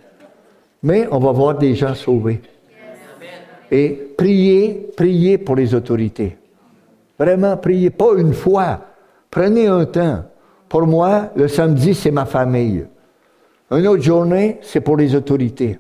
Mais 0.82 1.06
on 1.10 1.18
va 1.18 1.32
voir 1.32 1.58
des 1.58 1.74
gens 1.74 1.94
sauvés. 1.94 2.40
Et 3.70 4.12
priez, 4.16 4.90
priez 4.96 5.38
pour 5.38 5.56
les 5.56 5.74
autorités. 5.74 6.36
Vraiment, 7.18 7.56
priez 7.56 7.90
pas 7.90 8.14
une 8.16 8.32
fois. 8.32 8.80
Prenez 9.30 9.66
un 9.66 9.84
temps. 9.84 10.24
Pour 10.68 10.86
moi, 10.86 11.30
le 11.36 11.48
samedi, 11.48 11.94
c'est 11.94 12.10
ma 12.10 12.24
famille. 12.24 12.86
Une 13.70 13.86
autre 13.86 14.02
journée, 14.02 14.58
c'est 14.62 14.80
pour 14.80 14.96
les 14.96 15.14
autorités. 15.14 15.78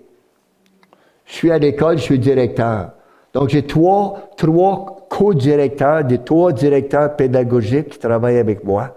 Je 1.26 1.32
suis 1.32 1.50
à 1.50 1.58
l'école, 1.58 1.98
je 1.98 2.02
suis 2.02 2.18
directeur. 2.18 2.90
Donc, 3.32 3.48
j'ai 3.50 3.62
trois, 3.62 4.30
trois 4.36 5.06
co-directeurs, 5.08 6.04
des 6.04 6.18
trois 6.18 6.52
directeurs 6.52 7.14
pédagogiques 7.16 7.90
qui 7.90 7.98
travaillent 7.98 8.38
avec 8.38 8.64
moi. 8.64 8.96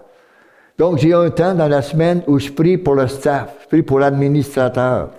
Donc, 0.76 0.98
j'ai 0.98 1.12
un 1.12 1.30
temps 1.30 1.54
dans 1.54 1.68
la 1.68 1.82
semaine 1.82 2.22
où 2.26 2.38
je 2.38 2.50
prie 2.50 2.76
pour 2.76 2.94
le 2.94 3.06
staff, 3.06 3.56
je 3.62 3.68
prie 3.68 3.82
pour 3.82 4.00
l'administrateur, 4.00 5.10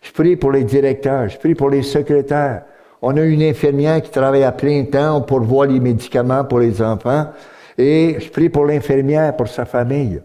je 0.00 0.10
prie 0.12 0.36
pour 0.36 0.52
les 0.52 0.64
directeurs, 0.64 1.28
je 1.28 1.38
prie 1.38 1.54
pour 1.54 1.68
les 1.68 1.82
secrétaires. 1.82 2.62
On 3.04 3.16
a 3.16 3.22
une 3.22 3.42
infirmière 3.42 4.00
qui 4.00 4.10
travaille 4.10 4.44
à 4.44 4.52
plein 4.52 4.84
temps 4.84 5.20
pour 5.22 5.40
voir 5.40 5.66
les 5.66 5.80
médicaments 5.80 6.44
pour 6.44 6.60
les 6.60 6.80
enfants. 6.80 7.26
Et 7.76 8.16
je 8.20 8.30
prie 8.30 8.48
pour 8.48 8.64
l'infirmière, 8.64 9.34
pour 9.34 9.48
sa 9.48 9.64
famille. 9.64 10.22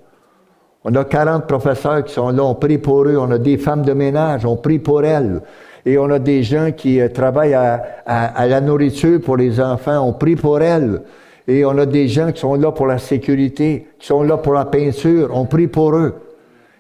On 0.84 0.94
a 0.94 1.04
40 1.04 1.48
professeurs 1.48 2.04
qui 2.04 2.14
sont 2.14 2.30
là, 2.30 2.44
on 2.44 2.54
prie 2.54 2.78
pour 2.78 3.06
eux. 3.06 3.18
On 3.18 3.32
a 3.32 3.40
des 3.40 3.58
femmes 3.58 3.82
de 3.82 3.94
ménage, 3.94 4.46
on 4.46 4.58
prie 4.58 4.78
pour 4.78 5.04
elles. 5.04 5.42
Et 5.88 5.98
on 5.98 6.10
a 6.12 6.20
des 6.20 6.44
gens 6.44 6.72
qui 6.72 7.02
euh, 7.02 7.10
travaillent 7.10 7.56
à, 7.56 8.48
la 8.48 8.62
nourriture 8.62 9.22
pour 9.22 9.38
les 9.38 9.60
enfants, 9.60 10.08
on 10.08 10.14
prie 10.14 10.36
pour 10.36 10.62
elles. 10.62 11.02
Et 11.48 11.66
on 11.66 11.78
a 11.80 11.86
des 11.86 12.08
gens 12.08 12.32
qui 12.32 12.42
sont 12.42 12.56
là 12.56 12.72
pour 12.72 12.86
la 12.86 13.00
sécurité, 13.00 13.88
qui 13.98 14.06
sont 14.06 14.22
là 14.22 14.38
pour 14.38 14.54
la 14.54 14.66
peinture, 14.66 15.32
on 15.34 15.46
prie 15.46 15.68
pour 15.68 15.96
eux. 15.96 16.14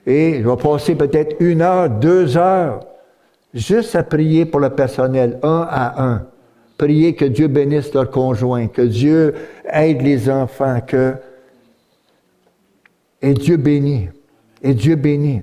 Et 0.05 0.41
je 0.43 0.47
vais 0.47 0.55
passer 0.57 0.93
peut-être 0.93 1.37
une 1.39 1.61
heure, 1.61 1.89
deux 1.89 2.37
heures, 2.37 2.81
juste 3.57 3.95
à 3.95 4.03
prier 4.03 4.45
pour 4.45 4.59
le 4.59 4.69
personnel, 4.69 5.39
un 5.43 5.67
à 5.69 6.03
un. 6.03 6.23
Prier 6.77 7.15
que 7.15 7.25
Dieu 7.25 7.47
bénisse 7.47 7.93
leurs 7.93 8.11
conjoints, 8.11 8.67
que 8.67 8.83
Dieu 8.83 9.33
aide 9.71 10.01
les 10.01 10.29
enfants, 10.29 10.79
que 10.85 11.15
et 13.21 13.33
Dieu 13.33 13.57
bénit. 13.57 14.09
Et 14.61 14.73
Dieu 14.73 14.95
bénit. 14.95 15.41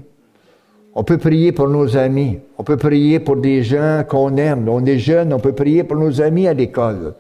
On 0.94 1.02
peut 1.02 1.18
prier 1.18 1.52
pour 1.52 1.68
nos 1.68 1.96
amis. 1.96 2.38
On 2.56 2.62
peut 2.62 2.76
prier 2.76 3.18
pour 3.18 3.36
des 3.36 3.62
gens 3.62 4.04
qu'on 4.08 4.36
aime. 4.36 4.68
On 4.68 4.84
est 4.84 4.98
jeunes, 4.98 5.32
on 5.32 5.40
peut 5.40 5.52
prier 5.52 5.82
pour 5.82 5.96
nos 5.96 6.20
amis 6.20 6.46
à 6.46 6.54
l'école. 6.54 7.14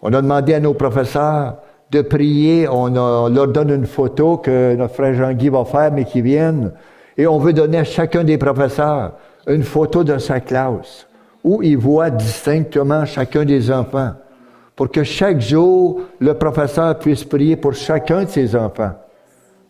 On 0.00 0.12
a 0.12 0.22
demandé 0.22 0.54
à 0.54 0.60
nos 0.60 0.74
professeurs 0.74 1.56
de 1.90 2.02
prier. 2.02 2.68
On, 2.68 2.86
leur 3.28 3.48
donne 3.48 3.70
une 3.70 3.86
photo 3.86 4.36
que 4.36 4.76
notre 4.76 4.94
frère 4.94 5.14
Jean-Guy 5.14 5.48
va 5.48 5.64
faire, 5.64 5.92
mais 5.92 6.04
qui 6.04 6.20
viennent. 6.20 6.72
Et 7.16 7.26
on 7.26 7.38
veut 7.38 7.52
donner 7.52 7.78
à 7.78 7.84
chacun 7.84 8.22
des 8.22 8.38
professeurs 8.38 9.14
une 9.48 9.62
photo 9.62 10.04
de 10.04 10.18
sa 10.18 10.40
classe 10.40 11.06
où 11.42 11.62
il 11.62 11.76
voit 11.76 12.10
distinctement 12.10 13.04
chacun 13.04 13.44
des 13.44 13.70
enfants 13.70 14.12
pour 14.78 14.92
que 14.92 15.02
chaque 15.02 15.40
jour, 15.40 16.02
le 16.20 16.34
professeur 16.34 16.96
puisse 17.00 17.24
prier 17.24 17.56
pour 17.56 17.74
chacun 17.74 18.22
de 18.22 18.28
ses 18.28 18.54
enfants. 18.54 18.92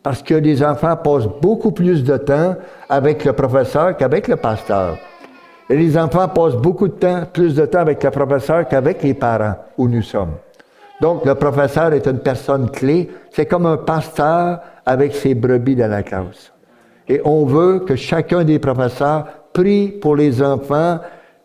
Parce 0.02 0.22
que 0.22 0.34
les 0.34 0.62
enfants 0.62 0.96
passent 0.96 1.28
beaucoup 1.40 1.70
plus 1.70 2.04
de 2.04 2.18
temps 2.18 2.56
avec 2.90 3.24
le 3.24 3.32
professeur 3.32 3.96
qu'avec 3.96 4.28
le 4.28 4.36
pasteur. 4.36 4.98
Et 5.70 5.76
les 5.78 5.96
enfants 5.96 6.28
passent 6.28 6.56
beaucoup 6.56 6.88
de 6.88 6.92
temps, 6.92 7.22
plus 7.32 7.54
de 7.54 7.64
temps 7.64 7.80
avec 7.80 8.04
le 8.04 8.10
professeur 8.10 8.68
qu'avec 8.68 9.02
les 9.02 9.14
parents 9.14 9.56
où 9.78 9.88
nous 9.88 10.02
sommes. 10.02 10.34
Donc, 11.00 11.24
le 11.24 11.34
professeur 11.34 11.94
est 11.94 12.06
une 12.06 12.18
personne 12.18 12.70
clé. 12.70 13.08
C'est 13.30 13.46
comme 13.46 13.64
un 13.64 13.78
pasteur 13.78 14.60
avec 14.84 15.14
ses 15.14 15.34
brebis 15.34 15.76
dans 15.76 15.90
la 15.90 16.02
classe. 16.02 16.52
Et 17.08 17.22
on 17.24 17.46
veut 17.46 17.80
que 17.80 17.96
chacun 17.96 18.44
des 18.44 18.58
professeurs 18.58 19.26
prie 19.58 19.88
pour 19.88 20.14
les 20.14 20.42
enfants 20.42 21.00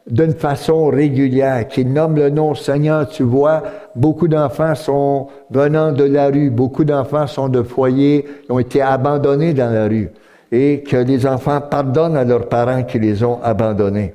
d'une 0.05 0.33
façon 0.33 0.87
régulière, 0.87 1.67
qui 1.67 1.85
nomme 1.85 2.15
le 2.15 2.29
nom 2.29 2.53
Seigneur. 2.53 3.07
Tu 3.07 3.23
vois, 3.23 3.63
beaucoup 3.95 4.27
d'enfants 4.27 4.75
sont 4.75 5.27
venant 5.49 5.91
de 5.91 6.03
la 6.03 6.27
rue, 6.27 6.49
beaucoup 6.49 6.83
d'enfants 6.83 7.25
sont 7.25 7.49
de 7.49 7.63
foyers, 7.63 8.25
ont 8.49 8.59
été 8.59 8.81
abandonnés 8.81 9.53
dans 9.53 9.73
la 9.73 9.87
rue, 9.87 10.09
et 10.51 10.83
que 10.83 10.97
les 10.97 11.25
enfants 11.25 11.61
pardonnent 11.61 12.17
à 12.17 12.23
leurs 12.23 12.49
parents 12.49 12.83
qui 12.83 12.99
les 12.99 13.23
ont 13.23 13.41
abandonnés. 13.41 14.13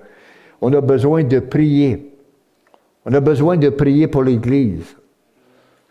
On 0.60 0.72
a 0.74 0.80
besoin 0.80 1.24
de 1.24 1.40
prier. 1.40 2.12
On 3.06 3.12
a 3.14 3.20
besoin 3.20 3.56
de 3.56 3.70
prier 3.70 4.06
pour 4.06 4.22
l'Église. 4.22 4.94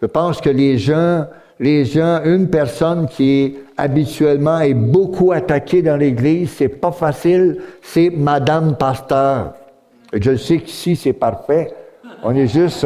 Je 0.01 0.05
pense 0.05 0.39
que 0.39 0.49
les 0.49 0.77
gens, 0.77 1.25
les 1.59 1.85
gens, 1.85 2.21
une 2.23 2.49
personne 2.49 3.07
qui 3.07 3.57
habituellement 3.77 4.59
est 4.59 4.75
beaucoup 4.75 5.31
attaquée 5.31 5.81
dans 5.81 5.97
l'Église, 5.97 6.51
c'est 6.51 6.69
pas 6.69 6.91
facile, 6.91 7.57
c'est 7.81 8.11
Madame 8.11 8.75
Pasteur. 8.75 9.53
Je 10.13 10.35
sais 10.35 10.59
qu'ici, 10.59 10.95
c'est 10.95 11.13
parfait. 11.13 11.73
On 12.23 12.35
est 12.35 12.47
juste, 12.47 12.85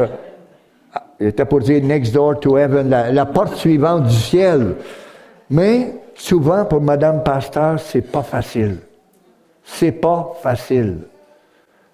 il 1.19 1.27
était 1.27 1.45
pour 1.45 1.59
dire 1.59 1.83
next 1.83 2.13
door 2.13 2.39
to 2.39 2.57
heaven, 2.57 2.89
la, 2.89 3.25
porte 3.25 3.55
suivante 3.55 4.03
du 4.03 4.15
ciel. 4.15 4.75
Mais 5.49 5.93
souvent, 6.15 6.63
pour 6.65 6.81
Madame 6.81 7.23
Pasteur, 7.23 7.79
c'est 7.79 8.01
pas 8.01 8.23
facile. 8.23 8.77
C'est 9.63 9.91
pas 9.91 10.33
facile. 10.41 10.99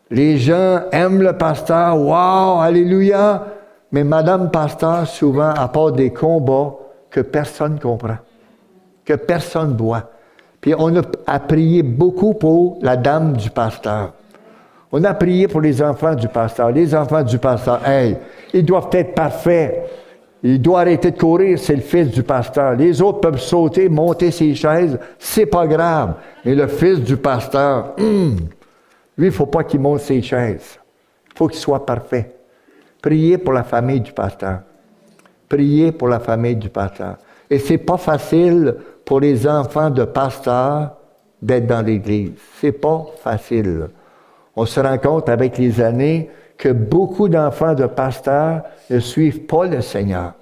Les 0.09 0.37
gens 0.37 0.83
aiment 0.91 1.21
le 1.21 1.33
pasteur, 1.33 1.99
wow, 1.99 2.61
alléluia. 2.61 3.45
Mais 3.91 4.03
Madame 4.03 4.51
Pasteur, 4.51 5.07
souvent, 5.07 5.49
apporte 5.49 5.95
des 5.95 6.11
combats 6.11 6.75
que 7.09 7.21
personne 7.21 7.79
comprend, 7.79 8.17
que 9.05 9.13
personne 9.13 9.75
voit. 9.77 10.11
Puis 10.59 10.73
on 10.77 10.93
a 11.27 11.39
prié 11.39 11.83
beaucoup 11.83 12.33
pour 12.33 12.79
la 12.81 12.97
dame 12.97 13.37
du 13.37 13.49
pasteur. 13.49 14.13
On 14.91 15.03
a 15.03 15.13
prié 15.13 15.47
pour 15.47 15.61
les 15.61 15.81
enfants 15.81 16.15
du 16.15 16.27
pasteur. 16.27 16.71
Les 16.71 16.95
enfants 16.95 17.23
du 17.23 17.37
pasteur, 17.37 17.87
hey, 17.87 18.17
ils 18.53 18.65
doivent 18.65 18.89
être 18.91 19.13
parfaits. 19.13 19.89
Il 20.43 20.61
doit 20.61 20.81
arrêter 20.81 21.11
de 21.11 21.17
courir, 21.17 21.57
c'est 21.57 21.75
le 21.75 21.81
fils 21.81 22.09
du 22.11 22.23
pasteur. 22.23 22.75
Les 22.75 23.01
autres 23.01 23.19
peuvent 23.19 23.39
sauter, 23.39 23.89
monter 23.89 24.31
ses 24.31 24.53
chaises, 24.53 24.99
c'est 25.17 25.47
pas 25.47 25.65
grave. 25.65 26.13
Mais 26.45 26.55
le 26.55 26.67
fils 26.67 26.99
du 26.99 27.17
pasteur, 27.17 27.93
hum, 27.99 28.37
lui, 29.17 29.27
il 29.27 29.31
faut 29.31 29.47
pas 29.47 29.63
qu'il 29.63 29.79
monte 29.79 30.01
ses 30.01 30.21
chaises. 30.21 30.79
Il 31.31 31.37
faut 31.37 31.47
qu'il 31.47 31.59
soit 31.59 31.85
parfait. 31.85 32.36
Priez 33.01 33.37
pour 33.37 33.53
la 33.53 33.63
famille 33.63 34.01
du 34.01 34.11
pasteur. 34.11 34.61
Priez 35.47 35.91
pour 35.91 36.07
la 36.07 36.19
famille 36.19 36.55
du 36.55 36.69
pasteur. 36.69 37.17
Et 37.49 37.59
c'est 37.59 37.77
pas 37.77 37.97
facile 37.97 38.75
pour 39.05 39.19
les 39.19 39.47
enfants 39.47 39.89
de 39.89 40.03
pasteur 40.03 40.97
d'être 41.41 41.67
dans 41.67 41.81
l'église. 41.81 42.33
C'est 42.59 42.73
pas 42.73 43.05
facile 43.21 43.87
on 44.57 44.65
se 44.65 44.79
rend 44.79 44.97
compte 44.97 45.29
avec 45.29 45.59
les 45.59 45.79
années 45.79 46.29
que 46.57 46.69
beaucoup 46.69 47.29
d'enfants 47.29 47.75
de 47.75 47.85
pasteurs 47.85 48.63
ne 48.89 48.99
suivent 48.99 49.41
pas 49.41 49.67
le 49.67 49.81
Seigneur. 49.81 50.33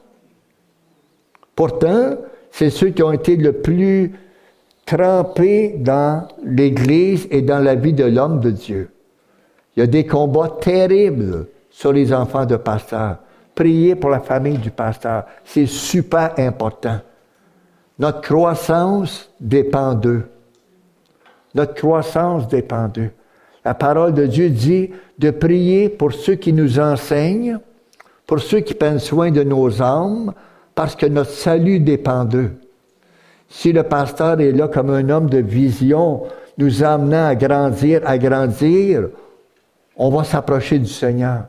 Pourtant, 1.53 2.15
c'est 2.49 2.69
ceux 2.69 2.91
qui 2.91 3.03
ont 3.03 3.11
été 3.11 3.35
le 3.35 3.51
plus 3.51 4.13
trempés 4.85 5.75
dans 5.77 6.29
l'Église 6.45 7.27
et 7.29 7.41
dans 7.41 7.59
la 7.59 7.75
vie 7.75 7.91
de 7.91 8.05
l'homme 8.05 8.39
de 8.39 8.51
Dieu. 8.51 8.89
Il 9.75 9.81
y 9.81 9.83
a 9.83 9.87
des 9.87 10.05
combats 10.05 10.57
terribles 10.61 11.47
sur 11.75 11.91
les 11.91 12.13
enfants 12.13 12.45
de 12.45 12.55
pasteurs. 12.55 13.17
Priez 13.53 13.95
pour 13.95 14.09
la 14.09 14.21
famille 14.21 14.57
du 14.57 14.71
pasteur. 14.71 15.25
C'est 15.43 15.65
super 15.65 16.31
important. 16.37 16.99
Notre 17.99 18.21
croissance 18.21 19.29
dépend 19.41 19.93
d'eux. 19.93 20.23
Notre 21.53 21.73
croissance 21.73 22.47
dépend 22.47 22.87
d'eux. 22.87 23.11
La 23.65 23.73
parole 23.73 24.13
de 24.13 24.25
Dieu 24.25 24.49
dit 24.49 24.91
de 25.19 25.31
prier 25.31 25.89
pour 25.89 26.13
ceux 26.13 26.35
qui 26.35 26.53
nous 26.53 26.79
enseignent, 26.79 27.59
pour 28.25 28.39
ceux 28.39 28.61
qui 28.61 28.73
prennent 28.73 28.99
soin 28.99 29.31
de 29.31 29.43
nos 29.43 29.81
âmes, 29.81 30.33
parce 30.75 30.95
que 30.95 31.05
notre 31.05 31.31
salut 31.31 31.81
dépend 31.81 32.23
d'eux. 32.23 32.51
Si 33.49 33.73
le 33.73 33.83
pasteur 33.83 34.39
est 34.39 34.53
là 34.53 34.69
comme 34.69 34.91
un 34.91 35.09
homme 35.09 35.29
de 35.29 35.39
vision, 35.39 36.23
nous 36.57 36.83
amenant 36.83 37.27
à 37.27 37.35
grandir, 37.35 38.01
à 38.05 38.17
grandir, 38.17 39.09
on 39.97 40.09
va 40.09 40.23
s'approcher 40.23 40.79
du 40.79 40.87
Seigneur. 40.87 41.45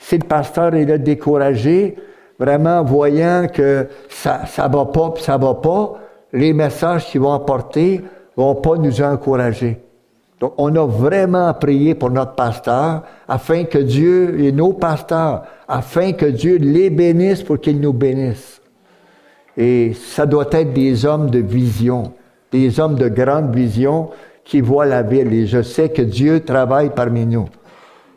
Si 0.00 0.16
le 0.16 0.26
pasteur 0.26 0.74
est 0.74 0.86
là 0.86 0.98
découragé, 0.98 1.94
vraiment 2.38 2.82
voyant 2.82 3.46
que 3.52 3.86
ça 4.08 4.46
ça 4.46 4.66
va 4.66 4.86
pas, 4.86 5.14
ça 5.18 5.36
va 5.36 5.54
pas, 5.54 6.00
les 6.32 6.52
messages 6.52 7.06
qu'il 7.06 7.20
vont 7.20 7.34
apporter 7.34 8.02
vont 8.36 8.54
pas 8.54 8.76
nous 8.76 9.02
encourager. 9.02 9.78
Donc, 10.40 10.54
on 10.56 10.74
a 10.74 10.86
vraiment 10.86 11.52
prié 11.52 11.94
pour 11.94 12.10
notre 12.10 12.34
pasteur 12.34 13.02
afin 13.28 13.64
que 13.64 13.76
Dieu 13.76 14.40
et 14.40 14.52
nos 14.52 14.72
pasteurs, 14.72 15.42
afin 15.68 16.12
que 16.12 16.24
Dieu 16.24 16.56
les 16.56 16.88
bénisse 16.88 17.42
pour 17.42 17.60
qu'ils 17.60 17.78
nous 17.78 17.92
bénissent. 17.92 18.62
Et 19.58 19.92
ça 19.92 20.24
doit 20.24 20.48
être 20.52 20.72
des 20.72 21.04
hommes 21.04 21.28
de 21.28 21.40
vision, 21.40 22.14
des 22.50 22.80
hommes 22.80 22.94
de 22.94 23.08
grande 23.08 23.54
vision 23.54 24.08
qui 24.42 24.62
voient 24.62 24.86
la 24.86 25.02
ville. 25.02 25.30
Et 25.34 25.46
je 25.46 25.60
sais 25.60 25.90
que 25.90 26.00
Dieu 26.00 26.40
travaille 26.40 26.88
parmi 26.88 27.26
nous. 27.26 27.46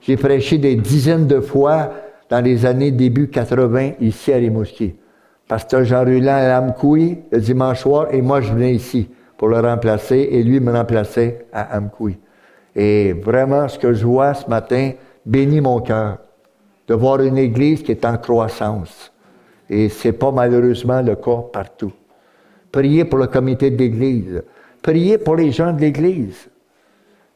J'ai 0.06 0.18
prêché 0.18 0.58
des 0.58 0.76
dizaines 0.76 1.28
de 1.28 1.40
fois 1.40 1.92
dans 2.30 2.44
les 2.44 2.66
années 2.66 2.92
début 2.92 3.30
80 3.30 3.92
ici 4.02 4.34
à 4.34 4.36
Rimouski. 4.36 4.96
Pasteur 5.48 5.86
Jean 5.86 6.04
Ruland 6.04 6.34
à 6.34 6.58
Amkoui 6.58 7.20
le 7.32 7.40
dimanche 7.40 7.82
soir 7.84 8.08
et 8.14 8.22
moi 8.22 8.42
je 8.42 8.52
venais 8.52 8.74
ici 8.74 9.10
pour 9.38 9.48
le 9.48 9.62
remplacer 9.62 10.28
et 10.30 10.44
lui 10.44 10.60
me 10.60 10.74
remplaçait 10.74 11.46
à 11.54 11.78
Amkoui. 11.78 12.18
Et 12.76 13.14
vraiment, 13.14 13.70
ce 13.70 13.80
que 13.80 13.94
je 13.94 14.06
vois 14.06 14.34
ce 14.34 14.50
matin 14.50 14.92
bénit 15.26 15.62
mon 15.62 15.80
cœur 15.80 16.18
de 16.86 16.96
voir 16.96 17.22
une 17.22 17.38
Église 17.38 17.82
qui 17.82 17.92
est 17.92 18.04
en 18.04 18.18
croissance. 18.18 19.14
Et 19.70 19.88
ce 19.88 20.10
n'est 20.10 20.14
pas 20.14 20.32
malheureusement 20.32 21.02
le 21.02 21.16
cas 21.16 21.44
partout. 21.54 21.94
Priez 22.74 23.06
pour 23.06 23.20
le 23.20 23.28
comité 23.28 23.70
d'Église. 23.70 24.44
Priez 24.82 25.18
pour 25.18 25.38
les 25.38 25.52
gens 25.52 25.72
de 25.72 25.80
l'Église. 25.80 26.50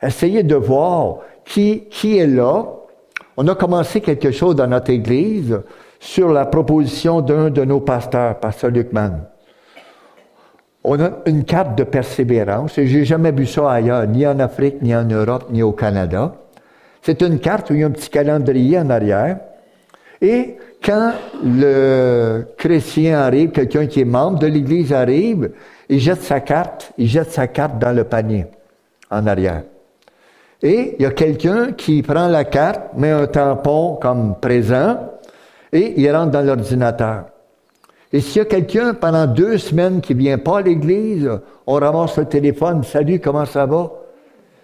Essayez 0.02 0.44
de 0.44 0.56
voir 0.56 1.20
qui, 1.48 2.18
est 2.18 2.28
là? 2.28 2.66
On 3.38 3.48
a 3.48 3.56
commencé 3.56 4.02
quelque 4.02 4.32
chose 4.32 4.56
dans 4.56 4.68
notre 4.68 4.92
Église 4.92 5.62
sur 6.00 6.30
la 6.32 6.46
proposition 6.46 7.22
d'un 7.22 7.50
de 7.50 7.64
nos 7.64 7.80
pasteurs, 7.80 8.40
Pasteur 8.40 8.72
Luc 8.72 8.92
Mann 8.92 9.28
on 10.90 11.02
a 11.02 11.12
une 11.26 11.44
carte 11.44 11.78
de 11.78 11.84
persévérance, 11.84 12.78
et 12.78 12.88
j'ai 12.88 13.04
jamais 13.04 13.34
vu 13.34 13.46
ça 13.46 13.70
ailleurs, 13.70 14.08
ni 14.08 14.26
en 14.26 14.40
Afrique, 14.40 14.82
ni 14.82 14.96
en 14.96 15.04
Europe, 15.04 15.48
ni 15.52 15.62
au 15.62 15.74
Canada. 15.74 16.36
C'est 17.02 17.22
une 17.22 17.40
carte 17.40 17.70
où 17.70 17.74
il 17.74 17.82
y 17.82 17.84
a 17.84 17.88
un 17.88 17.92
petit 17.92 18.10
calendrier 18.10 18.80
en 18.80 18.90
arrière, 18.90 19.38
et 20.22 20.56
quand 20.82 21.12
le 21.44 22.46
chrétien 22.58 23.20
arrive, 23.20 23.52
quelqu'un 23.52 23.86
qui 23.86 24.00
est 24.00 24.06
membre 24.06 24.40
de 24.40 24.48
l'Église 24.48 24.94
arrive, 24.94 25.52
il 25.90 26.00
jette 26.00 26.22
sa 26.22 26.40
carte, 26.40 26.94
il 26.98 27.08
jette 27.08 27.32
sa 27.32 27.48
carte 27.48 27.80
dans 27.80 27.92
le 27.92 28.06
panier, 28.06 28.46
en 29.12 29.28
arrière. 29.28 29.64
Et 30.62 30.96
il 30.98 31.04
y 31.04 31.06
a 31.06 31.12
quelqu'un 31.12 31.74
qui 31.74 32.02
prend 32.02 32.28
la 32.28 32.44
carte, 32.44 32.96
met 32.96 33.12
un 33.12 33.28
tampon 33.28 33.98
comme 34.02 34.36
présent, 34.40 34.98
et 35.72 36.00
il 36.00 36.12
rentre 36.12 36.32
dans 36.32 36.42
l'ordinateur. 36.42 37.26
Et 38.12 38.22
s'il 38.22 38.38
y 38.38 38.42
a 38.42 38.46
quelqu'un 38.46 38.94
pendant 38.94 39.28
deux 39.28 39.58
semaines 39.58 40.02
qui 40.02 40.14
vient 40.14 40.38
pas 40.38 40.60
à 40.60 40.62
l'église, 40.62 41.30
on 41.68 41.74
ramasse 41.74 42.18
le 42.18 42.26
téléphone, 42.26 42.84
salut, 42.84 43.20
comment 43.20 43.46
ça 43.46 43.66
va? 43.66 43.92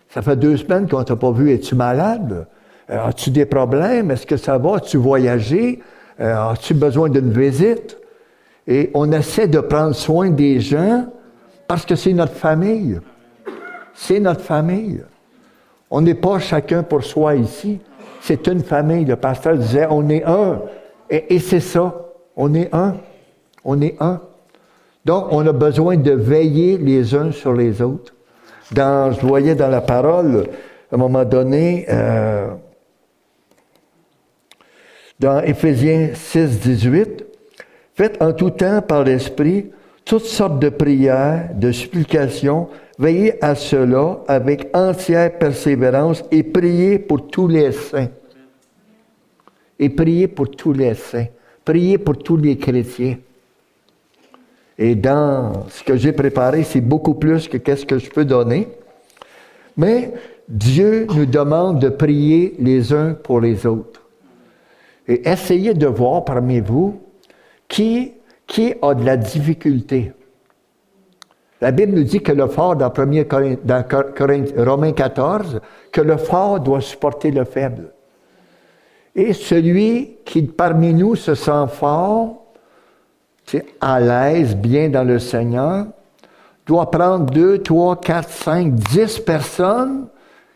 Ça 0.10 0.22
fait 0.22 0.36
deux 0.36 0.58
semaines 0.58 0.88
qu'on 0.88 1.04
t'a 1.04 1.16
pas 1.16 1.32
vu, 1.32 1.52
es-tu 1.52 1.76
malade? 1.76 2.48
Euh, 2.90 3.08
as-tu 3.08 3.32
des 3.32 3.46
problèmes? 3.46 4.12
Est-ce 4.12 4.26
que 4.26 4.38
ça 4.38 4.58
va? 4.58 4.78
As-tu 4.78 4.98
voyagé? 4.98 5.82
Euh, 6.20 6.52
as-tu 6.52 6.74
besoin 6.74 7.10
d'une 7.10 7.32
visite? 7.32 7.98
Et 8.68 8.92
on 8.94 9.12
essaie 9.12 9.48
de 9.48 9.60
prendre 9.60 9.94
soin 9.94 10.30
des 10.30 10.60
gens 10.60 11.08
parce 11.68 11.86
que 11.86 11.96
c'est 11.96 12.14
notre 12.14 12.34
famille. 12.34 13.00
C'est 13.94 14.20
notre 14.20 14.42
famille. 14.42 15.04
On 15.96 16.02
n'est 16.02 16.16
pas 16.16 16.40
chacun 16.40 16.82
pour 16.82 17.04
soi 17.04 17.36
ici. 17.36 17.80
C'est 18.20 18.48
une 18.48 18.64
famille. 18.64 19.06
Le 19.06 19.16
pasteur 19.16 19.56
disait, 19.56 19.86
on 19.92 20.10
est 20.10 20.24
un. 20.24 20.64
Et, 21.08 21.38
c'est 21.38 21.60
ça. 21.60 21.94
On 22.36 22.52
est 22.56 22.74
un. 22.74 22.96
On 23.64 23.80
est 23.80 23.96
un. 24.00 24.20
Donc, 25.06 25.28
on 25.30 25.46
a 25.46 25.52
besoin 25.52 25.96
de 25.98 26.10
veiller 26.10 26.80
les 26.80 27.14
uns 27.14 27.32
sur 27.32 27.54
les 27.54 27.80
autres. 27.80 28.16
Dans, 28.72 29.12
je 29.12 29.24
voyais 29.24 29.54
dans 29.54 29.68
la 29.68 29.82
parole, 29.82 30.48
à 30.92 30.96
un 30.96 30.98
moment 30.98 31.26
donné, 31.26 31.86
euh, 31.90 32.48
dans 35.20 35.42
Éphésiens 35.42 36.16
6, 36.16 36.60
18, 36.60 37.24
faites 37.94 38.20
en 38.20 38.34
tout 38.34 38.50
temps 38.50 38.82
par 38.82 39.04
l'Esprit 39.04 39.70
toutes 40.06 40.26
sortes 40.26 40.58
de 40.58 40.70
prières, 40.70 41.50
de 41.54 41.72
supplications, 41.72 42.68
veillez 42.98 43.44
à 43.44 43.56
cela 43.56 44.20
avec 44.28 44.70
entière 44.74 45.38
persévérance 45.38 46.24
et 46.32 46.44
priez 46.44 47.00
pour 47.00 47.28
tous 47.28 47.48
les 47.48 47.72
saints. 47.72 48.10
Et 49.80 49.90
priez 49.90 50.28
pour 50.28 50.50
tous 50.52 50.74
les 50.74 50.94
saints. 50.94 51.28
Priez 51.66 51.98
pour 51.98 52.18
tous 52.18 52.38
les 52.38 52.58
chrétiens. 52.58 53.18
Et 54.78 54.96
dans 54.96 55.68
ce 55.70 55.84
que 55.84 55.96
j'ai 55.96 56.12
préparé, 56.12 56.64
c'est 56.64 56.82
beaucoup 56.82 57.14
plus 57.14 57.48
que 57.48 57.58
qu'est-ce 57.58 57.86
que 57.86 58.00
je 58.00 58.10
peux 58.10 58.26
donner. 58.26 58.68
Mais 59.78 60.14
Dieu 60.48 61.08
nous 61.16 61.26
demande 61.26 61.80
de 61.80 61.90
prier 61.90 62.56
les 62.60 62.92
uns 62.94 63.14
pour 63.14 63.40
les 63.40 63.66
autres. 63.66 64.02
Et 65.08 65.28
essayez 65.28 65.74
de 65.74 65.88
voir 65.88 66.26
parmi 66.26 66.60
vous 66.60 67.02
qui, 67.68 68.14
qui 68.48 68.74
a 68.82 68.94
de 68.94 69.04
la 69.04 69.18
difficulté. 69.18 70.12
La 71.64 71.72
Bible 71.72 71.94
nous 71.94 72.04
dit 72.04 72.20
que 72.20 72.34
le 72.34 72.48
fort, 72.48 72.76
dans, 72.76 72.92
1 72.92 73.56
dans 73.64 73.86
Romains 74.58 74.92
14, 74.92 75.62
que 75.94 76.02
le 76.02 76.18
fort 76.18 76.60
doit 76.60 76.82
supporter 76.82 77.32
le 77.32 77.46
faible. 77.46 77.94
Et 79.16 79.32
celui 79.32 80.18
qui 80.26 80.42
parmi 80.42 80.94
nous 80.94 81.16
se 81.16 81.36
sent 81.36 81.68
fort, 81.70 82.44
à 83.80 84.02
l'aise, 84.02 84.58
bien 84.58 84.90
dans 84.90 85.06
le 85.06 85.20
Seigneur, 85.20 85.86
doit 86.66 86.92
prendre 86.92 87.28
deux, 87.32 87.60
trois, 87.60 87.96
quatre, 87.96 88.30
cinq, 88.30 88.74
dix 88.74 89.20
personnes 89.20 90.08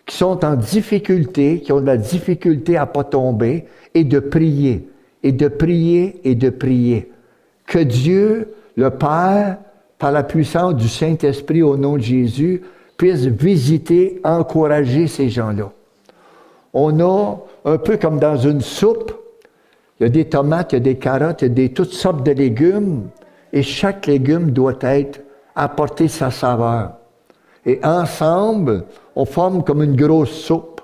qui 0.05 0.17
sont 0.17 0.43
en 0.43 0.55
difficulté, 0.55 1.61
qui 1.61 1.71
ont 1.71 1.79
de 1.79 1.85
la 1.85 1.95
difficulté 1.95 2.75
à 2.75 2.85
pas 2.85 3.05
tomber, 3.05 3.65
et 3.93 4.03
de 4.03 4.19
prier, 4.19 4.89
et 5.23 5.31
de 5.31 5.47
prier, 5.47 6.19
et 6.25 6.35
de 6.35 6.49
prier. 6.49 7.13
Que 7.65 7.79
Dieu, 7.79 8.53
le 8.75 8.89
Père, 8.89 9.59
par 9.99 10.11
la 10.11 10.23
puissance 10.23 10.75
du 10.75 10.87
Saint-Esprit 10.87 11.63
au 11.63 11.77
nom 11.77 11.97
de 11.97 12.01
Jésus, 12.01 12.61
puisse 12.97 13.25
visiter, 13.25 14.19
encourager 14.23 15.07
ces 15.07 15.29
gens-là. 15.29 15.71
On 16.73 16.99
a, 16.99 17.37
un 17.65 17.77
peu 17.77 17.97
comme 17.97 18.19
dans 18.19 18.37
une 18.37 18.61
soupe, 18.61 19.13
il 19.99 20.03
y 20.03 20.05
a 20.05 20.09
des 20.09 20.25
tomates, 20.25 20.73
il 20.73 20.75
y 20.75 20.77
a 20.77 20.81
des 20.81 20.97
carottes, 20.97 21.41
il 21.41 21.47
y 21.47 21.51
a 21.51 21.53
des, 21.53 21.69
toutes 21.69 21.93
sortes 21.93 22.23
de 22.23 22.31
légumes, 22.31 23.09
et 23.53 23.63
chaque 23.63 24.05
légume 24.05 24.51
doit 24.51 24.77
être 24.81 25.21
apporter 25.55 26.07
sa 26.07 26.29
saveur. 26.29 26.91
Et 27.65 27.79
ensemble, 27.83 28.85
on 29.15 29.25
forme 29.25 29.63
comme 29.63 29.83
une 29.83 29.95
grosse 29.95 30.31
soupe. 30.31 30.81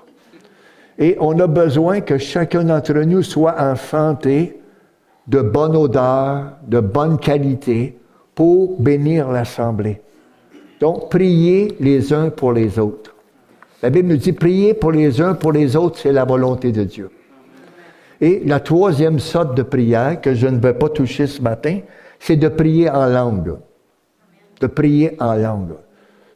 Et 0.98 1.16
on 1.20 1.38
a 1.38 1.46
besoin 1.46 2.00
que 2.00 2.18
chacun 2.18 2.64
d'entre 2.64 2.94
nous 2.94 3.22
soit 3.22 3.54
en 3.58 3.76
santé, 3.76 4.60
de 5.26 5.40
bonne 5.40 5.76
odeur, 5.76 6.52
de 6.66 6.80
bonne 6.80 7.18
qualité, 7.18 7.98
pour 8.34 8.80
bénir 8.80 9.30
l'Assemblée. 9.30 10.00
Donc, 10.80 11.10
priez 11.10 11.74
les 11.80 12.12
uns 12.12 12.30
pour 12.30 12.52
les 12.52 12.78
autres. 12.78 13.14
La 13.82 13.90
Bible 13.90 14.08
nous 14.08 14.16
dit, 14.16 14.32
prier 14.32 14.74
pour 14.74 14.92
les 14.92 15.20
uns 15.20 15.34
pour 15.34 15.52
les 15.52 15.76
autres, 15.76 15.98
c'est 15.98 16.12
la 16.12 16.24
volonté 16.24 16.72
de 16.72 16.84
Dieu. 16.84 17.10
Et 18.20 18.42
la 18.44 18.60
troisième 18.60 19.18
sorte 19.18 19.54
de 19.54 19.62
prière 19.62 20.20
que 20.20 20.34
je 20.34 20.46
ne 20.46 20.58
vais 20.58 20.74
pas 20.74 20.88
toucher 20.88 21.26
ce 21.26 21.42
matin, 21.42 21.80
c'est 22.18 22.36
de 22.36 22.48
prier 22.48 22.88
en 22.88 23.06
langue. 23.06 23.58
De 24.60 24.66
prier 24.66 25.16
en 25.20 25.34
langue. 25.34 25.74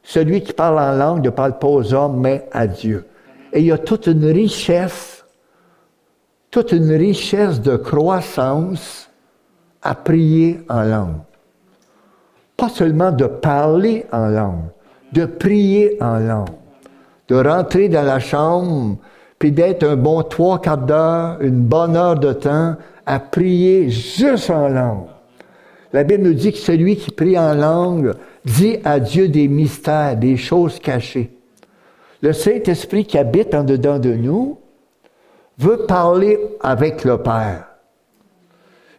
Celui 0.03 0.41
qui 0.41 0.53
parle 0.53 0.79
en 0.79 0.95
langue 0.95 1.23
ne 1.23 1.29
parle 1.29 1.57
pas 1.57 1.67
aux 1.67 1.93
hommes, 1.93 2.19
mais 2.19 2.47
à 2.51 2.67
Dieu. 2.67 3.05
Et 3.53 3.59
il 3.59 3.65
y 3.65 3.71
a 3.71 3.77
toute 3.77 4.07
une 4.07 4.25
richesse, 4.25 5.25
toute 6.51 6.71
une 6.71 6.91
richesse 6.91 7.61
de 7.61 7.75
croissance 7.75 9.09
à 9.81 9.95
prier 9.95 10.59
en 10.69 10.83
langue. 10.83 11.28
Pas 12.59 12.69
seulement 12.69 13.11
de 13.11 13.25
parler 13.25 14.05
en 14.11 14.27
langue, 14.27 14.65
de 15.13 15.25
prier 15.25 15.97
en 16.01 16.19
langue. 16.19 16.49
De 17.29 17.35
rentrer 17.35 17.87
dans 17.87 18.03
la 18.03 18.19
chambre 18.19 18.97
puis 19.39 19.53
d'être 19.53 19.83
un 19.83 19.95
bon 19.95 20.21
trois 20.23 20.59
quarts 20.59 20.77
d'heure, 20.77 21.37
une 21.39 21.61
bonne 21.61 21.95
heure 21.95 22.19
de 22.19 22.33
temps 22.33 22.75
à 23.05 23.19
prier 23.19 23.89
juste 23.89 24.49
en 24.49 24.67
langue. 24.67 25.05
La 25.93 26.03
Bible 26.03 26.23
nous 26.23 26.33
dit 26.33 26.51
que 26.51 26.57
celui 26.57 26.97
qui 26.97 27.11
prie 27.11 27.39
en 27.39 27.55
langue 27.55 28.13
dit 28.43 28.77
à 28.83 28.99
Dieu 28.99 29.29
des 29.29 29.47
mystères, 29.47 30.17
des 30.17 30.35
choses 30.35 30.79
cachées. 30.79 31.31
Le 32.21 32.33
Saint-Esprit 32.33 33.05
qui 33.05 33.17
habite 33.17 33.55
en 33.55 33.63
dedans 33.63 33.97
de 33.97 34.13
nous 34.13 34.59
veut 35.57 35.85
parler 35.87 36.37
avec 36.59 37.05
le 37.05 37.17
Père. 37.17 37.69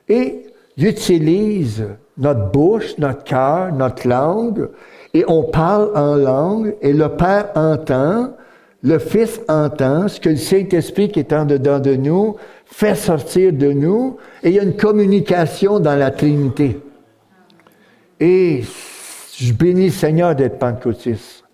Et 0.09 0.47
il 0.79 0.87
utilise 0.87 1.85
notre 2.21 2.51
bouche, 2.51 2.97
notre 2.99 3.25
cœur, 3.25 3.73
notre 3.73 4.07
langue, 4.07 4.69
et 5.15 5.25
on 5.27 5.45
parle 5.45 5.91
en 5.97 6.15
langue, 6.15 6.77
et 6.81 6.93
le 6.93 7.09
Père 7.09 7.51
entend, 7.55 8.31
le 8.83 8.99
Fils 8.99 9.41
entend 9.49 10.09
ce 10.09 10.21
que 10.21 10.31
le 10.31 10.37
Saint-Esprit 10.37 11.11
qui 11.11 11.19
est 11.19 11.33
en 11.33 11.45
dedans 11.45 11.81
de 11.81 11.97
nous 11.97 12.37
fait 12.65 12.95
sortir 12.95 13.53
de 13.53 13.73
nous 13.73 14.17
et 14.43 14.49
il 14.51 14.55
y 14.55 14.61
a 14.61 14.63
une 14.63 14.77
communication 14.77 15.81
dans 15.81 15.97
la 15.97 16.11
Trinité. 16.11 16.81
Et 18.19 18.63
je 19.37 19.53
bénis 19.53 19.91
Seigneur 19.91 20.35
d'être 20.35 20.59
pentecôtiste. 20.59 21.45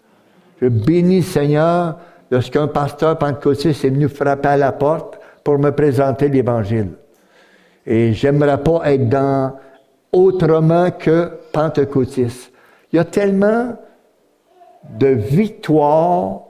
Je 0.60 0.68
bénis 0.68 1.22
Seigneur 1.22 1.98
lorsqu'un 2.30 2.68
pasteur 2.68 3.18
pentecôtiste 3.18 3.84
est 3.84 3.90
venu 3.90 4.08
frapper 4.08 4.48
à 4.48 4.56
la 4.56 4.72
porte 4.72 5.18
pour 5.42 5.58
me 5.58 5.70
présenter 5.70 6.28
l'Évangile. 6.28 6.90
Et 7.84 8.12
j'aimerais 8.12 8.62
pas 8.62 8.82
être 8.84 9.08
dans 9.08 9.52
autrement 10.16 10.90
que 10.90 11.30
pentecôtiste. 11.52 12.50
Il 12.90 12.96
y 12.96 12.98
a 12.98 13.04
tellement 13.04 13.76
de 14.98 15.08
victoires 15.08 16.44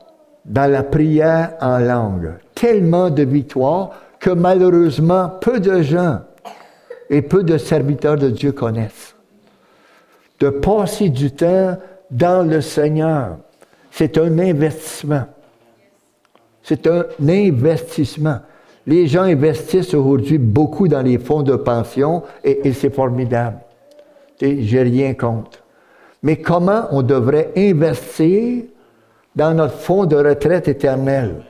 dans 0.44 0.70
la 0.70 0.84
prière 0.84 1.54
en 1.60 1.78
langue. 1.78 2.34
Tellement 2.54 3.10
de 3.10 3.24
victoires 3.24 3.90
que 4.20 4.30
malheureusement 4.30 5.28
peu 5.40 5.58
de 5.58 5.82
gens 5.82 6.20
et 7.10 7.22
peu 7.22 7.42
de 7.42 7.58
serviteurs 7.58 8.16
de 8.16 8.30
Dieu 8.30 8.52
connaissent. 8.52 9.16
De 10.38 10.50
passer 10.50 11.08
du 11.08 11.32
temps 11.32 11.76
dans 12.10 12.48
le 12.48 12.60
Seigneur, 12.60 13.38
c'est 13.90 14.16
un 14.16 14.38
investissement. 14.38 15.24
C'est 16.62 16.86
un 16.86 17.04
investissement. 17.20 18.38
Les 18.86 19.06
gens 19.06 19.22
investissent 19.22 19.94
aujourd'hui 19.94 20.38
beaucoup 20.38 20.86
dans 20.86 21.02
les 21.02 21.18
fonds 21.18 21.42
de 21.42 21.56
pension 21.56 22.22
et, 22.44 22.72
c'est 22.72 22.94
formidable. 22.94 23.58
J'ai 24.40 24.82
rien 24.82 25.14
contre. 25.14 25.64
Mais 26.22 26.36
comment 26.36 26.84
on 26.92 27.02
devrait 27.02 27.50
investir 27.56 28.62
dans 29.36 29.54
notre 29.54 29.74
fonds 29.74 30.06
de 30.06 30.16
retraite 30.16 30.66
éternelle. 30.66 31.42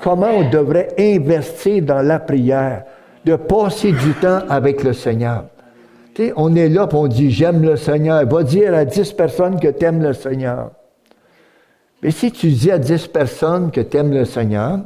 Comment 0.00 0.30
on 0.30 0.48
devrait 0.48 0.88
investir 0.98 1.82
dans 1.82 2.00
la 2.00 2.20
prière, 2.20 2.84
de 3.24 3.36
passer 3.36 3.92
du 3.92 4.14
temps 4.14 4.40
avec 4.48 4.82
le 4.82 4.92
Seigneur? 4.92 5.44
on 6.36 6.54
est 6.54 6.68
là 6.68 6.86
on 6.92 7.06
dit 7.06 7.30
J'aime 7.30 7.62
le 7.62 7.76
Seigneur. 7.76 8.26
Va 8.26 8.42
dire 8.42 8.74
à 8.74 8.84
dix 8.84 9.12
personnes 9.12 9.58
que 9.58 9.68
tu 9.68 9.84
aimes 9.84 10.02
le 10.02 10.12
Seigneur. 10.12 10.70
Mais 12.02 12.10
si 12.10 12.30
tu 12.30 12.48
dis 12.48 12.70
à 12.70 12.78
dix 12.78 13.06
personnes 13.06 13.70
que 13.70 13.80
tu 13.80 13.96
aimes 13.96 14.12
le 14.12 14.24
Seigneur, 14.24 14.80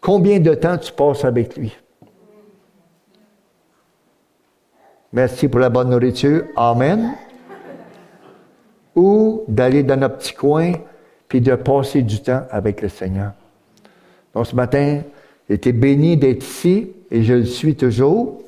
combien 0.00 0.40
de 0.40 0.54
temps 0.54 0.78
tu 0.78 0.92
passes 0.92 1.24
avec 1.24 1.56
lui? 1.56 1.76
Merci 5.12 5.48
pour 5.48 5.60
la 5.60 5.70
bonne 5.70 5.90
nourriture. 5.90 6.44
Amen. 6.56 7.14
Ou 8.94 9.42
d'aller 9.48 9.82
dans 9.82 9.96
notre 9.96 10.18
petit 10.18 10.34
coin 10.34 10.72
puis 11.28 11.40
de 11.40 11.54
passer 11.54 12.02
du 12.02 12.20
temps 12.20 12.42
avec 12.50 12.82
le 12.82 12.88
Seigneur. 12.88 13.32
Donc 14.34 14.46
ce 14.46 14.54
matin, 14.54 15.02
j'étais 15.48 15.72
béni 15.72 16.16
d'être 16.16 16.42
ici 16.42 16.92
et 17.10 17.22
je 17.22 17.34
le 17.34 17.44
suis 17.44 17.76
toujours. 17.76 18.42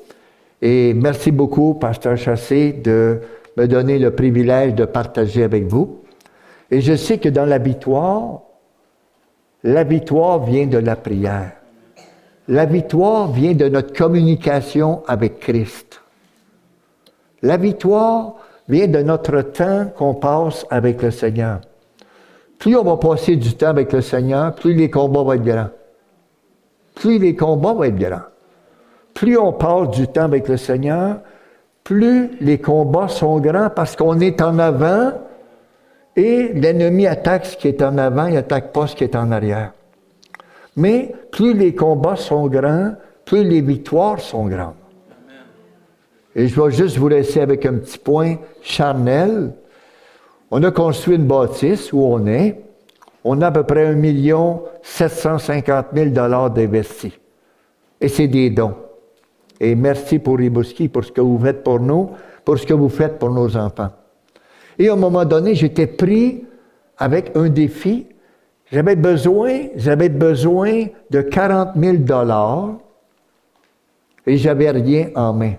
Et 0.61 0.93
merci 0.93 1.31
beaucoup, 1.31 1.73
Pasteur 1.73 2.17
Chassé, 2.17 2.71
de 2.71 3.21
me 3.57 3.67
donner 3.67 3.99
le 3.99 4.11
privilège 4.11 4.75
de 4.75 4.85
partager 4.85 5.43
avec 5.43 5.65
vous. 5.65 5.99
Et 6.71 6.81
je 6.81 6.95
sais 6.95 7.17
que 7.17 7.29
dans 7.29 7.45
la 7.45 7.57
victoire, 7.57 8.41
la 9.63 9.83
victoire 9.83 10.43
vient 10.43 10.67
de 10.67 10.77
la 10.77 10.95
prière. 10.95 11.51
La 12.49 12.65
victoire 12.65 13.31
vient 13.31 13.53
de 13.53 13.69
notre 13.69 13.93
communication 13.93 15.01
avec 15.07 15.39
Christ. 15.39 16.01
La 17.41 17.55
victoire 17.55 18.35
vient 18.67 18.87
de 18.87 18.99
notre 18.99 19.41
temps 19.41 19.85
qu'on 19.97 20.15
passe 20.15 20.65
avec 20.69 21.01
le 21.01 21.11
Seigneur. 21.11 21.61
Plus 22.59 22.75
on 22.75 22.83
va 22.83 22.97
passer 22.97 23.37
du 23.37 23.53
temps 23.55 23.67
avec 23.67 23.93
le 23.93 24.01
Seigneur, 24.01 24.53
plus 24.55 24.73
les 24.73 24.89
combats 24.89 25.23
vont 25.23 25.33
être 25.33 25.43
grands. 25.43 25.69
Plus 26.95 27.17
les 27.17 27.35
combats 27.35 27.73
vont 27.73 27.83
être 27.83 27.97
grands. 27.97 28.21
Plus 29.13 29.37
on 29.37 29.53
passe 29.53 29.91
du 29.91 30.07
temps 30.07 30.23
avec 30.23 30.47
le 30.47 30.57
Seigneur, 30.57 31.19
plus 31.83 32.31
les 32.41 32.59
combats 32.59 33.07
sont 33.07 33.39
grands 33.39 33.69
parce 33.69 33.95
qu'on 33.95 34.19
est 34.19 34.41
en 34.41 34.59
avant 34.59 35.11
et 36.15 36.53
l'ennemi 36.53 37.07
attaque 37.07 37.45
ce 37.45 37.57
qui 37.57 37.67
est 37.67 37.81
en 37.81 37.97
avant, 37.97 38.27
il 38.27 38.37
attaque 38.37 38.71
pas 38.71 38.87
ce 38.87 38.95
qui 38.95 39.03
est 39.03 39.15
en 39.15 39.31
arrière. 39.31 39.73
Mais 40.75 41.13
plus 41.31 41.53
les 41.53 41.73
combats 41.73 42.15
sont 42.15 42.47
grands, 42.47 42.93
plus 43.25 43.43
les 43.43 43.61
victoires 43.61 44.19
sont 44.19 44.45
grandes. 44.47 44.75
Et 46.35 46.47
je 46.47 46.59
vais 46.59 46.71
juste 46.71 46.97
vous 46.97 47.09
laisser 47.09 47.41
avec 47.41 47.65
un 47.65 47.75
petit 47.75 47.99
point 47.99 48.37
charnel. 48.61 49.53
On 50.49 50.63
a 50.63 50.71
construit 50.71 51.15
une 51.15 51.27
bâtisse 51.27 51.93
où 51.93 52.03
on 52.03 52.25
est. 52.25 52.59
On 53.23 53.41
a 53.41 53.47
à 53.47 53.51
peu 53.51 53.63
près 53.63 53.85
1 53.85 54.59
750 54.81 55.85
000 55.93 56.09
dollars 56.09 56.49
d'investis. 56.49 57.13
Et 58.01 58.07
c'est 58.07 58.27
des 58.27 58.49
dons. 58.49 58.75
Et 59.59 59.75
merci 59.75 60.19
pour 60.19 60.37
Ribouski, 60.37 60.89
pour 60.89 61.05
ce 61.05 61.11
que 61.11 61.21
vous 61.21 61.39
faites 61.39 61.63
pour 61.63 61.79
nous, 61.79 62.09
pour 62.43 62.57
ce 62.57 62.65
que 62.65 62.73
vous 62.73 62.89
faites 62.89 63.17
pour 63.19 63.29
nos 63.29 63.55
enfants. 63.55 63.91
Et 64.79 64.89
à 64.89 64.93
un 64.93 64.97
moment 64.97 65.25
donné, 65.25 65.55
j'étais 65.55 65.87
pris 65.87 66.45
avec 66.97 67.31
un 67.35 67.49
défi. 67.49 68.07
J'avais 68.71 68.95
besoin, 68.95 69.67
j'avais 69.75 70.09
besoin 70.09 70.85
de 71.11 71.21
40 71.21 71.69
000 71.75 71.97
dollars 71.97 72.71
et 74.25 74.37
j'avais 74.37 74.71
rien 74.71 75.09
en 75.15 75.33
main. 75.33 75.53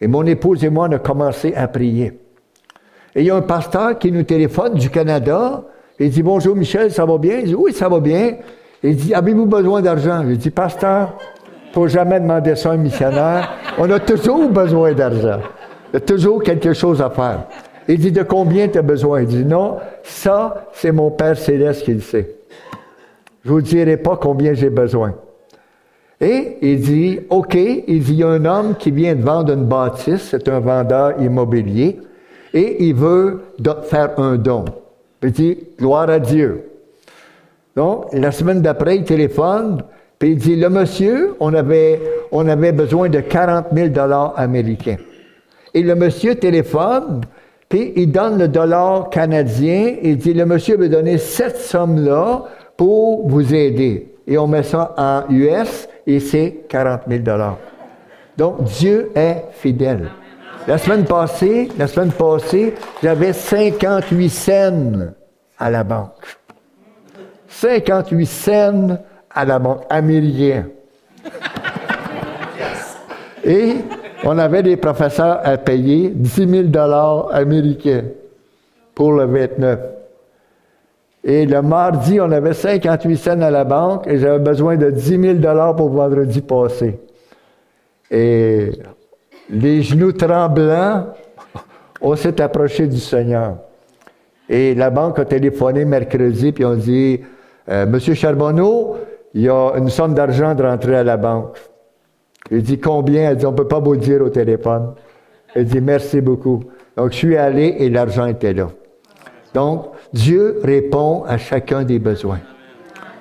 Et 0.00 0.06
mon 0.06 0.24
épouse 0.26 0.62
et 0.64 0.70
moi, 0.70 0.86
on 0.88 0.92
a 0.92 0.98
commencé 0.98 1.54
à 1.54 1.66
prier. 1.66 2.20
Et 3.14 3.20
il 3.20 3.26
y 3.26 3.30
a 3.30 3.36
un 3.36 3.42
pasteur 3.42 3.98
qui 3.98 4.12
nous 4.12 4.24
téléphone 4.24 4.74
du 4.74 4.90
Canada. 4.90 5.64
Il 5.98 6.10
dit 6.10 6.22
Bonjour 6.22 6.56
Michel, 6.56 6.92
ça 6.92 7.04
va 7.04 7.16
bien? 7.18 7.38
Il 7.38 7.46
dit 7.46 7.54
Oui, 7.54 7.72
ça 7.72 7.88
va 7.88 8.00
bien. 8.00 8.36
Il 8.82 8.96
dit 8.96 9.14
Avez-vous 9.14 9.46
besoin 9.46 9.80
d'argent? 9.80 10.24
Je 10.28 10.34
dis 10.34 10.50
Pasteur, 10.50 11.16
faut 11.72 11.88
jamais 11.88 12.20
demander 12.20 12.54
ça 12.56 12.70
à 12.70 12.72
un 12.74 12.76
missionnaire. 12.76 13.50
On 13.78 13.90
a 13.90 13.98
toujours 14.00 14.48
besoin 14.50 14.92
d'argent. 14.92 15.40
Il 15.90 15.94
y 15.94 15.96
a 15.96 16.00
toujours 16.00 16.42
quelque 16.42 16.72
chose 16.72 17.00
à 17.00 17.08
faire. 17.10 17.44
Il 17.88 17.98
dit, 17.98 18.12
de 18.12 18.22
combien 18.22 18.68
tu 18.68 18.78
as 18.78 18.82
besoin? 18.82 19.22
Il 19.22 19.26
dit, 19.26 19.44
non, 19.44 19.76
ça, 20.02 20.66
c'est 20.72 20.92
mon 20.92 21.10
Père 21.10 21.36
céleste 21.36 21.84
qui 21.84 21.94
le 21.94 22.00
sait. 22.00 22.36
Je 23.44 23.50
vous 23.50 23.60
dirai 23.60 23.96
pas 23.96 24.16
combien 24.16 24.54
j'ai 24.54 24.70
besoin. 24.70 25.14
Et 26.20 26.56
il 26.62 26.80
dit, 26.80 27.20
OK, 27.28 27.54
il 27.54 28.02
dit, 28.02 28.12
il 28.12 28.18
y 28.18 28.22
a 28.22 28.28
un 28.28 28.44
homme 28.44 28.74
qui 28.78 28.90
vient 28.90 29.14
de 29.14 29.22
vendre 29.22 29.52
une 29.52 29.64
bâtisse, 29.64 30.28
c'est 30.30 30.48
un 30.48 30.60
vendeur 30.60 31.20
immobilier, 31.20 31.98
et 32.54 32.86
il 32.86 32.94
veut 32.94 33.42
faire 33.82 34.18
un 34.18 34.36
don. 34.36 34.64
Il 35.22 35.32
dit, 35.32 35.58
gloire 35.78 36.08
à 36.08 36.18
Dieu. 36.18 36.70
Donc, 37.76 38.06
la 38.12 38.30
semaine 38.30 38.62
d'après, 38.62 38.96
il 38.96 39.04
téléphone, 39.04 39.82
puis 40.18 40.30
il 40.30 40.38
dit, 40.38 40.56
le 40.56 40.70
monsieur, 40.70 41.34
on 41.40 41.52
avait, 41.52 42.00
on 42.30 42.48
avait 42.48 42.72
besoin 42.72 43.08
de 43.08 43.20
40 43.20 43.66
000 43.74 43.88
dollars 43.88 44.32
américains. 44.36 44.96
Et 45.74 45.82
le 45.82 45.96
monsieur 45.96 46.36
téléphone, 46.36 47.22
il 47.74 48.10
donne 48.10 48.38
le 48.38 48.48
dollar 48.48 49.10
canadien, 49.10 49.96
il 50.02 50.16
dit, 50.16 50.34
le 50.34 50.46
monsieur 50.46 50.76
veut 50.76 50.88
donner 50.88 51.18
cette 51.18 51.56
somme-là 51.56 52.44
pour 52.76 53.28
vous 53.28 53.54
aider. 53.54 54.14
Et 54.26 54.38
on 54.38 54.46
met 54.46 54.62
ça 54.62 54.94
en 54.96 55.24
US, 55.30 55.88
et 56.06 56.20
c'est 56.20 56.64
40 56.68 57.02
000 57.08 57.22
dollars. 57.22 57.58
Donc, 58.36 58.64
Dieu 58.64 59.10
est 59.14 59.44
fidèle. 59.52 60.10
La 60.66 60.78
semaine 60.78 61.04
passée, 61.04 61.68
la 61.78 61.86
semaine 61.86 62.12
passée, 62.12 62.74
j'avais 63.02 63.32
58 63.32 64.30
cents 64.30 65.12
à 65.58 65.70
la 65.70 65.84
banque. 65.84 66.38
58 67.48 68.26
cents 68.26 68.98
à 69.30 69.44
la 69.44 69.58
banque 69.58 69.82
américaine. 69.90 70.68
Et 73.44 73.76
on 74.24 74.38
avait 74.38 74.62
des 74.62 74.76
professeurs 74.76 75.40
à 75.44 75.56
payer 75.56 76.10
10 76.10 76.48
000 76.48 76.62
dollars 76.64 77.28
américains 77.32 78.04
pour 78.94 79.12
le 79.12 79.24
29. 79.24 79.78
Et 81.24 81.46
le 81.46 81.62
mardi, 81.62 82.20
on 82.20 82.30
avait 82.30 82.52
58 82.52 83.16
cents 83.16 83.40
à 83.40 83.50
la 83.50 83.64
banque 83.64 84.06
et 84.06 84.18
j'avais 84.18 84.38
besoin 84.38 84.76
de 84.76 84.90
10 84.90 85.20
000 85.20 85.34
dollars 85.34 85.74
pour 85.74 85.88
vendredi 85.88 86.42
passé. 86.42 86.98
Et 88.10 88.72
les 89.50 89.82
genoux 89.82 90.12
tremblants, 90.12 91.06
on 92.00 92.14
s'est 92.16 92.40
approché 92.40 92.86
du 92.86 92.98
Seigneur. 92.98 93.56
Et 94.48 94.74
la 94.74 94.90
banque 94.90 95.18
a 95.18 95.24
téléphoné 95.24 95.86
mercredi, 95.86 96.52
puis 96.52 96.64
on 96.66 96.74
dit, 96.74 97.20
euh, 97.70 97.86
Monsieur 97.86 98.12
Charbonneau, 98.12 98.96
il 99.32 99.42
y 99.42 99.48
a 99.48 99.72
une 99.76 99.88
somme 99.88 100.14
d'argent 100.14 100.54
de 100.54 100.62
rentrer 100.62 100.96
à 100.96 101.04
la 101.04 101.16
banque. 101.16 101.56
Il 102.50 102.62
dit 102.62 102.78
combien? 102.78 103.30
Elle 103.30 103.36
dit, 103.36 103.46
on 103.46 103.52
ne 103.52 103.56
peut 103.56 103.68
pas 103.68 103.80
vous 103.80 103.96
dire 103.96 104.22
au 104.22 104.28
téléphone. 104.28 104.94
Elle 105.54 105.64
dit, 105.64 105.80
merci 105.80 106.20
beaucoup. 106.20 106.60
Donc, 106.96 107.12
je 107.12 107.16
suis 107.16 107.36
allé 107.36 107.76
et 107.78 107.88
l'argent 107.88 108.26
était 108.26 108.52
là. 108.52 108.68
Donc, 109.54 109.86
Dieu 110.12 110.60
répond 110.62 111.24
à 111.24 111.38
chacun 111.38 111.84
des 111.84 111.98
besoins. 111.98 112.40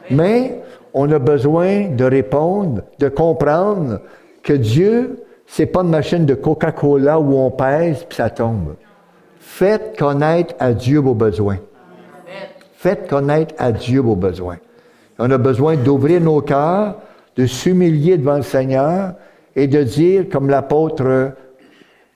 Mais 0.09 0.61
on 0.93 1.11
a 1.11 1.19
besoin 1.19 1.89
de 1.89 2.05
répondre, 2.05 2.81
de 2.99 3.07
comprendre 3.07 4.01
que 4.43 4.53
Dieu, 4.53 5.23
c'est 5.47 5.65
pas 5.65 5.81
une 5.81 5.89
machine 5.89 6.25
de 6.25 6.33
Coca-Cola 6.33 7.19
où 7.19 7.35
on 7.37 7.51
pèse 7.51 8.05
puis 8.07 8.17
ça 8.17 8.29
tombe. 8.29 8.75
Faites 9.39 9.97
connaître 9.97 10.55
à 10.59 10.73
Dieu 10.73 10.99
vos 10.99 11.13
besoins. 11.13 11.57
Faites 12.75 13.07
connaître 13.07 13.55
à 13.57 13.71
Dieu 13.71 14.01
vos 14.01 14.15
besoins. 14.15 14.57
On 15.19 15.29
a 15.31 15.37
besoin 15.37 15.75
d'ouvrir 15.77 16.19
nos 16.19 16.41
cœurs, 16.41 16.95
de 17.35 17.45
s'humilier 17.45 18.17
devant 18.17 18.37
le 18.37 18.43
Seigneur 18.43 19.13
et 19.55 19.67
de 19.67 19.83
dire, 19.83 20.29
comme 20.29 20.49
l'apôtre, 20.49 21.33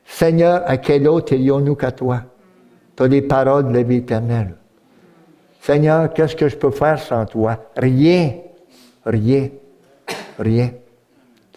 Seigneur, 0.05 0.63
à 0.65 0.77
quel 0.77 1.07
autre 1.07 1.33
ayons-nous 1.33 1.75
qu'à 1.75 1.91
toi? 1.91 2.21
Tu 2.95 3.03
as 3.03 3.07
des 3.07 3.21
paroles 3.21 3.67
de 3.67 3.73
la 3.73 3.83
vie 3.83 3.97
éternelle. 3.97 4.55
Seigneur, 5.61 6.13
qu'est-ce 6.13 6.35
que 6.35 6.47
je 6.47 6.55
peux 6.55 6.71
faire 6.71 6.99
sans 6.99 7.25
toi? 7.25 7.57
Rien. 7.75 8.33
Rien. 9.05 9.49
Rien. 10.39 10.71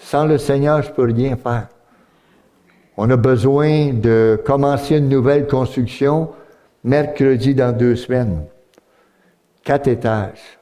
Sans 0.00 0.24
le 0.24 0.38
Seigneur, 0.38 0.82
je 0.82 0.90
peux 0.90 1.04
rien 1.04 1.36
faire. 1.36 1.68
On 2.96 3.08
a 3.08 3.16
besoin 3.16 3.92
de 3.92 4.40
commencer 4.44 4.98
une 4.98 5.08
nouvelle 5.08 5.46
construction 5.46 6.30
mercredi 6.82 7.54
dans 7.54 7.76
deux 7.76 7.96
semaines. 7.96 8.44
Quatre 9.62 9.88
étages. 9.88 10.58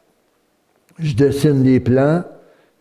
Je 0.98 1.14
dessine 1.14 1.64
les 1.64 1.80
plans, 1.80 2.24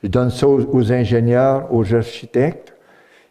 je 0.04 0.08
donne 0.08 0.30
ça 0.30 0.48
aux, 0.48 0.92
ingénieurs, 0.92 1.74
aux 1.74 1.94
architectes, 1.94 2.74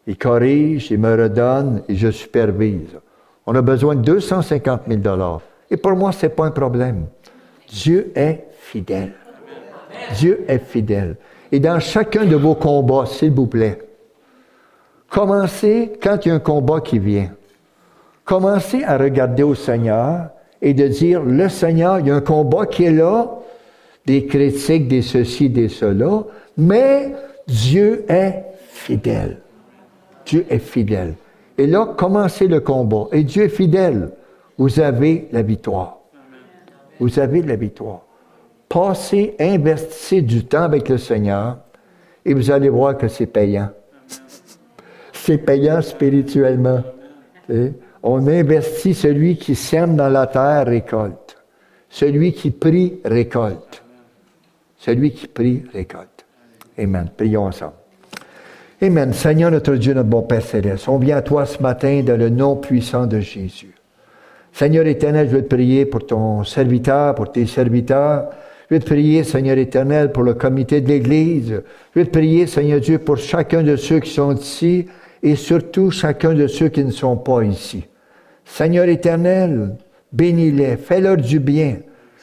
ils 0.06 0.16
corrigent, 0.16 0.90
ils 0.90 0.98
me 0.98 1.20
redonnent 1.20 1.82
et 1.88 1.96
je 1.96 2.10
supervise. 2.10 2.98
On 3.46 3.54
a 3.54 3.62
besoin 3.62 3.94
de 3.94 4.02
250 4.02 4.82
000 4.88 5.00
dollars. 5.00 5.42
Et 5.70 5.76
pour 5.76 5.92
moi, 5.92 6.12
ce 6.12 6.26
n'est 6.26 6.32
pas 6.32 6.46
un 6.46 6.50
problème. 6.50 7.06
Dieu 7.68 8.12
est 8.14 8.44
fidèle. 8.58 9.12
Dieu 10.14 10.44
est 10.48 10.58
fidèle. 10.58 11.16
Et 11.52 11.60
dans 11.60 11.80
chacun 11.80 12.24
de 12.24 12.36
vos 12.36 12.54
combats, 12.54 13.06
s'il 13.06 13.32
vous 13.32 13.46
plaît, 13.46 13.78
commencez 15.08 15.92
quand 16.02 16.24
il 16.24 16.28
y 16.28 16.32
a 16.32 16.34
un 16.34 16.40
combat 16.40 16.80
qui 16.80 16.98
vient. 16.98 17.30
Commencez 18.24 18.82
à 18.82 18.98
regarder 18.98 19.44
au 19.44 19.54
Seigneur 19.54 20.30
et 20.60 20.74
de 20.74 20.88
dire, 20.88 21.22
le 21.22 21.48
Seigneur, 21.48 22.00
il 22.00 22.08
y 22.08 22.10
a 22.10 22.16
un 22.16 22.20
combat 22.20 22.66
qui 22.66 22.84
est 22.84 22.92
là, 22.92 23.38
des 24.04 24.26
critiques, 24.26 24.88
des 24.88 25.02
ceci, 25.02 25.48
des 25.48 25.68
cela, 25.68 26.24
mais 26.56 27.12
Dieu 27.46 28.04
est 28.08 28.44
fidèle. 28.68 29.38
Dieu 30.24 30.44
est 30.48 30.58
fidèle. 30.58 31.14
Et 31.58 31.66
là, 31.66 31.94
commencez 31.96 32.48
le 32.48 32.60
combat. 32.60 33.06
Et 33.12 33.22
Dieu 33.22 33.44
est 33.44 33.48
fidèle. 33.48 34.10
Vous 34.58 34.80
avez 34.80 35.28
la 35.32 35.42
victoire. 35.42 35.98
Vous 36.98 37.18
avez 37.18 37.42
la 37.42 37.56
victoire. 37.56 38.02
Passez, 38.68 39.34
investissez 39.38 40.22
du 40.22 40.44
temps 40.44 40.62
avec 40.62 40.88
le 40.88 40.98
Seigneur 40.98 41.58
et 42.24 42.34
vous 42.34 42.50
allez 42.50 42.68
voir 42.68 42.98
que 42.98 43.06
c'est 43.06 43.26
payant. 43.26 43.70
c'est 45.12 45.38
payant 45.38 45.80
spirituellement. 45.80 46.82
On 48.02 48.26
investit 48.26 48.94
celui 48.94 49.36
qui 49.36 49.54
sème 49.54 49.96
dans 49.96 50.08
la 50.08 50.26
terre 50.26 50.66
récolte. 50.66 51.36
Celui 51.88 52.32
qui 52.32 52.50
prie 52.50 53.00
récolte. 53.04 53.84
Celui 54.76 55.12
qui 55.12 55.28
prie 55.28 55.62
récolte. 55.72 56.15
Amen. 56.78 57.08
Prions 57.16 57.44
ensemble. 57.44 57.74
Amen. 58.82 59.12
Seigneur 59.12 59.50
notre 59.50 59.74
Dieu, 59.76 59.94
notre 59.94 60.08
bon 60.08 60.22
Père 60.22 60.42
céleste, 60.42 60.88
on 60.88 60.98
vient 60.98 61.16
à 61.16 61.22
toi 61.22 61.46
ce 61.46 61.62
matin 61.62 62.02
dans 62.04 62.18
le 62.18 62.28
nom 62.28 62.56
puissant 62.56 63.06
de 63.06 63.20
Jésus. 63.20 63.74
Seigneur 64.52 64.86
éternel, 64.86 65.28
je 65.28 65.36
veux 65.36 65.42
te 65.42 65.54
prier 65.54 65.86
pour 65.86 66.06
ton 66.06 66.44
serviteur, 66.44 67.14
pour 67.14 67.32
tes 67.32 67.46
serviteurs. 67.46 68.30
Je 68.68 68.74
veux 68.74 68.80
te 68.80 68.86
prier, 68.86 69.22
Seigneur 69.22 69.58
éternel, 69.58 70.12
pour 70.12 70.22
le 70.22 70.34
comité 70.34 70.80
de 70.80 70.88
l'Église. 70.88 71.62
Je 71.94 72.00
veux 72.00 72.06
te 72.06 72.10
prier, 72.10 72.46
Seigneur 72.46 72.80
Dieu, 72.80 72.98
pour 72.98 73.16
chacun 73.16 73.62
de 73.62 73.76
ceux 73.76 74.00
qui 74.00 74.10
sont 74.10 74.34
ici 74.34 74.86
et 75.22 75.36
surtout 75.36 75.90
chacun 75.90 76.34
de 76.34 76.46
ceux 76.46 76.68
qui 76.68 76.84
ne 76.84 76.90
sont 76.90 77.16
pas 77.16 77.42
ici. 77.42 77.86
Seigneur 78.44 78.88
éternel, 78.88 79.76
bénis-les, 80.12 80.76
fais-leur 80.76 81.16
du 81.16 81.38
bien. 81.38 81.78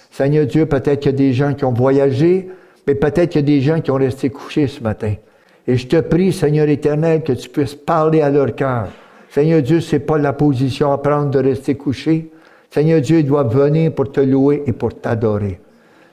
Seigneur 0.09 0.45
Dieu, 0.45 0.65
peut-être 0.65 0.99
qu'il 0.99 1.11
y 1.11 1.15
a 1.15 1.17
des 1.17 1.33
gens 1.33 1.53
qui 1.53 1.65
ont 1.65 1.73
voyagé, 1.73 2.49
mais 2.87 2.95
peut-être 2.95 3.29
qu'il 3.29 3.41
y 3.41 3.43
a 3.43 3.47
des 3.47 3.61
gens 3.61 3.81
qui 3.81 3.91
ont 3.91 3.95
resté 3.95 4.29
couchés 4.29 4.67
ce 4.67 4.81
matin. 4.81 5.13
Et 5.67 5.77
je 5.77 5.87
te 5.87 5.99
prie, 6.01 6.33
Seigneur 6.33 6.67
éternel, 6.67 7.23
que 7.23 7.33
tu 7.33 7.49
puisses 7.49 7.75
parler 7.75 8.21
à 8.21 8.29
leur 8.29 8.53
cœur. 8.53 8.87
Seigneur 9.29 9.61
Dieu, 9.61 9.79
c'est 9.79 9.99
pas 9.99 10.17
la 10.17 10.33
position 10.33 10.91
à 10.91 10.97
prendre 10.97 11.29
de 11.29 11.39
rester 11.39 11.75
couché. 11.75 12.29
Seigneur 12.69 13.01
Dieu, 13.01 13.19
ils 13.19 13.25
doivent 13.25 13.55
venir 13.55 13.93
pour 13.93 14.11
te 14.11 14.19
louer 14.19 14.63
et 14.67 14.73
pour 14.73 14.93
t'adorer. 14.99 15.59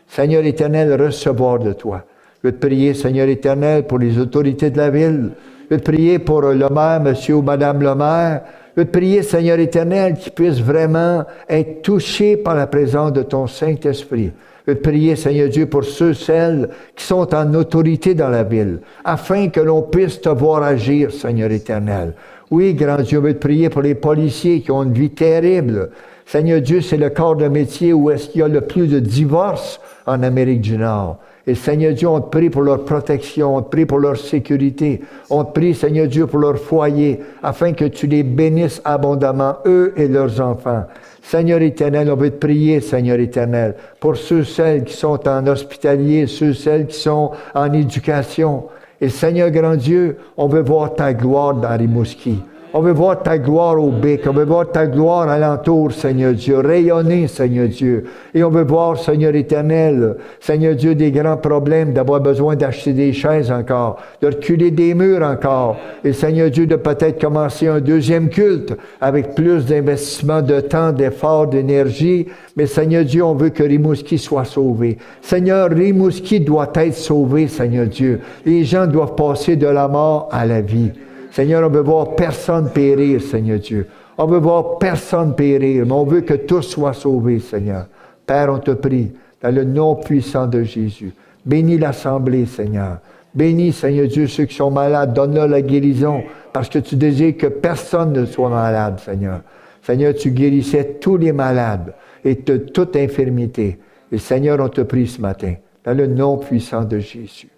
Seigneur 0.07 0.45
éternel, 0.45 1.01
recevoir 1.01 1.59
de 1.59 1.73
toi. 1.73 2.05
Je 2.43 2.49
veux 2.49 2.55
te 2.55 2.67
prier, 2.67 2.95
Seigneur 2.95 3.29
éternel, 3.29 3.87
pour 3.87 3.99
les 3.99 4.19
autorités 4.19 4.71
de 4.71 4.79
la 4.79 4.91
ville. 4.91 5.33
Je 5.69 5.75
veux 5.75 5.81
te 5.81 5.91
prier 5.91 6.19
pour 6.19 6.43
le 6.43 6.69
maire, 6.69 7.01
monsieur 7.03 7.37
ou 7.37 7.43
madame 7.43 7.83
le 7.83 7.95
maire. 7.95 8.43
Je 8.75 8.81
veux 8.81 8.87
te 8.87 8.93
prier, 8.93 9.23
Seigneur 9.23 9.59
éternel, 9.59 10.15
qu'ils 10.15 10.33
puissent 10.33 10.61
vraiment 10.61 11.25
être 11.49 11.83
touchés 11.83 12.37
par 12.37 12.55
la 12.55 12.67
présence 12.67 13.13
de 13.13 13.23
ton 13.23 13.47
Saint-Esprit. 13.47 14.33
Je 14.71 14.75
prier, 14.77 15.17
Seigneur 15.17 15.49
Dieu, 15.49 15.67
pour 15.67 15.83
ceux, 15.83 16.15
celles 16.15 16.69
qui 16.95 17.05
sont 17.05 17.35
en 17.35 17.55
autorité 17.55 18.15
dans 18.15 18.29
la 18.29 18.45
ville, 18.45 18.79
afin 19.05 19.49
que 19.49 19.59
l'on 19.59 19.83
puisse 19.83 20.21
te 20.21 20.29
voir 20.29 20.63
agir, 20.63 21.13
Seigneur 21.13 21.51
éternel. 21.51 22.15
Oui, 22.53 22.75
grand 22.75 22.99
Dieu, 22.99 23.19
je 23.19 23.27
veux 23.27 23.35
te 23.35 23.41
prier 23.41 23.69
pour 23.69 23.83
les 23.83 23.97
policiers 23.97 24.61
qui 24.61 24.71
ont 24.71 24.85
une 24.85 24.93
vie 24.93 25.11
terrible. 25.11 25.91
Seigneur 26.25 26.61
Dieu, 26.61 26.83
c'est 26.83 26.99
le 26.99 27.11
corps 27.11 27.35
de 27.35 27.49
métier 27.49 27.93
où 27.93 28.11
est-ce 28.11 28.29
qu'il 28.29 28.43
y 28.43 28.45
a 28.45 28.49
le 28.49 28.61
plus 28.61 28.87
de 28.87 29.01
divorces 29.01 29.81
en 30.07 30.23
Amérique 30.23 30.61
du 30.61 30.79
Nord. 30.79 31.19
Et 31.51 31.57
Seigneur 31.57 31.95
Dieu, 31.95 32.07
on 32.07 32.21
te 32.21 32.29
prie 32.29 32.49
pour 32.49 32.63
leur 32.63 32.85
protection, 32.85 33.57
on 33.57 33.63
te 33.63 33.71
prie 33.71 33.85
pour 33.85 33.99
leur 33.99 34.17
sécurité, 34.17 35.01
on 35.31 35.45
te 35.45 35.51
prie, 35.51 35.75
Seigneur 35.75 36.07
Dieu, 36.07 36.29
pour 36.29 36.39
leur 36.39 36.57
foyer, 36.59 37.19
afin 37.43 37.73
que 37.73 37.87
tu 37.87 38.07
les 38.07 38.23
bénisses 38.23 38.81
abondamment, 38.85 39.57
eux 39.67 39.93
et 39.97 40.07
leurs 40.07 40.41
enfants. 40.41 40.85
Seigneur 41.21 41.61
éternel, 41.61 42.09
on 42.09 42.15
veut 42.15 42.31
te 42.31 42.47
prier, 42.47 42.81
Seigneur 42.81 43.19
éternel, 43.19 43.75
pour 43.99 44.17
ceux, 44.17 44.45
celles 44.45 44.85
qui 44.85 44.95
sont 44.95 45.27
en 45.27 45.45
hospitalier, 45.49 46.29
ceux, 46.29 46.55
celles 46.55 46.87
qui 46.87 47.01
sont 47.01 47.33
en 47.53 47.73
éducation. 47.73 48.67
Et 49.01 49.09
Seigneur 49.09 49.51
grand 49.51 49.75
Dieu, 49.75 50.19
on 50.37 50.47
veut 50.47 50.63
voir 50.63 50.95
ta 50.95 51.13
gloire 51.13 51.55
dans 51.55 51.77
Rimouski. 51.77 52.39
On 52.73 52.83
veut 52.83 52.93
voir 52.93 53.21
ta 53.21 53.37
gloire 53.37 53.83
au 53.83 53.91
bec. 53.91 54.23
On 54.29 54.33
veut 54.33 54.45
voir 54.45 54.71
ta 54.71 54.87
gloire 54.87 55.29
alentour, 55.29 55.91
Seigneur 55.91 56.35
Dieu. 56.35 56.59
Rayonner, 56.59 57.27
Seigneur 57.27 57.67
Dieu. 57.67 58.05
Et 58.33 58.45
on 58.45 58.51
veut 58.51 58.63
voir, 58.63 58.97
Seigneur 58.97 59.35
éternel, 59.35 60.17
Seigneur 60.39 60.77
Dieu, 60.77 60.95
des 60.95 61.11
grands 61.11 61.37
problèmes, 61.37 61.93
d'avoir 61.93 62.21
besoin 62.21 62.55
d'acheter 62.55 62.93
des 62.93 63.13
chaises 63.13 63.51
encore, 63.51 63.97
de 64.23 64.29
reculer 64.29 64.71
des 64.71 64.95
murs 64.95 65.27
encore. 65.27 65.79
Et 66.05 66.13
Seigneur 66.13 66.49
Dieu, 66.49 66.69
de 66.69 66.77
peut-être 66.77 67.21
commencer 67.21 67.67
un 67.67 67.81
deuxième 67.81 68.29
culte 68.29 68.77
avec 69.01 69.35
plus 69.35 69.67
d'investissement 69.67 70.41
de 70.41 70.61
temps, 70.61 70.93
d'efforts, 70.93 71.49
d'énergie. 71.49 72.29
Mais 72.55 72.67
Seigneur 72.67 73.05
Dieu, 73.05 73.25
on 73.25 73.35
veut 73.35 73.51
que 73.51 73.65
Rimouski 73.65 74.17
soit 74.17 74.45
sauvé. 74.45 74.97
Seigneur, 75.23 75.71
Rimouski 75.71 76.39
doit 76.39 76.71
être 76.77 76.95
sauvé, 76.95 77.49
Seigneur 77.49 77.87
Dieu. 77.87 78.21
Les 78.47 78.63
gens 78.63 78.87
doivent 78.87 79.17
passer 79.17 79.57
de 79.57 79.67
la 79.67 79.89
mort 79.89 80.29
à 80.31 80.47
la 80.47 80.61
vie. 80.61 80.93
Seigneur, 81.31 81.67
on 81.67 81.71
veut 81.71 81.81
voir 81.81 82.17
personne 82.17 82.71
périr, 82.71 83.21
Seigneur 83.23 83.59
Dieu. 83.59 83.87
On 84.19 84.27
veut 84.27 84.39
voir 84.39 84.79
personne 84.79 85.35
périr, 85.35 85.87
mais 85.87 85.93
on 85.93 86.05
veut 86.05 86.21
que 86.23 86.35
tous 86.35 86.63
soient 86.63 86.93
sauvés, 86.93 87.39
Seigneur. 87.39 87.87
Père, 88.27 88.53
on 88.53 88.59
te 88.59 88.73
prie, 88.73 89.13
dans 89.41 89.55
le 89.55 89.65
nom 89.65 89.95
puissant 89.95 90.47
de 90.47 90.63
Jésus. 90.63 91.13
Bénis 91.47 91.79
l'assemblée, 91.79 92.47
Seigneur. 92.47 92.99
Bénis, 93.35 93.73
Seigneur 93.73 94.09
Dieu, 94.09 94.27
ceux 94.27 94.45
qui 94.45 94.57
sont 94.57 94.71
malades. 94.71 95.15
Donne-leur 95.15 95.49
la 95.49 95.63
guérison, 95.63 96.23
parce 96.53 96.69
que 96.69 96.81
tu 96.81 96.97
désires 96.97 97.37
que 97.37 97.47
personne 97.47 98.13
ne 98.13 98.27
soit 98.27 98.51
malade, 98.51 98.99
Seigneur. 98.99 99.41
Seigneur, 99.83 100.15
tu 100.15 100.31
guérissais 100.33 100.99
tous 101.01 101.17
les 101.17 101.33
malades 101.33 101.95
et 102.25 102.35
de 102.35 102.57
toute 102.59 102.97
infirmité. 102.97 103.79
Et 104.13 104.19
Seigneur, 104.19 104.59
on 104.61 104.69
te 104.69 104.83
prie 104.83 105.07
ce 105.07 105.21
matin, 105.21 105.55
dans 105.85 105.97
le 105.97 106.07
nom 106.07 106.37
puissant 106.37 106.85
de 106.85 106.99
Jésus. 106.99 107.49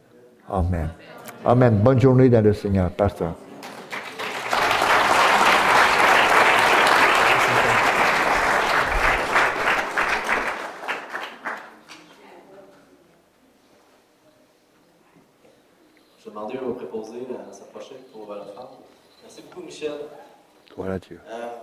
Amen. 0.48 0.88
Amen. 1.44 1.80
Bonne 1.82 2.00
journée 2.00 2.28
dans 2.28 2.44
le 2.44 2.52
Seigneur, 2.52 2.90
pasteur. 2.90 3.34
Voilà, 20.82 20.98
Dieu. 20.98 21.20
Euh, 21.28 21.46
avant 21.46 21.61